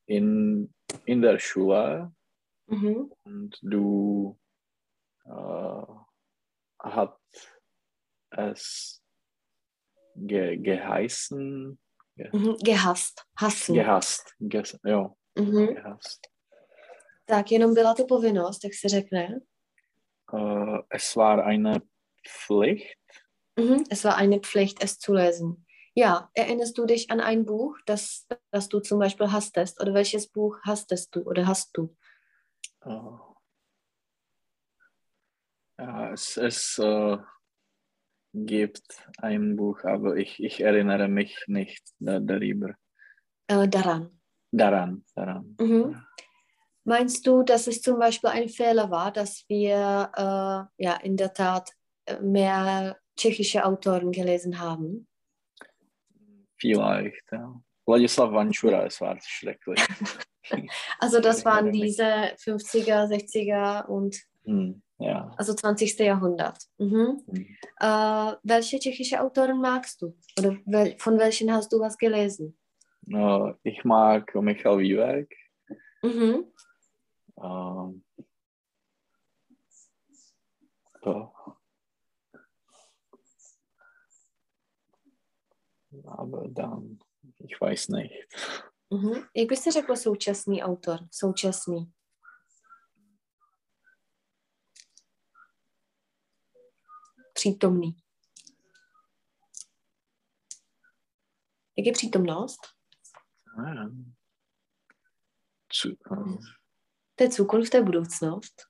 in 0.06 0.72
in 1.04 1.20
der 1.22 1.38
Schule 1.40 2.12
Mhm. 2.68 3.12
und 3.24 3.58
du 3.62 4.38
äh, 5.24 5.86
hat 6.78 7.18
es 8.30 9.02
ge 10.14 10.56
geheißen, 10.56 11.78
ge 12.16 12.30
Mhm. 12.32 12.56
Gehasst. 12.64 13.24
Hassen. 13.36 13.74
gehasst, 13.74 14.34
ges 14.38 14.78
jo, 14.84 15.16
Mhm. 15.38 15.66
gehasst. 15.74 16.28
Tak 17.26 17.50
jenom 17.52 17.74
byla 17.74 17.94
to 17.94 18.04
povinnost, 18.06 18.64
jak 18.64 18.74
se 18.74 18.88
řekne. 18.88 19.40
Äh, 20.32 20.78
es 20.90 21.16
war 21.16 21.44
eine 21.44 21.80
Pflicht. 22.28 22.98
Mhm. 23.56 23.84
Es 23.88 24.04
war 24.04 24.16
eine 24.16 24.40
Pflicht, 24.40 24.82
es 24.82 24.98
zu 24.98 25.14
lesen. 25.14 25.66
Ja, 25.94 26.30
erinnerst 26.34 26.76
du 26.76 26.84
dich 26.84 27.10
an 27.10 27.20
ein 27.20 27.46
Buch, 27.46 27.78
das, 27.86 28.26
das 28.50 28.68
du 28.68 28.80
zum 28.80 28.98
Beispiel 28.98 29.32
hastest? 29.32 29.80
Oder 29.80 29.94
welches 29.94 30.28
Buch 30.28 30.58
hastest 30.62 31.16
du 31.16 31.22
oder 31.22 31.46
hast 31.46 31.76
du? 31.76 31.96
Äh, 32.84 33.00
ja, 35.78 36.12
es 36.12 36.36
es 36.36 36.78
äh, 36.78 37.16
gibt 38.34 39.08
ein 39.18 39.56
Buch, 39.56 39.84
aber 39.84 40.16
ich, 40.16 40.38
ich 40.42 40.60
erinnere 40.60 41.08
mich 41.08 41.42
nicht 41.46 41.82
da, 41.98 42.20
darüber. 42.20 42.74
Äh, 43.46 43.66
daran. 43.66 44.20
Daran, 44.52 45.04
daran. 45.14 45.56
Mhm. 45.58 46.02
Meinst 46.84 47.26
du, 47.26 47.42
dass 47.42 47.66
es 47.66 47.80
zum 47.80 47.98
Beispiel 47.98 48.30
ein 48.30 48.48
Fehler 48.48 48.90
war, 48.90 49.10
dass 49.12 49.44
wir 49.48 50.10
äh, 50.14 50.84
ja 50.84 50.96
in 51.02 51.16
der 51.16 51.32
Tat 51.32 51.72
äh, 52.04 52.20
mehr 52.20 52.96
tschechische 53.16 53.64
Autoren 53.64 54.12
gelesen 54.12 54.60
haben? 54.60 55.06
Vielleicht, 56.56 57.22
ja. 57.32 57.60
Ladislav 57.86 58.32
Vančura, 58.32 58.84
es 58.86 59.00
war 59.00 59.18
schrecklich. 59.20 59.80
Also 61.00 61.18
das 61.18 61.44
waren 61.44 61.72
diese 61.72 62.04
50er, 62.04 63.08
60er 63.08 63.84
und 63.86 64.16
Hm, 64.46 64.80
ja. 64.98 65.34
also 65.36 65.54
20. 65.54 65.98
Jahrhundert. 65.98 66.58
Mhm. 66.78 67.20
Hm. 67.26 67.46
Äh, 67.80 68.36
welche 68.44 68.78
tschechische 68.78 69.20
Autoren 69.20 69.60
magst 69.60 70.00
du? 70.00 70.16
Oder 70.38 70.56
wel 70.64 70.96
von 70.98 71.18
welchen 71.18 71.52
hast 71.52 71.72
du 71.72 71.80
was 71.80 71.98
gelesen? 71.98 72.56
Äh, 73.10 73.52
ich 73.64 73.84
mag 73.84 74.32
Michal 74.36 74.78
Vývek. 74.78 75.34
Mhm. 76.02 76.44
Ähm, 77.42 78.04
to. 81.02 81.35
Aber 86.04 86.48
dann, 86.48 86.98
ich 87.38 87.60
weiß 87.60 87.88
nicht. 87.88 88.12
Mhm. 88.90 89.28
Jak 89.34 89.48
byste 89.48 89.72
řekl 89.72 89.96
současný 89.96 90.62
autor? 90.62 90.98
Současný. 91.10 91.92
Přítomný. 97.32 97.96
Jak 101.76 101.86
je 101.86 101.92
přítomnost? 101.92 102.60
Zu, 105.82 105.96
To 107.14 107.24
je 107.24 107.30
cokoliv, 107.30 107.70
to 107.70 107.76
je 107.76 107.82
budoucnost. 107.82 108.62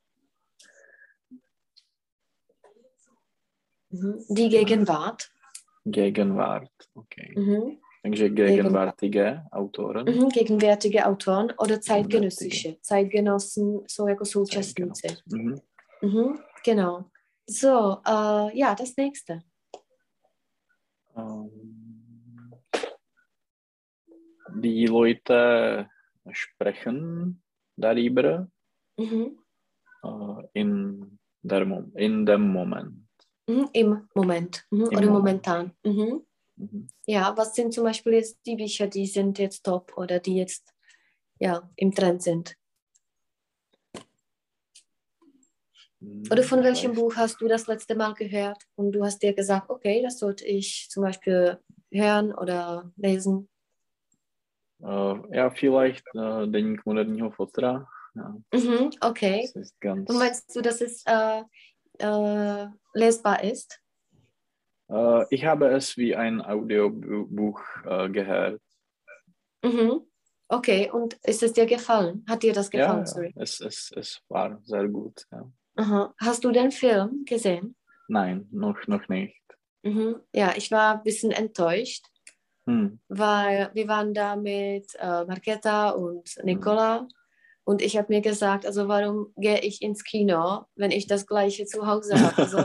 Mhm. 3.90 4.24
Die 4.30 4.48
Gegenwart. 4.48 5.35
Gegenwart, 5.86 6.70
okay. 6.94 7.34
Mhm. 7.36 7.78
Takže 8.02 8.28
gegenwärtige 8.30 9.42
Autoren. 9.52 10.06
Mhm. 10.06 10.28
Gegenwärtige 10.28 11.06
Autoren 11.06 11.52
oder 11.58 11.80
zeitgenössische. 11.80 12.76
Zeitgenossen 12.82 13.80
jsou 13.86 14.08
jako 14.08 14.24
současníci. 14.24 15.08
Mhm. 15.32 15.56
Mhm. 16.02 16.38
Genau. 16.64 17.04
So, 17.48 18.00
äh, 18.06 18.58
ja, 18.58 18.74
das 18.74 18.96
nächste. 18.96 19.40
Ähm, 21.16 22.52
die 24.62 24.86
Leute 24.86 25.88
sprechen 26.32 27.42
darüber 27.76 28.48
Mhm. 28.98 29.36
äh, 30.04 30.42
in, 30.54 31.18
der, 31.42 31.66
in 31.96 32.24
dem 32.26 32.52
Moment. 32.52 33.05
Mhm. 33.46 33.68
Im 33.72 34.08
Moment. 34.14 34.66
Mhm. 34.70 34.80
Im 34.80 34.86
oder 34.88 35.06
Moment. 35.06 35.46
momentan. 35.46 35.72
Mhm. 35.84 36.26
Mhm. 36.56 36.88
Ja, 37.06 37.36
was 37.36 37.54
sind 37.54 37.72
zum 37.72 37.84
Beispiel 37.84 38.14
jetzt 38.14 38.38
die 38.46 38.56
Bücher, 38.56 38.86
die 38.86 39.06
sind 39.06 39.38
jetzt 39.38 39.64
top 39.64 39.96
oder 39.96 40.18
die 40.18 40.36
jetzt 40.36 40.74
ja, 41.38 41.70
im 41.76 41.94
Trend 41.94 42.22
sind? 42.22 42.56
Oder 46.30 46.42
von 46.42 46.62
welchem 46.62 46.94
Buch 46.94 47.14
hast 47.16 47.40
du 47.40 47.48
das 47.48 47.66
letzte 47.66 47.94
Mal 47.94 48.14
gehört 48.14 48.58
und 48.74 48.92
du 48.92 49.04
hast 49.04 49.22
dir 49.22 49.32
gesagt, 49.32 49.70
okay, 49.70 50.02
das 50.02 50.18
sollte 50.18 50.44
ich 50.44 50.88
zum 50.90 51.02
Beispiel 51.02 51.58
hören 51.90 52.34
oder 52.34 52.90
lesen? 52.96 53.48
Äh, 54.82 55.36
ja, 55.36 55.50
vielleicht 55.50 56.04
äh, 56.14 56.46
Deník 56.48 56.84
moderního 56.84 57.30
fotra. 57.30 57.88
Ja, 58.14 58.36
Mhm, 58.52 58.90
okay. 59.00 59.42
das 59.42 59.56
ist. 59.56 59.76
Und 59.84 60.10
meinst 60.10 60.54
du, 60.54 60.62
dass 60.62 60.80
es 60.80 61.02
äh, 61.06 61.42
äh, 61.98 62.66
lesbar 62.94 63.42
ist? 63.44 63.80
Äh, 64.90 65.24
ich 65.30 65.44
habe 65.44 65.68
es 65.68 65.96
wie 65.96 66.14
ein 66.14 66.40
Audiobuch 66.42 67.60
äh, 67.84 68.08
gehört. 68.10 68.60
Mhm. 69.62 70.02
Okay, 70.48 70.90
und 70.90 71.14
ist 71.24 71.42
es 71.42 71.52
dir 71.52 71.66
gefallen? 71.66 72.24
Hat 72.28 72.42
dir 72.42 72.52
das 72.52 72.70
Ja, 72.72 72.80
gefallen? 72.80 73.00
ja 73.00 73.06
Sorry. 73.06 73.32
es, 73.36 73.60
es, 73.60 73.92
es 73.96 74.22
war 74.28 74.60
sehr 74.64 74.86
gut. 74.88 75.24
Ja. 75.32 75.50
Aha. 75.76 76.14
Hast 76.20 76.44
du 76.44 76.52
den 76.52 76.70
Film 76.70 77.24
gesehen? 77.24 77.74
Nein, 78.08 78.46
noch, 78.52 78.86
noch 78.86 79.08
nicht. 79.08 79.42
Mhm. 79.82 80.20
Ja, 80.32 80.54
ich 80.56 80.70
war 80.70 80.94
ein 80.96 81.02
bisschen 81.02 81.32
enttäuscht, 81.32 82.06
Hm. 82.68 82.98
weil 83.08 83.70
wir 83.74 83.86
waren 83.88 84.12
da 84.14 84.34
mit 84.36 84.92
äh, 84.98 85.24
Marketa 85.24 85.90
und 85.90 86.28
Nicola 86.42 87.06
und 87.66 87.82
ich 87.82 87.96
habe 87.96 88.12
mir 88.14 88.20
gesagt, 88.20 88.64
also 88.64 88.86
warum 88.86 89.32
gehe 89.36 89.58
ich 89.60 89.82
ins 89.82 90.04
Kino, 90.04 90.66
wenn 90.76 90.92
ich 90.92 91.08
das 91.08 91.26
gleiche 91.26 91.66
zu 91.66 91.86
Hause 91.86 92.14
habe? 92.14 92.38
Also 92.38 92.64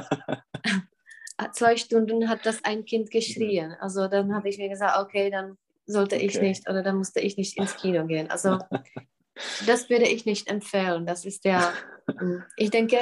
zwei 1.54 1.76
Stunden 1.76 2.30
hat 2.30 2.46
das 2.46 2.64
ein 2.64 2.86
Kind 2.86 3.10
geschrien. 3.10 3.76
Also 3.80 4.08
dann 4.08 4.34
habe 4.36 4.48
ich 4.48 4.60
mir 4.60 4.70
gesagt, 4.70 5.00
okay, 5.00 5.32
dann 5.32 5.58
sollte 5.88 6.16
ich 6.18 6.36
Okay. 6.36 6.50
nicht 6.50 6.70
oder 6.70 6.84
dann 6.84 6.98
musste 6.98 7.20
ich 7.20 7.36
nicht 7.36 7.58
ins 7.58 7.76
Kino 7.78 8.06
gehen. 8.06 8.30
Also 8.30 8.60
das 9.66 9.90
würde 9.90 10.08
ich 10.08 10.26
nicht 10.26 10.48
empfehlen. 10.48 11.08
Das 11.08 11.26
ist 11.26 11.46
ja, 11.46 11.74
mm, 12.08 12.44
ich 12.58 12.70
denke, 12.70 13.00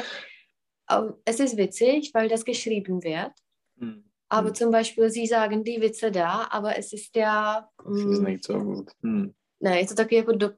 es 1.26 1.40
ist 1.42 1.58
witzig, 1.58 2.12
weil 2.14 2.30
das 2.30 2.46
geschrieben 2.46 3.04
wird. 3.04 3.34
Hm. 3.78 4.06
Aber 4.30 4.48
Hm. 4.50 4.56
zum 4.56 4.72
Beispiel, 4.72 5.10
sie 5.10 5.28
sagen 5.28 5.66
die 5.66 5.82
Witze 5.82 6.12
da, 6.12 6.48
aber 6.50 6.78
es 6.78 6.94
ist 6.94 7.14
ja, 7.16 7.70
Das 7.84 7.98
ist 7.98 8.22
mm, 8.22 8.24
nicht 8.24 8.44
so 8.46 8.58
gut. 8.58 8.92
Hm. 9.02 9.34
ne, 9.60 9.80
je 9.82 9.86
to 9.88 9.96
taky 9.96 10.16
jako 10.16 10.32
do, 10.38 10.50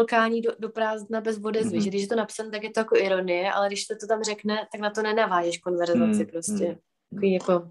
plkání 0.00 0.40
do, 0.42 0.50
do 0.58 0.68
prázdna 0.68 1.20
bez 1.20 1.38
odezvy, 1.44 1.76
Mhm. 1.76 1.82
že 1.84 1.88
když 1.90 2.02
je 2.02 2.08
to 2.08 2.16
napsané, 2.16 2.50
tak 2.50 2.62
je 2.62 2.70
to 2.70 2.80
jako 2.80 2.96
ironie, 2.96 3.52
ale 3.52 3.66
když 3.68 3.84
se 3.86 3.96
to 3.96 4.06
tam 4.06 4.22
řekne, 4.22 4.68
tak 4.72 4.80
na 4.80 4.90
to 4.90 5.02
nenavážeš 5.02 5.58
konverzaci 5.58 6.24
Hm, 6.24 6.30
prostě. 6.30 6.66
hm, 6.66 6.78
Takový 7.10 7.32
jako, 7.32 7.70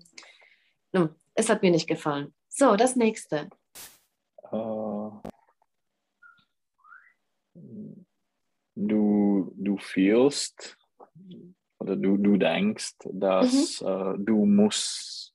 no, 0.93 1.09
es 1.35 1.49
hat 1.49 1.61
mir 1.61 1.71
nicht 1.71 1.87
gefallen. 1.87 2.27
So, 2.49 2.75
das 2.75 2.95
nächste. 2.95 3.49
Äh, 4.53 5.19
du, 8.75 9.51
du 9.55 9.77
fühlst 9.77 10.77
oder 11.79 11.95
du, 11.95 12.17
du 12.17 12.37
denkst, 12.37 12.95
dass 13.11 13.81
äh, 13.81 14.13
du 14.17 14.45
musst 14.45 15.33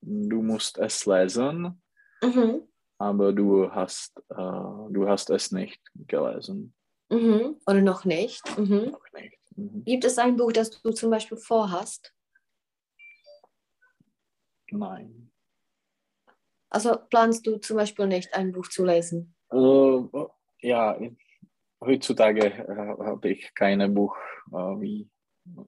du 0.00 0.42
musst 0.42 0.78
es 0.78 1.06
lesen, 1.06 1.80
Mhm. 2.24 2.62
Aber 2.98 3.32
du 3.32 3.70
hast 3.70 4.18
äh, 4.30 4.34
du 4.34 5.06
hast 5.08 5.30
es 5.30 5.52
nicht 5.52 5.80
gelesen. 5.94 6.74
Mhm. 7.10 7.56
Oder 7.66 7.80
noch 7.82 8.04
nicht. 8.04 8.42
Mhm. 8.58 8.90
Noch 8.90 9.12
nicht. 9.12 9.38
Mhm. 9.56 9.84
Gibt 9.84 10.04
es 10.04 10.18
ein 10.18 10.36
Buch, 10.36 10.52
das 10.52 10.70
du 10.70 10.90
zum 10.90 11.10
Beispiel 11.10 11.38
vorhast? 11.38 12.12
Nein. 14.70 15.30
Also 16.70 16.96
planst 17.08 17.46
du 17.46 17.56
zum 17.58 17.76
Beispiel 17.76 18.06
nicht, 18.06 18.34
ein 18.34 18.52
Buch 18.52 18.68
zu 18.68 18.84
lesen? 18.84 19.34
Äh, 19.50 20.02
ja, 20.60 20.98
heutzutage 21.80 22.46
äh, 22.46 23.04
habe 23.06 23.30
ich 23.30 23.54
keine 23.54 23.88
Buch 23.88 24.14
äh, 24.52 24.80
wie 24.80 25.08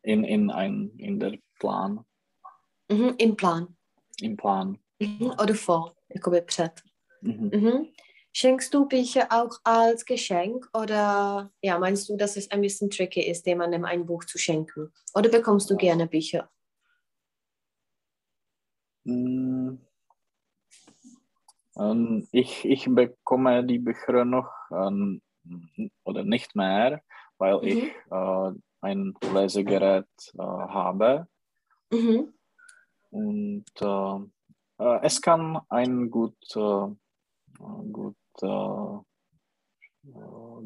in, 0.02 0.24
in, 0.24 0.50
ein, 0.50 0.90
in 0.98 1.18
der 1.18 1.38
Plan, 1.58 2.04
Mhm. 2.90 3.14
Im 3.18 3.36
Plan. 3.36 3.76
im 4.20 4.36
Plan. 4.36 4.78
Mhm. 4.98 5.30
Oder 5.40 5.54
vor, 5.54 5.94
jakoby 6.08 6.40
před. 6.42 6.82
Mhm. 7.20 7.50
Mhm. 7.52 7.88
Schenkst 8.32 8.72
du 8.72 8.86
Bücher 8.86 9.26
auch 9.30 9.58
als 9.64 10.04
Geschenk 10.04 10.68
oder 10.72 11.50
ja, 11.62 11.78
meinst 11.78 12.08
du, 12.08 12.16
dass 12.16 12.36
es 12.36 12.50
ein 12.50 12.60
bisschen 12.60 12.88
tricky 12.90 13.22
ist, 13.22 13.44
jemandem 13.46 13.84
ein 13.84 14.06
Buch 14.06 14.24
zu 14.24 14.38
schenken? 14.38 14.92
Oder 15.14 15.30
bekommst 15.30 15.68
du 15.68 15.76
gerne 15.76 16.06
Bücher? 16.06 16.48
Mm. 19.04 19.78
Ähm, 21.76 22.28
ich, 22.30 22.64
ich 22.64 22.86
bekomme 22.88 23.64
die 23.64 23.78
Bücher 23.78 24.24
noch 24.24 24.52
ähm, 24.70 25.22
oder 26.04 26.22
nicht 26.24 26.54
mehr, 26.54 27.02
weil 27.38 27.56
Mhm. 27.56 27.66
ich 27.66 27.84
äh, 28.10 28.52
ein 28.82 29.14
Lesegerät 29.32 30.08
äh, 30.34 30.42
habe. 30.42 31.26
Mhm. 31.90 32.32
Und 33.10 33.64
äh, 33.80 34.84
äh, 34.84 35.00
es 35.02 35.20
kann 35.20 35.60
ein 35.68 36.10
gut, 36.10 36.36
äh, 36.54 36.94
gut 37.92 38.16
äh, 38.42 38.98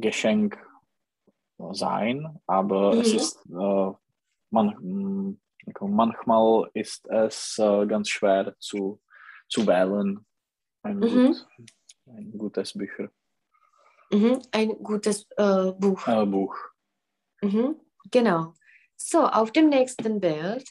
Geschenk 0.01 0.59
sein, 1.73 2.41
aber 2.47 2.99
es 2.99 3.13
Mhm. 3.13 3.17
ist 3.19 3.47
äh, 3.47 3.93
man, 4.51 4.69
mm, 4.81 5.41
manchmal 5.81 6.71
ist 6.75 7.07
es 7.09 7.59
äh, 7.59 7.87
ganz 7.87 8.09
schwer 8.09 8.55
zu, 8.59 9.01
zu 9.49 9.67
wählen. 9.67 10.25
Ein, 10.83 10.99
Mhm. 10.99 11.27
gut, 11.33 11.47
ein 12.07 12.39
gutes 12.39 12.73
Bücher, 12.75 13.09
Mhm. 14.11 14.43
Ein 14.53 14.69
gutes 14.83 15.27
äh, 15.37 15.73
Buch. 15.73 16.07
äh, 16.07 16.27
Buch. 16.27 16.57
Mhm. 17.43 17.81
Genau. 18.11 18.55
So, 18.97 19.27
auf 19.27 19.51
dem 19.51 19.71
nächsten 19.71 20.21
Bild 20.21 20.69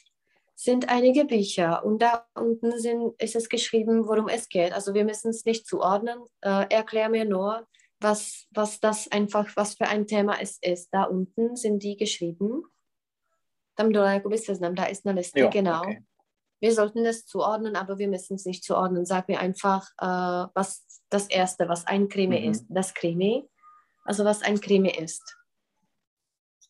sind 0.56 0.88
einige 0.88 1.24
Bücher 1.24 1.84
und 1.84 2.00
da 2.00 2.26
unten 2.34 2.78
sind, 2.78 3.20
ist 3.20 3.34
es 3.36 3.48
geschrieben, 3.48 4.06
worum 4.06 4.28
es 4.28 4.48
geht. 4.48 4.72
Also 4.72 4.94
wir 4.94 5.04
müssen 5.04 5.30
es 5.30 5.44
nicht 5.44 5.66
zuordnen. 5.66 6.18
Äh, 6.42 6.66
erklär 6.70 7.08
mir 7.08 7.24
nur, 7.24 7.66
was, 8.00 8.46
was 8.50 8.80
das 8.80 9.10
einfach, 9.10 9.48
was 9.56 9.74
für 9.74 9.86
ein 9.88 10.06
Thema 10.06 10.40
es 10.40 10.58
ist. 10.62 10.88
Da 10.92 11.04
unten 11.04 11.56
sind 11.56 11.82
die 11.82 11.96
geschrieben. 11.96 12.62
Tam 13.76 13.92
dole 13.92 14.12
jakoby 14.14 14.38
seznam, 14.38 14.74
da 14.76 14.84
ist 14.84 15.04
eine 15.06 15.18
Liste, 15.18 15.40
Ja, 15.40 15.48
genau. 15.50 15.80
okay. 15.80 16.04
Wir 16.60 16.72
sollten 16.72 17.02
das 17.04 17.26
zuordnen, 17.26 17.74
aber 17.76 17.98
wir 17.98 18.08
müssen 18.08 18.36
es 18.36 18.46
nicht 18.46 18.62
zuordnen. 18.64 19.04
Sag 19.04 19.28
mir 19.28 19.40
einfach, 19.40 19.90
äh, 20.00 20.48
was 20.54 20.84
das 21.10 21.28
Erste, 21.28 21.68
was 21.68 21.86
ein 21.86 22.08
Krimi 22.08 22.40
Mhm. 22.40 22.50
ist. 22.50 22.66
Das 22.68 22.94
Krimi, 22.94 23.48
also 24.04 24.24
was 24.24 24.42
ein 24.42 24.60
Krimi 24.60 24.90
ist. 24.90 25.36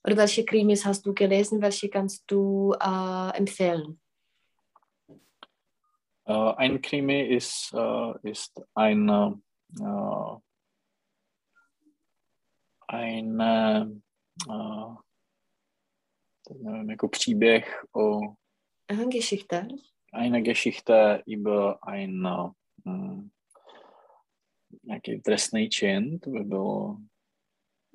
Oder 0.05 0.17
welche 0.17 0.45
Krimis 0.45 0.85
hast 0.85 1.07
du 1.07 1.15
gelesen? 1.15 1.63
Welche 1.63 1.89
kannst 1.89 2.25
du 2.31 2.75
äh, 2.81 3.37
empfehlen? 3.37 4.01
Äh, 6.27 6.33
ein 6.57 6.81
Krimi 6.83 7.23
ist, 7.23 7.73
äh, 7.75 8.31
ist 8.31 8.61
eine, 8.75 9.41
äh, 9.81 10.37
eine, 12.89 14.01
nevím, 16.51 16.91
jako 16.91 17.09
příběh 17.09 17.85
o 17.97 18.21
Aha, 18.91 19.05
Geschichte. 19.09 19.69
eine 20.13 20.43
Geschichte 20.43 21.23
über 21.27 21.79
ein 21.83 22.27
äh, 22.87 23.29
nějaký 24.85 25.21
trestný 25.21 25.69
čin, 25.69 26.19
to 26.19 26.31
by 26.31 26.45
bylo 26.45 26.97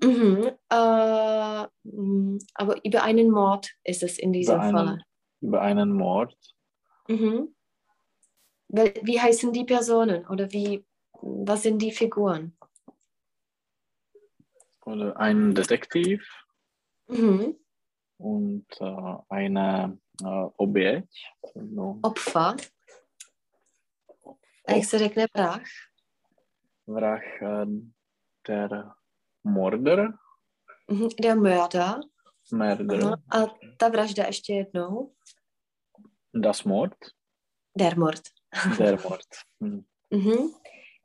Mhm. 0.02 0.52
Äh, 0.70 1.68
mh, 1.84 2.40
aber 2.54 2.86
über 2.86 3.04
einen 3.04 3.30
Mord 3.32 3.70
ist 3.84 4.04
es 4.04 4.18
in 4.20 4.32
diesem 4.34 4.56
über 4.56 4.64
einen, 4.64 4.78
Falle. 4.78 4.98
über 5.42 5.62
einen 5.62 5.94
Mord. 5.94 6.36
Mhm. 7.08 7.56
Wie 8.70 9.20
heißen 9.20 9.52
die 9.52 9.66
Personen 9.66 10.26
oder 10.28 10.52
wie, 10.52 10.86
was 11.22 11.64
sind 11.64 11.82
die 11.82 11.92
Figuren? 11.92 12.56
Oder 14.86 15.18
ein 15.18 15.54
Detektiv 15.56 16.22
Mhm. 17.08 17.56
und 18.18 18.66
äh, 18.80 19.16
eine 19.30 19.98
äh, 20.24 20.48
Oběť. 20.58 21.10
No, 21.56 22.00
Opfer. 22.04 22.56
A 24.68 24.72
jak 24.72 24.86
se 24.86 24.98
řekne 25.00 25.26
vrah? 25.34 25.60
vrah 26.88 27.22
äh, 27.42 27.66
der 29.46 29.52
Mörder. 29.54 30.14
Mhm. 30.92 31.10
Der 31.22 31.36
Mörder. 31.36 32.00
Mörder. 32.52 33.04
Aha. 33.04 33.18
A 33.32 33.48
ta 33.78 33.88
vražda 33.90 34.26
ještě 34.26 34.54
jednou? 34.54 35.14
Das 36.34 36.64
Mord. 36.64 36.96
Der 37.78 37.98
Mord. 37.98 38.22
Der 38.78 39.00
Mord. 39.10 39.28
Hm. 39.64 39.84
Mhm. 40.14 40.50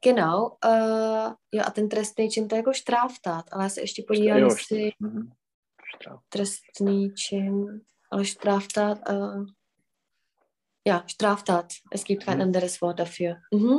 Genau. 0.05 0.59
Uh, 0.65 1.35
jo, 1.53 1.63
a 1.67 1.71
ten 1.71 1.89
trestný 1.89 2.31
čin, 2.31 2.49
to 2.49 2.55
je 2.55 2.59
jako 2.59 2.73
štráftát, 2.73 3.45
ale 3.53 3.63
já 3.65 3.69
se 3.69 3.81
ještě 3.81 4.05
podívám, 4.09 4.39
Jo, 4.39 4.45
jestli 4.47 4.91
Mhm. 5.01 5.31
Trestný 6.29 7.15
čin, 7.15 7.81
ale 8.11 8.25
Straftat, 8.25 8.99
uh, 9.11 9.47
ja, 10.87 11.05
Straftat, 11.09 11.67
es 11.93 12.05
gibt 12.05 12.25
kein 12.25 12.43
anderes 12.43 12.81
Wort 12.81 12.99
dafür. 12.99 13.35
Mhm. 13.55 13.79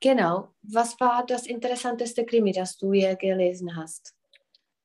Genau. 0.00 0.54
Was 0.62 0.98
war 1.00 1.24
das 1.26 1.46
interessanteste 1.46 2.24
Krimi, 2.24 2.52
das 2.52 2.76
du 2.76 2.92
je 2.92 3.14
gelesen 3.16 3.76
hast? 3.76 4.14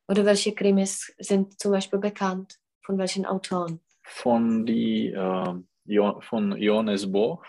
Oder 0.07 0.25
welche 0.25 0.53
Krimis 0.53 1.13
sind 1.19 1.59
zum 1.59 1.71
Beispiel 1.71 1.99
bekannt? 1.99 2.59
Von 2.83 2.97
welchen 2.97 3.25
Autoren? 3.25 3.79
Von, 4.03 4.65
die, 4.65 5.07
äh, 5.07 5.53
jo 5.85 6.19
von 6.21 6.57
Jonas 6.57 7.11
Bo. 7.11 7.41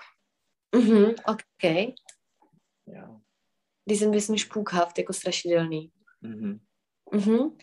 Mhm, 0.75 1.17
okay. 1.25 1.95
Ja. 2.87 3.21
Die 3.85 3.95
sind 3.95 4.09
ein 4.09 4.13
bisschen 4.13 4.39
spukhaft, 4.39 4.99
jako 4.99 5.13
strašidelný. 5.13 5.91
Mhm. 6.21 6.61
Mhm. 7.11 7.59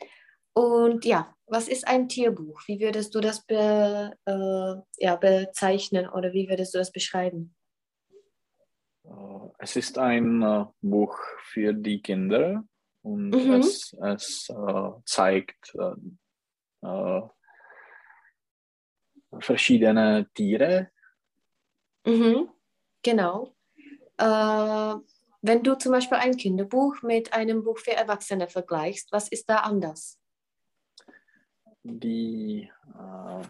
Und 0.54 1.06
ja, 1.06 1.34
was 1.47 1.68
ist 1.68 1.88
ein 1.88 2.08
Tierbuch? 2.08 2.62
Wie 2.68 2.80
würdest 2.80 3.16
du 3.16 3.22
das 3.22 3.45
be, 3.45 4.12
äh, 4.26 5.04
ja, 5.04 5.16
bezeichnen 5.16 6.10
oder 6.10 6.34
wie 6.34 6.50
würdest 6.50 6.74
du 6.74 6.78
das 6.78 6.91
beschreiben? 6.91 7.56
Äh, 9.10 9.49
Es 9.60 9.76
ist 9.76 9.97
ein 9.97 10.41
äh, 10.41 10.66
Buch 10.82 11.18
für 11.43 11.74
die 11.74 12.01
Kinder 12.01 12.64
und 13.01 13.32
Mhm. 13.32 13.53
es, 13.53 13.93
es 14.01 14.49
äh, 14.49 14.91
zeigt 15.05 15.76
verschiedene 19.39 20.28
Tiere. 20.34 20.91
Mhm. 22.05 22.49
Genau. 23.03 23.55
Äh, 24.18 24.95
wenn 25.41 25.64
du 25.64 25.76
zum 25.78 25.91
Beispiel 25.91 26.18
ein 26.18 26.36
Kinderbuch 26.36 27.01
mit 27.01 27.34
einem 27.34 27.64
Buch 27.64 27.80
für 27.80 27.91
Erwachsene 27.93 28.47
vergleichst, 28.47 29.12
was 29.12 29.30
ist 29.30 29.49
da 29.49 29.57
anders? 29.57 30.20
Die, 31.84 32.70
äh, 32.93 33.43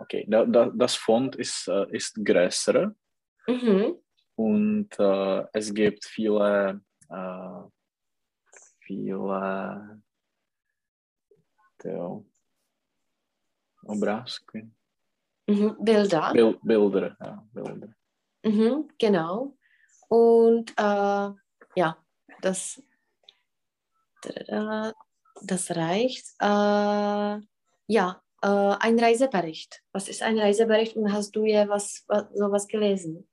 okay, 0.00 0.24
da, 0.28 0.44
da, 0.44 0.70
das 0.74 0.96
Font 0.96 1.36
ist, 1.36 1.68
ist 1.90 2.24
größer 2.24 2.94
Mhm. 3.46 3.96
und 4.36 4.98
äh, 4.98 5.44
es 5.52 5.72
gibt 5.74 6.04
viele, 6.04 6.80
äh, 7.08 7.62
viele 8.80 10.02
to, 11.78 12.24
obrázky, 13.84 14.70
Mhm. 15.46 15.76
Bilder. 15.80 16.32
Bil, 16.32 16.58
Bilder, 16.62 17.16
ja, 17.20 17.44
Bilder. 17.52 17.88
Mhm. 18.44 18.88
Genau. 18.98 19.56
Und 20.08 20.70
äh, 20.78 21.30
ja, 21.74 21.96
das, 22.40 22.82
das 25.42 25.70
reicht. 25.70 26.26
Äh, 26.40 27.40
ja, 27.86 28.22
äh, 28.42 28.46
ein 28.46 28.98
Reisebericht. 28.98 29.82
Was 29.92 30.08
ist 30.08 30.22
ein 30.22 30.38
Reisebericht 30.38 30.96
und 30.96 31.12
hast 31.12 31.34
du 31.34 31.44
ja 31.44 31.68
was, 31.68 32.04
was 32.08 32.26
sowas 32.34 32.68
gelesen? 32.68 33.28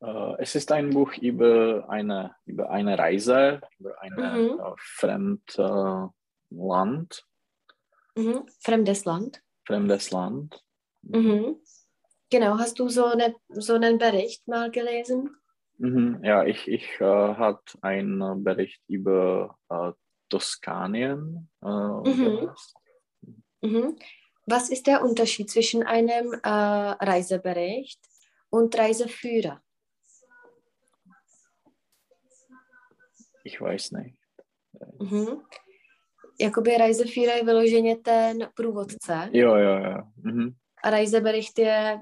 Äh, 0.00 0.34
es 0.42 0.54
ist 0.54 0.70
ein 0.72 0.90
Buch 0.90 1.14
über 1.18 1.86
eine, 1.88 2.34
über 2.46 2.70
eine 2.70 2.98
Reise, 2.98 3.60
über 3.78 4.00
ein 4.00 4.12
Mhm. 4.12 4.60
äh, 4.60 4.72
fremd 4.78 5.58
äh, 5.58 6.06
Land, 6.50 7.24
Mhm. 8.16 8.46
Fremdes 8.60 9.04
Land. 9.04 9.42
fremdes 9.66 10.10
Land. 10.10 10.64
Mhm. 11.02 11.56
Genau, 12.30 12.58
hast 12.58 12.78
du 12.78 12.88
so, 12.88 13.04
eine, 13.06 13.34
so 13.48 13.74
einen 13.74 13.98
Bericht 13.98 14.46
mal 14.48 14.70
gelesen? 14.70 15.36
Mhm, 15.78 16.24
ja, 16.24 16.44
ich, 16.44 16.66
ich 16.66 17.00
äh, 17.00 17.04
hatte 17.04 17.78
einen 17.82 18.42
Bericht 18.42 18.82
über 18.88 19.56
äh, 19.68 19.92
Toskanien. 20.28 21.48
Äh, 21.62 21.66
gelesen. 22.02 22.50
Mhm. 23.62 23.96
Was 24.46 24.70
ist 24.70 24.86
der 24.86 25.02
Unterschied 25.04 25.50
zwischen 25.50 25.82
einem 25.84 26.32
äh, 26.32 26.48
Reisebericht 26.48 28.00
und 28.50 28.76
Reiseführer? 28.76 29.62
Ich 33.48 33.60
weiß 33.60 33.90
nicht. 33.92 34.16
Mhm. 35.00 35.42
Jakoby 36.40 36.76
Reiseführer 36.76 37.36
je 37.36 37.44
vyloženě 37.44 37.96
ten 37.96 38.48
průvodce 38.54 39.30
Jo, 39.32 39.54
jo, 39.56 39.78
jo. 39.84 40.02
Mhm. 40.16 40.54
a 40.84 40.90
Reisebericht 40.90 41.58
je 41.58 42.00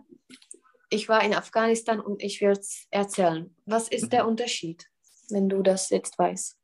ich 0.90 1.08
war 1.08 1.24
in 1.24 1.34
Afghanistan 1.34 2.00
und 2.00 2.22
ich 2.22 2.40
will 2.40 2.50
es 2.52 2.86
erzählen. 2.90 3.54
Was 3.66 3.88
ist 3.88 4.12
der 4.12 4.22
Mhm. 4.22 4.28
Unterschied, 4.30 4.84
wenn 5.30 5.48
du 5.48 5.62
das 5.62 5.90
jetzt 5.90 6.18
weißt? 6.18 6.56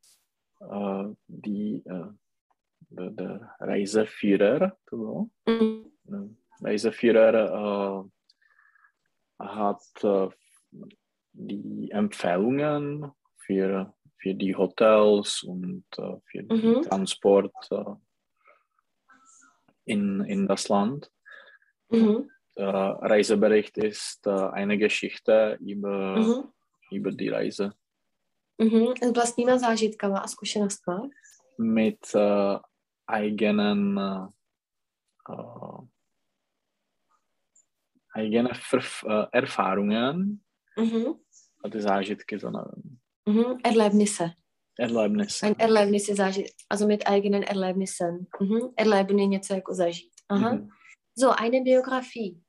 Äh, 0.61 1.13
die, 1.27 1.83
äh, 1.85 2.07
der, 2.89 3.09
der 3.09 3.55
Reiseführer, 3.59 4.77
bylo? 4.89 5.29
Mhm. 5.47 5.91
Ne, 6.05 6.35
Reiseführer 6.61 8.09
äh, 9.39 9.45
hat 9.45 9.81
die 11.33 11.89
Empfehlungen 11.91 13.11
für, 13.45 13.93
für 14.23 14.33
die 14.33 14.55
Hotels 14.55 15.43
und 15.43 15.83
äh, 15.97 16.15
für 16.31 16.43
Mhm. 16.43 16.47
den 16.49 16.81
Transport 16.83 17.53
äh, 17.71 17.83
in, 19.85 20.23
in 20.25 20.47
das 20.47 20.69
Land. 20.69 21.11
Mhm. 21.89 22.29
Der 22.55 22.73
Reisebericht 23.01 23.77
ist 23.77 24.25
äh, 24.25 24.29
eine 24.31 24.77
Geschichte 24.77 25.57
über, 25.59 26.15
Mhm. 26.17 26.53
über 26.91 27.11
die 27.11 27.29
Reise 27.29 27.73
Mhm. 28.59 28.93
S 29.01 29.11
vlastníma 29.11 29.57
zážitkama 29.57 30.19
a 30.23 30.27
zkušenostma. 30.27 31.09
mit 31.57 32.13
äh, 32.15 32.59
eigenen 33.07 33.97
äh, 33.97 34.27
äh, 35.29 35.81
eigene 38.13 38.49
äh, 38.51 39.27
Erfahrungen, 39.31 40.43
Mhm. 40.77 41.19
die 41.65 41.79
zážitky, 41.81 42.37
sondern 42.39 42.99
Mhm. 43.25 43.59
Erlebnisse. 43.63 44.33
Erlebnisse. 44.77 45.45
Ein 45.45 45.59
Erlebnis 45.59 46.09
also 46.69 46.87
mit 46.87 47.07
eigenen 47.07 47.43
Erlebnissen. 47.43 48.27
Mhm. 48.39 49.29
Něco 49.29 49.53
jako 49.53 49.73
zažít. 49.73 50.11
Aha. 50.29 50.53
Mhm. 50.53 50.69
So, 51.15 51.29
eine 51.31 51.61
Biografie. 51.61 52.41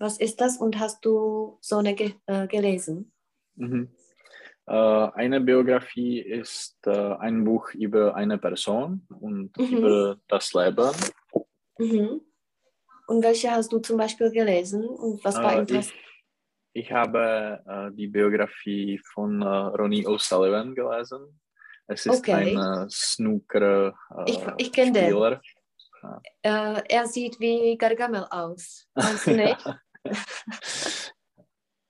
Was 0.00 0.18
ist 0.20 0.40
das 0.40 0.58
und 0.60 0.76
hast 0.76 0.98
du 1.04 1.58
so 1.62 1.78
eine 1.78 1.94
ge 1.94 2.12
äh, 2.26 2.46
gelesen? 2.46 3.12
Mhm. 3.56 3.88
Äh, 4.68 5.08
eine 5.14 5.40
Biografie 5.40 6.20
ist 6.20 6.76
äh, 6.86 7.14
ein 7.18 7.44
Buch 7.44 7.74
über 7.74 8.14
eine 8.14 8.38
Person 8.38 9.06
und 9.20 9.50
Mhm. 9.58 9.76
über 9.78 10.16
das 10.28 10.52
Leben. 10.54 10.90
Mhm. 11.78 12.20
Und 13.06 13.24
welche 13.24 13.50
hast 13.50 13.72
du 13.72 13.78
zum 13.80 13.96
Beispiel 13.96 14.30
gelesen 14.30 14.84
und 14.84 15.24
was 15.24 15.34
war 15.36 15.52
Äh, 15.52 15.54
ich, 15.54 15.60
interessant? 15.60 15.94
Ich 16.80 16.90
habe 16.92 17.62
äh, 17.66 17.94
die 17.94 18.08
Biografie 18.08 18.98
von 19.12 19.42
äh, 19.42 19.46
Ronnie 19.46 20.06
O'Sullivan 20.06 20.74
gelesen. 20.74 21.40
Es 21.86 22.06
ist 22.06 22.18
Okay. 22.20 22.56
ein 22.56 22.56
äh, 22.56 22.86
Snooker 22.90 23.94
äh, 24.16 24.30
Ich- 24.30 24.40
ich 24.58 24.72
kenn 24.72 24.92
den. 24.94 25.04
Spieler. 25.10 25.40
Äh, 26.42 26.82
er 26.88 27.06
sieht 27.06 27.38
wie 27.40 27.76
Gargamel 27.76 28.24
aus. 28.30 28.86
Meinst 28.94 29.26
du 29.26 29.30
nicht? 29.44 29.62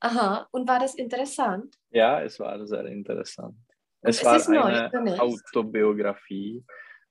Aha. 0.01 0.49
Und 0.51 0.67
war 0.69 0.79
das 0.81 0.95
interessant? 0.95 1.77
Ja, 1.91 2.23
es 2.23 2.41
war 2.41 2.67
sehr 2.67 2.87
interessant. 2.87 3.57
Es 4.03 4.19
es 4.19 4.25
war 4.25 4.37
ist 4.37 4.49
neu, 4.49 4.63
eine 4.63 5.03
nicht? 5.03 5.21
Autobiografie. 5.21 6.65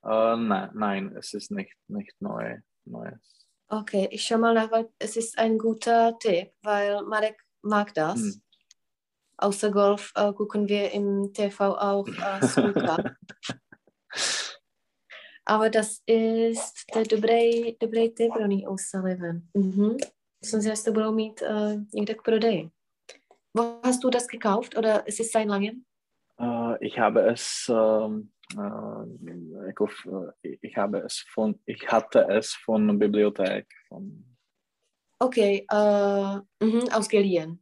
Äh, 0.03 0.35
nein, 0.37 0.71
nein, 0.73 1.15
es 1.15 1.33
ist 1.33 1.51
nicht, 1.51 1.73
nicht 1.87 2.15
neu, 2.19 2.57
Neues. 2.85 3.47
Okay, 3.67 4.07
ich 4.11 4.23
schau 4.25 4.39
mal 4.39 4.55
nach, 4.55 4.71
weil 4.71 4.89
es 4.97 5.15
ist 5.15 5.37
ein 5.37 5.59
guter 5.59 6.17
Tipp, 6.17 6.51
weil 6.63 7.03
Marek 7.03 7.37
mag 7.61 7.93
das. 7.93 8.19
Hm. 8.19 8.41
Außer 9.37 9.71
Golf 9.71 10.11
äh, 10.15 10.33
gucken 10.33 10.67
wir 10.67 10.91
im 10.91 11.31
TV 11.33 11.77
auch 11.77 12.07
äh, 12.07 12.47
Snooker. 12.47 13.15
Aber 15.45 15.69
das 15.69 16.03
ist 16.05 16.85
der 16.93 17.03
dobrý, 17.03 17.75
dobrý 17.79 18.09
tip 18.09 18.33
pro 18.33 18.45
ní 18.45 18.67
O'Sullivan. 18.67 19.41
Mhm. 19.53 19.97
Myslím 20.41 20.61
si, 20.61 20.75
že 20.75 20.83
to 20.83 20.91
budou 20.91 21.11
mít 21.11 21.41
uh, 21.41 21.83
někde 21.93 22.13
k 22.13 22.21
prodeji. 22.21 22.69
Wo 23.57 23.79
hast 23.83 24.03
du 24.03 24.09
das 24.09 24.27
gekauft 24.27 24.77
oder 24.77 25.07
ist 25.07 25.19
es 25.19 25.31
sein 25.31 25.49
Langen? 25.49 25.85
Äh, 26.39 26.85
ich 26.85 26.99
habe 26.99 27.21
es, 27.31 27.67
ähm, 27.69 28.31
äh, 28.57 29.69
ich, 29.69 29.79
hoffe, 29.79 30.33
ich 30.43 30.77
habe 30.77 30.99
es 30.99 31.25
von, 31.33 31.55
ich 31.65 31.87
hatte 31.91 32.27
es 32.29 32.53
von 32.65 32.87
der 32.87 32.93
Bibliothek, 32.93 33.67
von 33.87 34.23
Okay, 35.19 35.65
äh, 35.69 36.65
mhm, 36.65 36.89
ausgeliehen. 36.91 37.59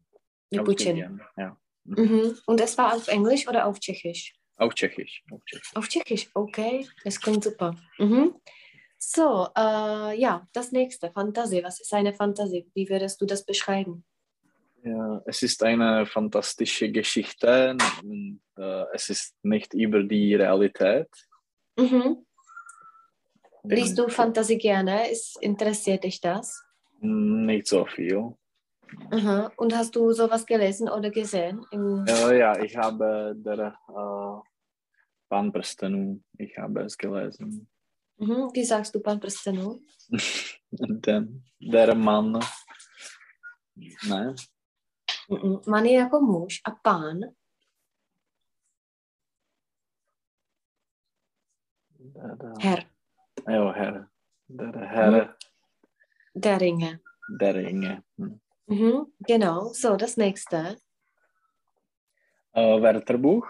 Ausgeliehen, 0.56 1.22
Ja. 1.36 1.58
Mhm. 1.84 2.04
Mhm. 2.04 2.38
Und 2.46 2.62
es 2.62 2.78
war 2.78 2.96
auf 2.96 3.08
Englisch 3.08 3.48
oder 3.48 3.66
auf 3.66 3.80
Tschechisch? 3.80 4.36
Auf 4.58 4.74
Tschechisch. 4.76 5.24
Auf 5.32 5.44
Tschechisch. 5.46 5.76
Auf 5.76 5.88
Tschechisch, 5.88 6.30
okay. 6.34 6.88
Das 7.04 7.20
klingt 7.20 7.44
super. 7.44 7.76
Mhm. 7.98 8.36
So, 9.00 9.48
äh, 9.56 10.20
ja, 10.20 10.48
das 10.54 10.72
nächste, 10.72 11.12
Fantasie. 11.12 11.64
Was 11.64 11.80
ist 11.80 11.94
eine 11.94 12.14
Fantasie? 12.14 12.70
Wie 12.74 12.90
würdest 12.90 13.22
du 13.22 13.26
das 13.26 13.46
beschreiben? 13.46 14.04
Ja, 14.84 15.22
es 15.26 15.44
ist 15.44 15.64
eine 15.64 16.06
fantastische 16.06 16.92
Geschichte 16.92 17.76
und 18.04 18.42
äh, 18.58 18.86
es 18.94 19.10
ist 19.10 19.36
nicht 19.44 19.74
über 19.74 20.04
die 20.04 20.36
Realität. 20.36 21.10
Mhm. 21.78 22.26
Liest 23.64 23.98
du 23.98 24.08
Fantasie 24.08 24.58
gerne? 24.58 25.10
Ist, 25.12 25.42
interessiert 25.42 26.04
dich 26.04 26.22
das? 26.22 26.64
Nicht 27.00 27.68
so 27.68 27.86
viel. 27.86 28.36
Aha. 29.12 29.52
Und 29.58 29.76
hast 29.76 29.96
du 29.96 30.12
sowas 30.14 30.46
gelesen 30.46 30.90
oder 30.90 31.10
gesehen? 31.10 31.66
Ja, 32.08 32.32
ja, 32.32 32.60
ich 32.64 32.76
habe 32.78 33.34
der 33.36 33.78
äh, 33.90 34.42
ich 36.38 36.58
habe 36.58 36.82
es 36.82 36.98
gelesen. 36.98 37.68
mhm. 38.18 38.50
Wie 38.54 38.66
sagst 38.66 38.96
du 38.96 39.00
Pan 39.00 39.20
prstenů? 39.20 39.80
Den, 40.72 41.44
der 41.60 41.96
Mann, 41.96 42.40
ne? 44.10 44.36
Mhm. 45.30 45.62
Man 45.68 45.86
je 45.86 45.94
jako 45.94 46.22
muž 46.22 46.62
a 46.66 46.72
pán. 46.72 47.20
Der, 52.00 52.36
der, 52.36 52.54
Herr 52.60 52.84
ja, 53.48 53.72
Herr. 53.72 54.10
Der 54.50 54.88
Herr 54.88 55.37
der 56.42 56.62
Ringe. 56.62 57.00
der 57.40 57.56
Ringe. 57.56 58.04
Hm. 58.18 58.40
Mhm. 58.68 59.14
Genau, 59.20 59.74
so, 59.74 59.96
das 59.96 60.18
nächste. 60.18 60.78
Äh, 62.54 62.82
Wörterbuch. 62.82 63.46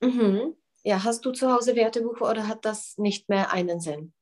Mhm. 0.00 0.54
Ja, 0.84 1.02
hast 1.04 1.24
du 1.24 1.32
zu 1.32 1.50
Hause 1.52 1.74
Wörterbuch 1.76 2.20
oder 2.20 2.46
hat 2.46 2.64
das 2.64 2.96
nicht 2.98 3.28
mehr 3.28 3.52
einen 3.52 3.80
Sinn? 3.80 4.12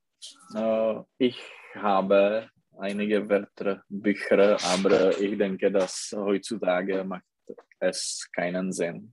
Äh, 0.55 1.01
ich 1.19 1.39
habe 1.75 2.49
einige 2.79 3.29
Wörterbücher, 3.29 4.57
aber 4.75 5.19
ich 5.21 5.37
denke, 5.39 5.71
dass 5.71 6.15
heutzutage 6.17 7.05
macht 7.05 7.25
es 7.79 8.27
keinen 8.35 8.73
Sinn, 8.73 9.13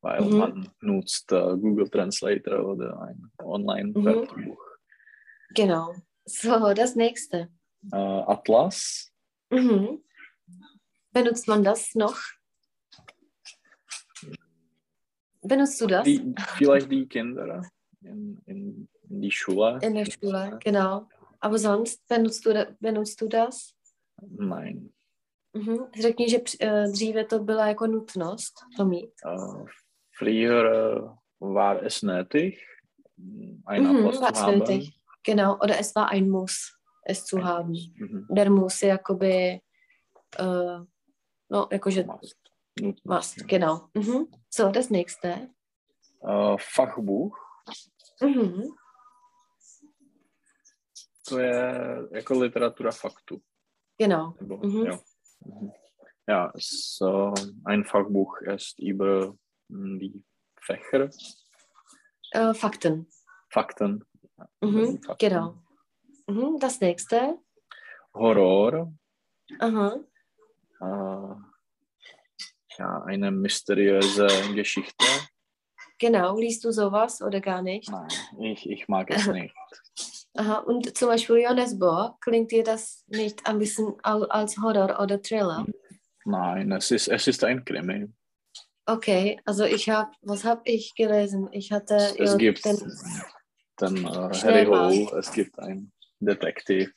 weil 0.00 0.20
Mhm. 0.22 0.36
man 0.38 0.72
nutzt 0.80 1.30
äh, 1.32 1.56
Google 1.56 1.88
Translator 1.88 2.64
oder 2.64 3.00
ein 3.02 3.30
Online-Wörterbuch. 3.38 4.60
Genau. 5.50 5.94
So, 6.24 6.72
das 6.74 6.94
nächste. 6.96 7.48
Äh, 7.90 7.96
Atlas. 7.96 9.12
Mhm. 9.50 10.02
Benutzt 11.12 11.48
man 11.48 11.64
das 11.64 11.94
noch? 11.94 12.16
Benutzt 15.42 15.80
du 15.80 15.86
das? 15.86 16.04
Die, 16.04 16.34
vielleicht 16.56 16.90
die 16.90 17.06
Kinder 17.06 17.62
in, 18.02 18.40
in, 18.46 18.88
in 19.10 19.20
die 19.20 19.30
Schule. 19.30 19.78
In 19.82 19.94
der 19.94 20.06
Schule, 20.06 20.58
genau. 20.62 21.08
Aber 21.40 21.58
sonst 21.58 22.06
benutzt 22.08 22.46
du, 22.46 22.76
benutzt 22.80 23.20
du 23.20 23.28
das? 23.28 23.74
Nein. 24.20 24.92
Mhm. 25.54 25.78
Řekni, 26.00 26.28
že 26.30 26.40
eh, 26.60 26.88
dříve 26.88 27.24
to 27.24 27.38
byla 27.38 27.66
jako 27.66 27.86
nutnost 27.86 28.54
to 28.76 28.84
mít. 28.84 29.10
Äh, 29.26 29.64
früher 30.18 30.66
äh, 30.66 31.08
war 31.40 31.84
es 31.84 32.02
nötig, 32.02 32.58
ein 33.66 33.82
Mhm, 33.82 34.06
Atlas 34.06 34.38
zu 34.38 34.42
haben. 34.44 34.58
nötig. 34.58 34.94
Genau, 35.24 35.54
oder 35.56 35.78
es 35.78 35.94
war 35.94 36.08
ein 36.08 36.30
Muss, 36.30 36.72
es 37.02 37.24
zu 37.24 37.42
haben. 37.44 37.72
Mhm. 37.96 38.26
Der 38.30 38.50
Muss 38.50 38.80
jakoby, 38.80 39.60
uh, 40.40 40.86
no, 41.48 41.68
jakože 41.72 42.04
Must. 42.04 42.36
Must, 43.04 43.48
genau. 43.48 43.88
Mhm. 43.94 44.26
So, 44.50 44.70
das 44.70 44.90
nächste. 44.90 45.50
Äh, 46.22 46.56
Fachbuch. 46.58 47.36
Mhm. 48.20 48.62
To 51.28 51.38
je 51.38 51.52
jako 52.12 52.34
literatura 52.34 52.90
faktu. 52.92 53.40
Genau. 53.98 54.34
Nebo, 54.40 54.56
Mhm. 54.56 54.86
jo. 54.86 54.98
Mhm. 55.46 55.70
Ja, 56.28 56.52
es, 56.54 56.98
äh, 57.02 57.32
ein 57.64 57.84
Fachbuch 57.84 58.40
ist 58.42 58.78
über 58.78 59.34
hm, 59.68 59.98
die 59.98 60.22
Fächer, 60.60 61.10
Äh, 62.32 62.54
Fakten. 62.54 63.06
Fakten. 63.50 64.04
Mhm. 64.60 65.02
Fakten. 65.02 65.16
Genau. 65.28 65.61
Mhm. 66.32 66.58
Das 66.58 66.80
nächste. 66.80 67.38
Horror. 68.14 68.92
Aha. 69.58 70.00
Äh, 70.80 71.34
ja, 72.78 73.02
eine 73.04 73.30
mysteriöse 73.30 74.26
Geschichte. 74.54 75.06
Genau. 75.98 76.38
Liest 76.38 76.64
du 76.64 76.72
sowas 76.72 77.22
oder 77.22 77.40
gar 77.40 77.62
nicht? 77.62 77.90
Nein, 77.90 78.08
ich, 78.40 78.68
ich 78.68 78.88
mag 78.88 79.10
es 79.10 79.26
nicht. 79.26 79.54
Aha. 80.34 80.58
Und 80.58 80.96
zum 80.96 81.08
Beispiel 81.08 81.42
Jonas 81.42 81.78
Bohr, 81.78 82.16
klingt 82.20 82.50
dir 82.50 82.64
das 82.64 83.04
nicht 83.08 83.46
ein 83.46 83.58
bisschen 83.58 83.94
als 84.02 84.56
Horror 84.58 84.98
oder 85.00 85.20
Thriller? 85.20 85.66
Nein, 86.24 86.72
es 86.72 86.90
ist, 86.90 87.08
es 87.08 87.26
ist 87.26 87.44
ein 87.44 87.64
Krimi. 87.64 88.08
Okay, 88.86 89.40
also 89.44 89.64
ich 89.64 89.88
habe, 89.88 90.10
was 90.22 90.44
habe 90.44 90.62
ich 90.64 90.94
gelesen? 90.94 91.48
Ich 91.52 91.70
hatte 91.70 91.94
Es 92.18 92.36
gibt 92.36 92.64
den, 92.64 92.78
dann 93.76 93.96
äh, 93.96 94.08
Harry. 94.08 94.66
Hole, 94.66 95.18
es 95.18 95.30
gibt 95.32 95.58
einen 95.58 95.91
Detektiv. 96.22 96.88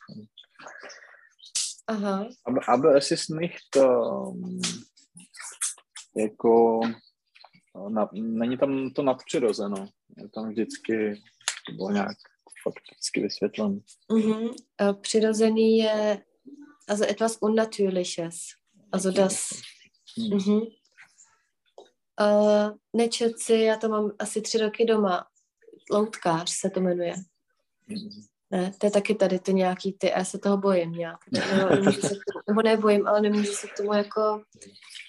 aha, 1.87 2.29
Aber, 2.43 2.69
aber 2.69 2.95
es 2.95 3.11
ist 3.11 3.29
nicht 3.29 3.75
ähm, 3.75 4.61
jako 6.15 6.81
na, 7.89 8.09
není 8.13 8.57
tam 8.57 8.89
to 8.89 9.03
nadpřirozeno. 9.03 9.87
Je 10.17 10.29
tam 10.29 10.49
vždycky 10.49 11.21
to 11.67 11.71
bylo 11.75 11.91
nějak 11.91 12.17
fakticky 12.63 13.21
vysvětleno. 13.21 13.79
Mhm. 14.11 14.49
Přirozený 15.01 15.77
je 15.77 16.23
also 16.87 17.05
etwas 17.09 17.37
Unnatürliches. 17.41 18.35
Also 18.91 19.11
das... 19.11 19.49
Hm. 20.19 20.35
Mhm. 20.35 20.61
Uh, 22.21 22.71
nečet 22.93 23.39
si, 23.39 23.53
já 23.53 23.77
to 23.77 23.89
mám 23.89 24.11
asi 24.19 24.41
tři 24.41 24.57
roky 24.57 24.85
doma. 24.85 25.27
Loutkář 25.91 26.49
se 26.49 26.69
to 26.69 26.79
jmenuje. 26.79 27.13
Hm. 27.87 28.21
Ne, 28.55 28.71
to 28.77 28.85
je 28.85 28.91
taky 28.91 29.15
tady 29.15 29.39
to 29.39 29.51
nějaký 29.51 29.93
ty, 29.93 30.07
já 30.07 30.25
se 30.25 30.39
toho 30.39 30.57
bojím 30.57 30.91
nějak. 30.91 31.19
No, 31.31 31.69
nemůžu 31.75 32.01
se 32.01 32.15
k 32.15 32.23
tomu, 32.33 32.43
nebo 32.47 32.61
nebojím, 32.61 33.07
ale 33.07 33.21
nemůžu 33.21 33.51
se 33.51 33.67
k 33.67 33.77
tomu 33.77 33.93
jako, 33.93 34.43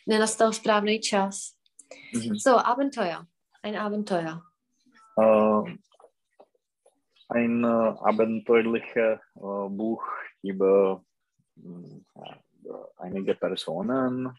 nenastal 0.09 0.53
správný 0.53 1.01
čas. 1.01 1.53
Mhm. 2.15 2.39
So, 2.39 2.67
Abenteuer. 2.67 3.27
Ein 3.63 3.79
Abenteuer. 3.79 4.39
Äh, 5.19 5.77
ein 7.29 7.65
äh, 7.65 7.95
abenteuerlicher 8.03 9.21
äh, 9.37 9.69
Buch 9.69 10.05
über 10.43 11.03
über 11.57 12.91
einige 12.97 13.35
Personen. 13.35 14.35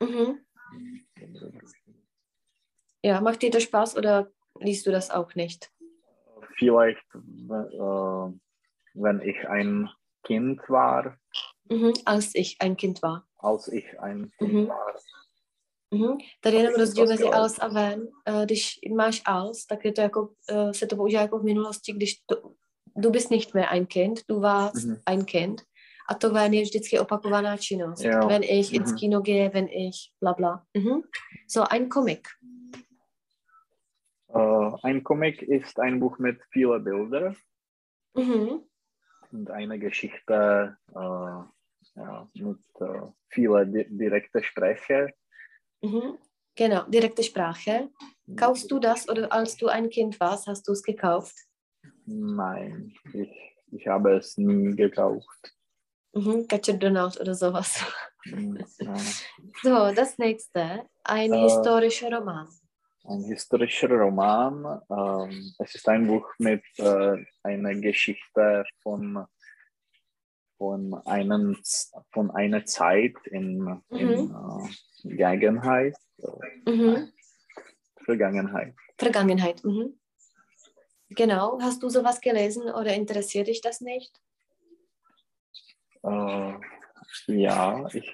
Mhm. 0.00 0.38
Ja, 3.02 3.20
macht 3.20 3.42
dir 3.42 3.50
das 3.50 3.62
Spaß 3.62 3.96
oder 3.96 4.30
liest 4.60 4.86
du 4.86 4.90
das 4.90 5.10
auch 5.10 5.34
nicht? 5.34 5.70
Vielleicht, 6.58 7.04
äh, 7.14 8.32
wenn 8.94 9.20
ich 9.20 9.48
ein 9.48 9.88
Kind 10.26 10.60
war, 10.68 11.16
Mhm. 11.70 11.92
Als 12.04 12.30
ich 12.34 12.56
ein 12.60 12.76
Kind 12.76 13.02
war. 13.02 13.24
als 13.38 13.68
ich 13.72 14.00
ein 14.00 14.30
Kind 14.38 14.52
Mhm. 14.52 14.68
war. 14.68 14.94
Mhm. 15.94 16.18
Tady 16.40 16.56
je 16.56 16.62
jenom 16.62 16.74
rozdíl 16.80 17.06
mezi 17.06 17.24
als 17.24 17.58
a 17.58 17.68
ven. 17.68 18.08
Když 18.44 18.78
máš 18.96 19.22
als, 19.24 19.66
tak 19.66 19.84
je 19.84 19.92
to 19.92 20.00
jako, 20.00 20.28
se 20.72 20.86
to 20.86 20.96
používá 20.96 21.20
jako 21.22 21.38
v 21.38 21.44
minulosti, 21.44 21.92
když 21.92 22.14
to, 22.26 22.36
du 22.96 23.10
bist 23.10 23.30
nicht 23.30 23.54
mehr 23.54 23.68
ein 23.68 23.86
Kind, 23.86 24.20
du 24.28 24.40
warst 24.40 24.84
Mhm. 24.86 24.96
ein 25.06 25.24
Kind. 25.24 25.62
A 26.08 26.14
to 26.14 26.30
ven 26.30 26.54
je 26.54 26.62
vždycky 26.62 26.98
opakovaná 27.00 27.56
činnost. 27.56 28.04
Jo. 28.04 28.28
Wenn 28.28 28.42
ich 28.42 28.72
ins 28.72 28.90
Mhm. 28.90 28.98
Kino 28.98 29.20
gehe, 29.20 29.50
wenn 29.54 29.68
ich 29.68 29.96
bla 30.20 30.32
bla. 30.34 30.62
Mhm. 30.78 31.02
So, 31.48 31.64
ein 31.70 31.88
Comic. 31.90 32.28
Äh, 34.38 34.76
ein 34.82 35.02
Comic 35.04 35.42
ist 35.42 35.78
ein 35.80 36.00
Buch 36.00 36.18
mit 36.18 36.40
vielen 36.50 36.82
Bildern 36.84 37.36
Mhm. 38.14 38.62
und 39.32 39.50
eine 39.50 39.78
Geschichte 39.78 40.76
äh, 40.94 40.94
ja, 40.94 42.28
mit 42.34 42.58
äh, 42.80 43.00
vielen 43.28 43.72
di 43.72 43.86
direkten 43.88 44.42
Sprecher. 44.42 45.08
Mhm. 45.82 46.18
Genau, 46.54 46.84
direkte 46.88 47.22
Sprache. 47.22 47.90
Kaufst 48.36 48.70
du 48.70 48.78
das 48.78 49.08
oder 49.08 49.30
als 49.32 49.56
du 49.56 49.68
ein 49.68 49.90
Kind 49.90 50.18
warst, 50.20 50.46
hast 50.46 50.66
du 50.66 50.72
es 50.72 50.82
gekauft? 50.82 51.36
Nein, 52.06 52.94
ich, 53.12 53.30
ich 53.72 53.86
habe 53.86 54.16
es 54.16 54.36
nie 54.38 54.74
gekauft. 54.74 55.54
Mhm. 56.14 56.46
Catcher 56.48 56.74
Donald 56.78 57.20
oder 57.20 57.34
sowas. 57.34 57.84
Hm, 58.24 58.58
Ja. 58.80 58.94
So, 59.62 59.94
das 59.94 60.18
nächste. 60.18 60.84
Ein 61.04 61.32
Äh, 61.32 61.42
historischer 61.42 62.10
Roman. 62.16 62.48
Ein 63.08 63.22
historischer 63.24 63.88
Roman. 63.88 64.80
Ähm, 64.90 65.54
es 65.58 65.74
ist 65.74 65.88
ein 65.88 66.06
Buch 66.06 66.28
mit 66.38 66.64
äh, 66.78 67.24
einer 67.42 67.74
Geschichte 67.74 68.64
von, 68.82 69.24
von, 70.58 70.94
einem, 71.06 71.56
von 72.12 72.30
einer 72.32 72.64
Zeit 72.64 73.14
in, 73.26 73.82
in 73.90 74.30
äh, 74.30 75.08
Vergangenheit. 75.08 75.96
Äh, 76.18 76.70
Mhm. 76.70 77.12
Vergangenheit. 78.04 78.74
Vergangenheit. 78.98 79.64
Mhm. 79.64 79.98
Genau. 81.10 81.60
Hast 81.60 81.82
du 81.82 81.88
sowas 81.88 82.20
gelesen 82.20 82.64
oder 82.64 82.94
interessiert 82.94 83.46
dich 83.48 83.60
das 83.60 83.80
nicht? 83.80 84.20
Äh, 86.02 86.54
ja, 87.26 87.86
ich, 87.92 88.10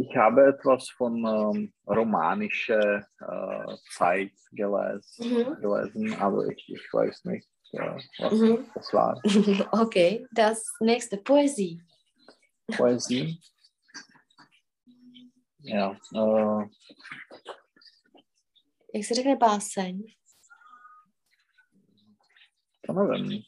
ich 0.00 0.16
habe 0.16 0.46
etwas 0.46 0.88
von 0.90 1.14
ähm, 1.26 1.72
romanischer 1.86 3.06
äh, 3.20 3.76
Zeit 3.96 4.32
gelesen, 4.52 5.24
Mhm. 5.30 5.60
gelesen, 5.60 6.14
aber 6.20 6.46
ich, 6.48 6.64
ich 6.68 6.92
weiß 6.92 7.24
nicht, 7.24 7.48
äh, 7.72 7.98
was 8.18 8.32
Mhm. 8.32 8.64
das 8.74 8.92
war. 8.94 9.20
Okay. 9.72 10.26
Das 10.32 10.62
nächste. 10.80 11.16
Poesie. 11.18 11.80
Poesie. 12.76 13.38
Ja, 15.60 15.90
äh, 16.14 16.68
Jak 18.94 19.04
se 19.04 19.14
řekne 19.14 19.36
báseň? 19.36 20.02
to 22.86 22.92
nevím. 22.92 23.42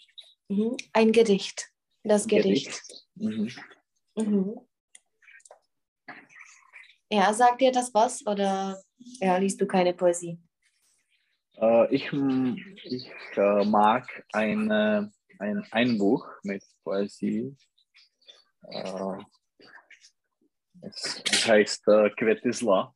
Mhm. 0.48 0.76
Ein 0.94 1.12
Gedicht. 1.12 1.62
Das 2.04 2.26
Gedicht. 2.26 2.70
Mhm. 3.16 3.48
Mhm. 4.18 4.54
Ja, 7.12 7.32
sagt 7.34 7.60
dir 7.60 7.72
das 7.72 7.92
was 7.92 8.24
oder 8.26 8.80
ja, 9.20 9.36
liest 9.36 9.60
du 9.60 9.66
keine 9.66 9.94
Poesie? 9.94 10.38
Äh, 11.60 11.94
ich 11.94 12.12
ich 12.84 13.10
äh, 13.36 13.64
mag 13.64 14.06
eine, 14.32 15.12
ein, 15.38 15.66
ein 15.72 15.98
Buch 15.98 16.26
mit 16.44 16.62
Poesie. 16.84 17.56
Äh, 18.68 19.24
es, 20.82 21.22
es 21.32 21.46
heißt 21.46 21.88
äh, 21.88 22.10
Květy 22.10 22.52
zla. 22.52 22.94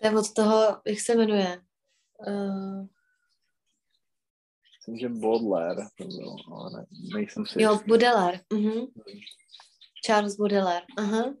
To 0.00 0.08
je 0.08 0.18
od 0.18 0.34
toho, 0.34 0.82
jak 0.86 1.00
se 1.00 1.14
jmenuje? 1.14 1.62
Uh, 2.26 2.86
Myslím, 4.76 4.98
že 4.98 5.08
Baudelaire. 5.08 5.86
to 5.98 6.04
bylo, 6.04 6.36
ale 6.52 6.86
nejsem 7.14 7.46
si 7.46 7.62
jo. 7.62 7.80
Baudelaire. 7.86 8.40
Mhm. 8.52 8.86
Charles 10.04 10.36
Baudelaire. 10.36 10.86
Aha. 10.96 11.34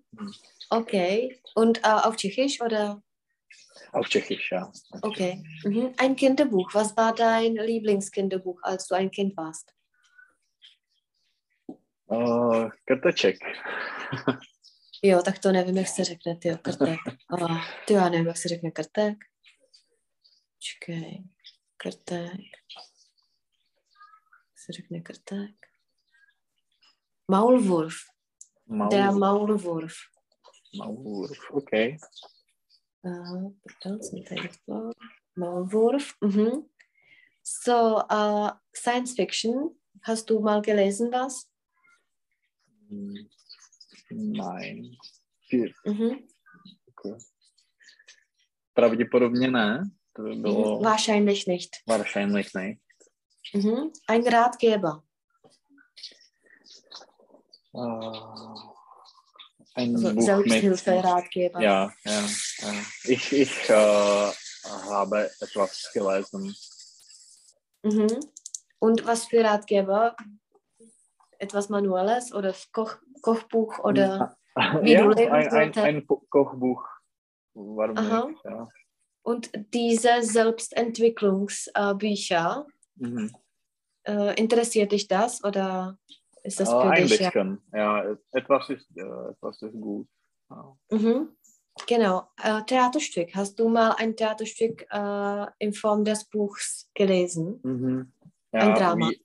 Okay. 0.70 1.40
Und 1.54 1.78
äh, 1.78 1.88
auf 1.88 2.16
Tschechisch 2.16 2.60
oder? 2.60 3.02
Auf 3.92 4.08
Tschechisch, 4.08 4.52
ja. 4.52 4.72
Okay. 5.02 5.42
Mhm. 5.64 5.94
Ein 5.98 6.16
Kinderbuch. 6.16 6.72
Was 6.74 6.96
war 6.96 7.14
dein 7.14 7.54
Lieblingskinderbuch, 7.56 8.60
als 8.62 8.86
du 8.86 8.94
ein 8.94 9.10
Kind 9.10 9.36
warst? 9.36 9.74
Äh, 12.10 12.70
Krteček. 12.86 13.38
Jo, 15.02 15.22
tak 15.22 15.38
to 15.38 15.52
nevím, 15.52 15.76
jak 15.76 15.88
se 15.88 16.04
řekne, 16.04 16.36
ty 16.36 16.58
krtek. 16.62 17.00
Oh, 17.30 17.64
ty 17.86 17.94
já 17.94 18.08
nevím, 18.08 18.26
jak 18.26 18.36
se 18.36 18.48
řekne 18.48 18.70
krtek. 18.70 19.18
Čekej, 20.58 21.24
krtek. 21.76 22.40
Jak 24.50 24.58
se 24.58 24.72
řekne 24.72 25.00
krtek? 25.00 25.50
Maulwurf. 27.28 27.94
Der 28.66 29.12
Maul, 29.12 29.48
Maulwurf. 29.48 29.96
Maulwurf, 30.76 31.50
okay. 31.50 31.98
To. 34.66 34.92
Maulwurf. 35.36 36.14
Mhm. 36.20 36.68
So, 37.42 38.02
uh, 38.10 38.52
Science 38.72 39.14
Fiction. 39.14 39.76
Hast 40.02 40.30
du 40.30 40.40
mal 40.40 40.62
gelesen 40.62 41.12
was? 41.12 41.48
Nein. 44.10 44.96
Mhm. 45.84 46.28
Okay. 46.88 47.18
Pravděpodobně 48.74 49.50
ne. 49.50 49.90
To 50.16 50.22
by 50.22 50.34
bylo. 50.34 50.80
Wahrscheinlich 50.80 51.46
nicht. 51.46 51.70
wahrscheinlich 51.86 52.54
ne. 52.54 52.74
Mhm. 53.54 53.90
Ein 54.08 54.22
Ratgeber. 54.26 55.02
Äh, 57.74 57.78
ein 59.74 59.94
Also 59.96 60.08
Buch 60.14 60.14
mit 60.14 60.24
Selbsthilfe-Ratgeber. 60.24 61.60
Ja, 61.60 61.92
ja, 62.04 62.20
ja. 62.60 62.72
Ich, 63.04 63.32
ich 63.32 63.68
äh, 63.70 64.30
habe 64.90 65.30
etwas 65.40 65.90
gelesen. 65.94 66.54
Mhm. 67.82 68.20
Und 68.78 69.06
was 69.06 69.24
für 69.26 69.42
Ratgeber? 69.44 70.14
Etwas 71.38 71.68
Manuelles 71.70 72.32
oder 72.32 72.54
Koch, 72.72 72.96
Kochbuch 73.22 73.78
oder 73.80 74.36
Wie 74.82 74.92
ja, 74.92 75.08
ein, 75.08 75.48
ein, 75.48 75.74
ein 75.76 76.06
Ko- 76.06 76.24
Kochbuch. 76.30 76.84
Warum 77.54 77.96
Aha. 77.96 78.26
nicht? 78.28 78.44
Ja. 78.44 78.68
und 79.24 79.50
diese 79.72 80.22
Selbstentwicklungsbücher, 80.22 82.66
Mhm. 82.96 83.32
äh, 84.06 84.34
interessiert 84.38 84.92
dich 84.92 85.08
das 85.08 85.42
oder 85.42 85.96
ist 86.42 86.60
das 86.60 86.68
Äh, 86.68 86.72
für 86.72 86.90
ein 86.90 87.06
dich? 87.06 87.20
Ja? 87.20 87.30
bisschen. 87.30 87.62
Ja, 87.72 88.16
etwas 88.32 88.70
ist, 88.70 88.86
äh, 88.96 89.30
etwas 89.30 89.62
ist 89.62 89.80
gut. 89.80 90.06
Ja. 90.50 90.76
Mhm. 90.90 91.36
Genau. 91.86 92.28
Äh, 92.42 92.62
Theaterstück. 92.64 93.34
Hast 93.34 93.58
du 93.58 93.68
mal 93.68 93.92
ein 93.92 94.14
Theaterstück 94.16 94.86
äh, 94.90 95.46
in 95.58 95.72
Form 95.72 96.04
des 96.04 96.24
Buchs 96.24 96.90
gelesen? 96.94 97.60
Mhm. 97.62 98.12
Ja, 98.52 98.60
Ein 98.60 98.74
Drama. 98.74 99.08
Wie, 99.08 99.22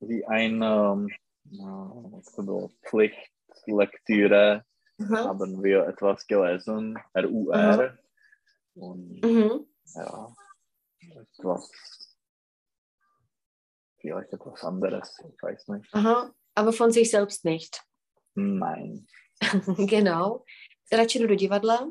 wie 0.00 0.26
ein 0.26 0.60
ähm, 0.62 1.08
äh? 1.52 2.72
Pflichtlektüre 2.88 4.64
Aha. 5.00 5.24
haben 5.24 5.62
wir 5.62 5.86
etwas 5.86 6.26
gelesen, 6.26 6.98
RUR. 7.16 7.54
Aha. 7.54 7.98
Und 8.74 9.20
mhm. 9.22 9.66
ja, 9.94 10.34
etwas, 11.16 12.16
vielleicht 13.98 14.32
etwas 14.32 14.64
anderes, 14.64 15.22
ich 15.32 15.42
weiß 15.42 15.68
nicht. 15.68 15.94
Aha, 15.94 16.32
aber 16.58 16.72
von 16.72 16.90
sich 16.90 17.10
selbst 17.10 17.44
nicht. 17.44 17.84
Nein. 18.34 19.06
genau. 19.86 20.44
Radši 20.90 21.18
do 21.20 21.34
divadla? 21.34 21.86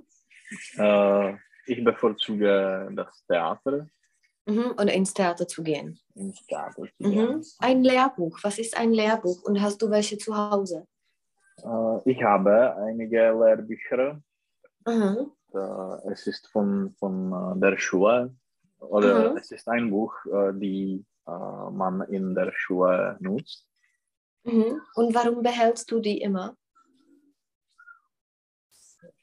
Uh, 0.78 1.38
ich 1.65 1.84
bevorzuge 1.84 2.89
das 2.93 3.26
Theater. 3.28 3.88
Mhm, 4.45 4.72
und 4.78 4.88
ins 4.88 5.13
Theater 5.13 5.47
zu 5.47 5.63
gehen. 5.63 5.99
Ins 6.15 6.45
Theater 6.47 6.84
zu 6.97 7.07
mhm. 7.07 7.11
gehen. 7.11 7.45
Ein 7.59 7.84
Lehrbuch. 7.84 8.39
Was 8.43 8.59
ist 8.59 8.78
ein 8.78 8.91
Lehrbuch 8.91 9.43
und 9.43 9.61
hast 9.61 9.82
du 9.82 9.89
welche 9.89 10.18
zu 10.18 10.36
Hause? 10.36 10.86
Uh, 11.63 12.01
ich 12.05 12.22
habe 12.22 12.76
einige 12.76 13.32
Lehrbücher. 13.32 14.22
Mhm. 14.86 15.32
Uh, 15.53 16.11
es 16.11 16.28
ist 16.28 16.47
von, 16.47 16.93
von 16.99 17.59
der 17.61 17.78
Schule 17.78 18.36
oder 18.80 19.32
mhm. 19.32 19.38
es 19.38 19.51
ist 19.51 19.68
ein 19.68 19.89
Buch, 19.89 20.13
die 20.53 21.05
man 21.26 22.01
in 22.09 22.36
der 22.36 22.51
Schule 22.53 23.18
nutzt. 23.20 23.68
Mhm. 24.48 24.82
Und 24.95 25.14
warum 25.14 25.43
behältst 25.43 25.91
du 25.91 26.00
die 26.00 26.22
immer? 26.22 26.56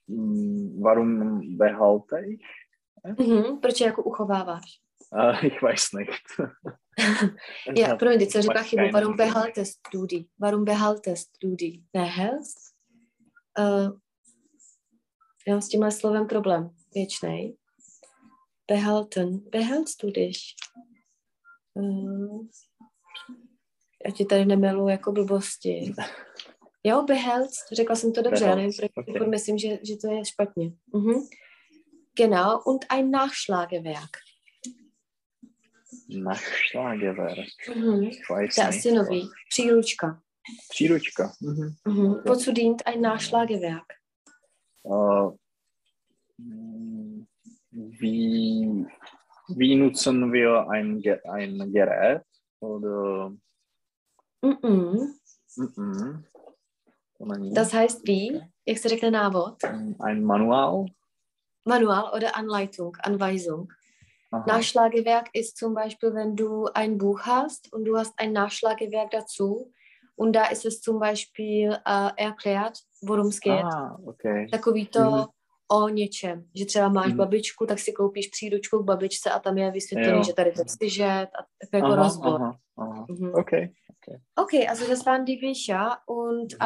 Mm, 0.06 0.82
warum 0.82 1.56
behalte 1.56 2.20
ich? 2.28 2.46
Mhm. 3.18 3.60
Proč 3.60 3.80
je 3.80 3.86
jako 3.86 4.02
uchováváš? 4.02 4.80
Uh, 5.12 5.44
ich 5.44 5.62
weiß 5.62 5.92
nicht. 5.92 6.22
ja, 7.76 7.96
promiň, 7.96 8.26
co 8.26 8.42
říká 8.42 8.62
chybu. 8.62 8.82
Warum 8.92 9.16
behaltest 9.16 9.80
du 9.92 10.06
die? 10.06 10.24
Warum 10.38 10.64
behaltest 10.64 11.30
du 11.42 11.56
die? 11.56 11.82
Behältst? 11.92 12.74
Uh, 13.58 13.98
já 15.46 15.54
mám 15.54 15.62
s 15.62 15.68
tímhle 15.68 15.92
slovem 15.92 16.26
problém. 16.26 16.70
Věčnej. 16.94 17.56
Behalten. 18.66 19.38
Behältst 19.38 20.02
du 20.02 20.10
dich? 20.10 20.38
Uh, 21.74 22.46
já 24.06 24.12
ti 24.12 24.24
tady 24.24 24.44
nemilu 24.44 24.88
jako 24.88 25.12
blbosti. 25.12 25.92
Jo, 26.84 27.02
behelst, 27.02 27.72
řekla 27.72 27.96
jsem 27.96 28.12
to 28.12 28.22
dobře, 28.22 28.44
ale 28.44 28.68
okay. 28.96 29.28
myslím, 29.28 29.58
že, 29.58 29.68
že 29.68 29.96
to 29.96 30.12
je 30.12 30.24
špatně. 30.24 30.72
Mhm. 30.94 31.14
Genau, 32.16 32.62
und 32.66 32.84
ein 32.88 33.10
Nachschlagewerk. 33.10 34.10
Nachschlagewerk. 36.08 37.76
Mhm. 37.76 38.10
Weiß 38.30 38.54
Der 38.56 38.68
ist 38.68 38.84
nový. 38.84 39.28
Příručka. 39.50 40.22
Příručka. 40.70 41.32
Mhm. 41.40 41.74
Mhm. 41.88 42.10
Okay. 42.10 42.22
Wozu 42.26 42.52
dient 42.52 42.82
ein 42.86 43.00
Nachschlagewerk? 43.00 43.86
Uh, 44.82 45.32
wie, 47.72 48.86
wie 49.48 49.76
nutzen 49.76 50.32
wir 50.32 50.68
ein, 50.68 51.02
ein 51.24 51.72
Gerät? 51.72 52.22
Oder? 52.60 53.32
Mhm. 54.44 55.14
Mhm. 55.56 56.24
Das 57.54 57.72
heißt 57.72 58.06
wie? 58.06 58.50
Jak 58.66 58.78
se 58.78 58.88
řekne 58.88 59.10
návod? 59.10 59.54
Ein 60.00 60.24
Manual. 60.24 60.86
Manual 61.68 62.12
oder 62.14 62.36
Anleitung, 62.36 62.96
Anweisung. 63.02 63.72
Aha. 64.32 64.44
Nachschlagewerk 64.46 65.28
ist 65.32 65.56
zum 65.56 65.74
Beispiel, 65.74 66.14
wenn 66.14 66.36
du 66.36 66.66
ein 66.74 66.98
Buch 66.98 67.20
hast 67.22 67.72
und 67.72 67.84
du 67.84 67.96
hast 67.96 68.12
ein 68.16 68.32
Nachschlagewerk 68.32 69.10
dazu 69.10 69.72
und 70.16 70.32
da 70.32 70.46
ist 70.46 70.66
es 70.66 70.80
zum 70.80 70.98
Beispiel 70.98 71.78
äh, 71.86 72.10
erklärt, 72.16 72.78
worum 73.02 73.28
es 73.28 73.40
geht. 73.40 73.64
Ah, 73.64 73.98
okay. 74.04 74.48
Takový 74.50 74.86
to 74.86 75.00
mhm. 75.00 75.24
o 75.68 75.88
něčem, 75.88 76.44
že 76.54 76.64
třeba 76.64 76.88
máš 76.88 77.08
mhm. 77.08 77.16
babičku, 77.16 77.66
tak 77.66 77.78
si 77.78 77.92
koupíš 77.92 78.28
příručku 78.28 78.78
k 78.78 78.84
babičce 78.84 79.30
a 79.30 79.38
tam 79.38 79.58
je 79.58 79.70
vysvětlený, 79.70 80.24
že 80.24 80.32
tady 80.32 80.52
to 80.52 80.62
styžet 80.66 81.28
a 81.38 81.76
jako 81.76 81.86
aha, 81.86 81.96
rozbor. 81.96 82.42
Aha, 82.42 82.58
aha. 82.78 83.06
Mhm. 83.08 83.34
Okay. 83.34 83.68
Okay. 84.06 84.20
okay, 84.36 84.66
also 84.66 84.86
das 84.86 85.06
waren 85.06 85.24
die 85.24 85.36
Bücher. 85.36 86.00
Und 86.06 86.54
äh, 86.54 86.56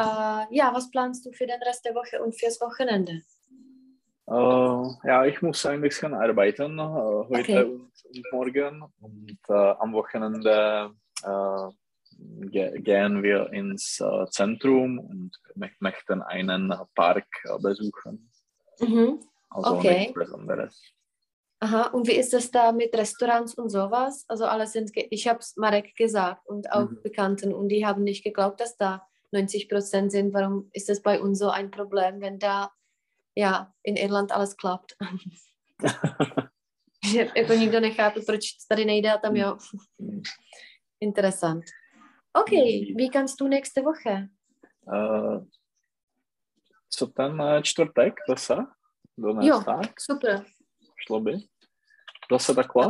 ja, 0.51 0.71
was 0.73 0.91
planst 0.91 1.25
du 1.25 1.31
für 1.31 1.47
den 1.47 1.61
Rest 1.63 1.85
der 1.85 1.95
Woche 1.95 2.21
und 2.21 2.37
fürs 2.37 2.59
Wochenende? 2.59 3.21
Uh, 4.27 4.93
ja, 5.03 5.25
ich 5.25 5.41
muss 5.41 5.65
ein 5.65 5.81
bisschen 5.81 6.13
arbeiten 6.13 6.77
uh, 6.77 7.25
heute 7.29 7.39
okay. 7.39 7.63
und, 7.63 7.91
und, 8.03 8.25
morgen. 8.31 8.83
Und 9.01 9.39
uh, 9.49 9.53
am 9.79 9.93
Wochenende 9.93 10.91
ge 12.51 12.79
gehen 12.81 13.23
wir 13.23 13.51
ins 13.53 14.01
Zentrum 14.29 14.99
und 14.99 15.31
möchten 15.79 16.21
einen 16.21 16.73
Park 16.95 17.27
besuchen. 17.61 18.29
Mhm. 18.79 19.19
Also 19.49 19.77
okay. 19.77 19.99
nichts 19.99 20.13
Besonderes. 20.13 20.81
Aha, 21.61 21.87
und 21.87 22.07
wie 22.07 22.15
ist 22.15 22.31
das 22.33 22.51
da 22.51 22.71
mit 22.71 22.95
Restaurants 22.95 23.53
und 23.53 23.69
sowas? 23.69 24.25
Also 24.27 24.45
alles 24.45 24.71
sind, 24.71 24.91
ich 24.95 25.27
habe 25.27 25.39
es 25.39 25.57
Marek 25.57 25.95
gesagt 25.95 26.47
und 26.47 26.71
auch 26.71 26.89
mhm. 26.89 27.01
Bekannten 27.03 27.53
und 27.53 27.67
die 27.67 27.85
haben 27.85 28.03
nicht 28.03 28.23
geglaubt, 28.23 28.61
dass 28.61 28.77
da 28.77 29.05
90 29.31 29.67
Prozent 29.67 30.11
sind. 30.11 30.33
Warum 30.33 30.69
ist 30.73 30.87
das 30.87 31.01
bei 31.01 31.19
uns 31.19 31.39
so 31.39 31.49
ein 31.49 31.69
Problem, 31.69 32.21
wenn 32.21 32.39
da 32.39 32.71
ja 33.35 33.73
in 33.83 33.97
Irland 33.97 34.31
alles 34.31 34.55
klappt? 34.55 34.95
že 37.05 37.27
jako 37.35 37.53
nikdo 37.53 37.79
nechápe, 37.79 38.21
proč 38.21 38.41
tady 38.67 38.85
nejde 38.85 39.13
a 39.13 39.17
tam 39.17 39.35
jo. 39.35 39.57
Interessant. 41.01 41.63
Okay, 42.33 42.93
wie 42.97 43.09
kannst 43.09 43.41
du 43.41 43.47
nächste 43.47 43.81
Woche? 43.81 44.27
Uh, 44.87 45.45
co 46.89 47.07
ten 47.07 47.41
čtvrtek 47.61 48.13
zase? 48.27 48.55
Jo, 49.41 49.63
super. 49.99 50.45
Šlo 51.07 51.19
by? 51.19 51.37
Zase 52.31 52.55
takhle? 52.55 52.87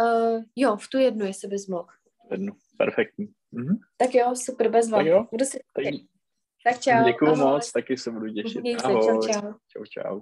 Uh, 0.00 0.42
jo, 0.56 0.76
v 0.76 0.88
tu 0.88 0.98
jednu, 0.98 1.26
jestli 1.26 1.48
bys 1.48 1.66
mohl. 1.66 1.86
Jednu, 2.30 2.52
perfektní. 2.78 3.26
Mhm. 3.52 3.78
Tak 3.96 4.14
jo, 4.14 4.34
super, 4.36 4.70
bez 4.70 4.90
Tak 4.90 5.06
jo. 5.06 5.26
Budu 5.30 5.44
si... 5.44 5.60
Tak, 5.74 5.84
tak 6.64 6.80
čau. 6.80 7.04
Děkuju 7.04 7.36
moc, 7.36 7.72
taky 7.72 7.96
se 7.96 8.10
budu 8.10 8.32
těšit. 8.32 8.84
Ahoj. 8.84 9.00
Čau, 9.06 9.32
čau. 9.32 9.52
Čau, 9.68 9.84
čau. 9.84 10.20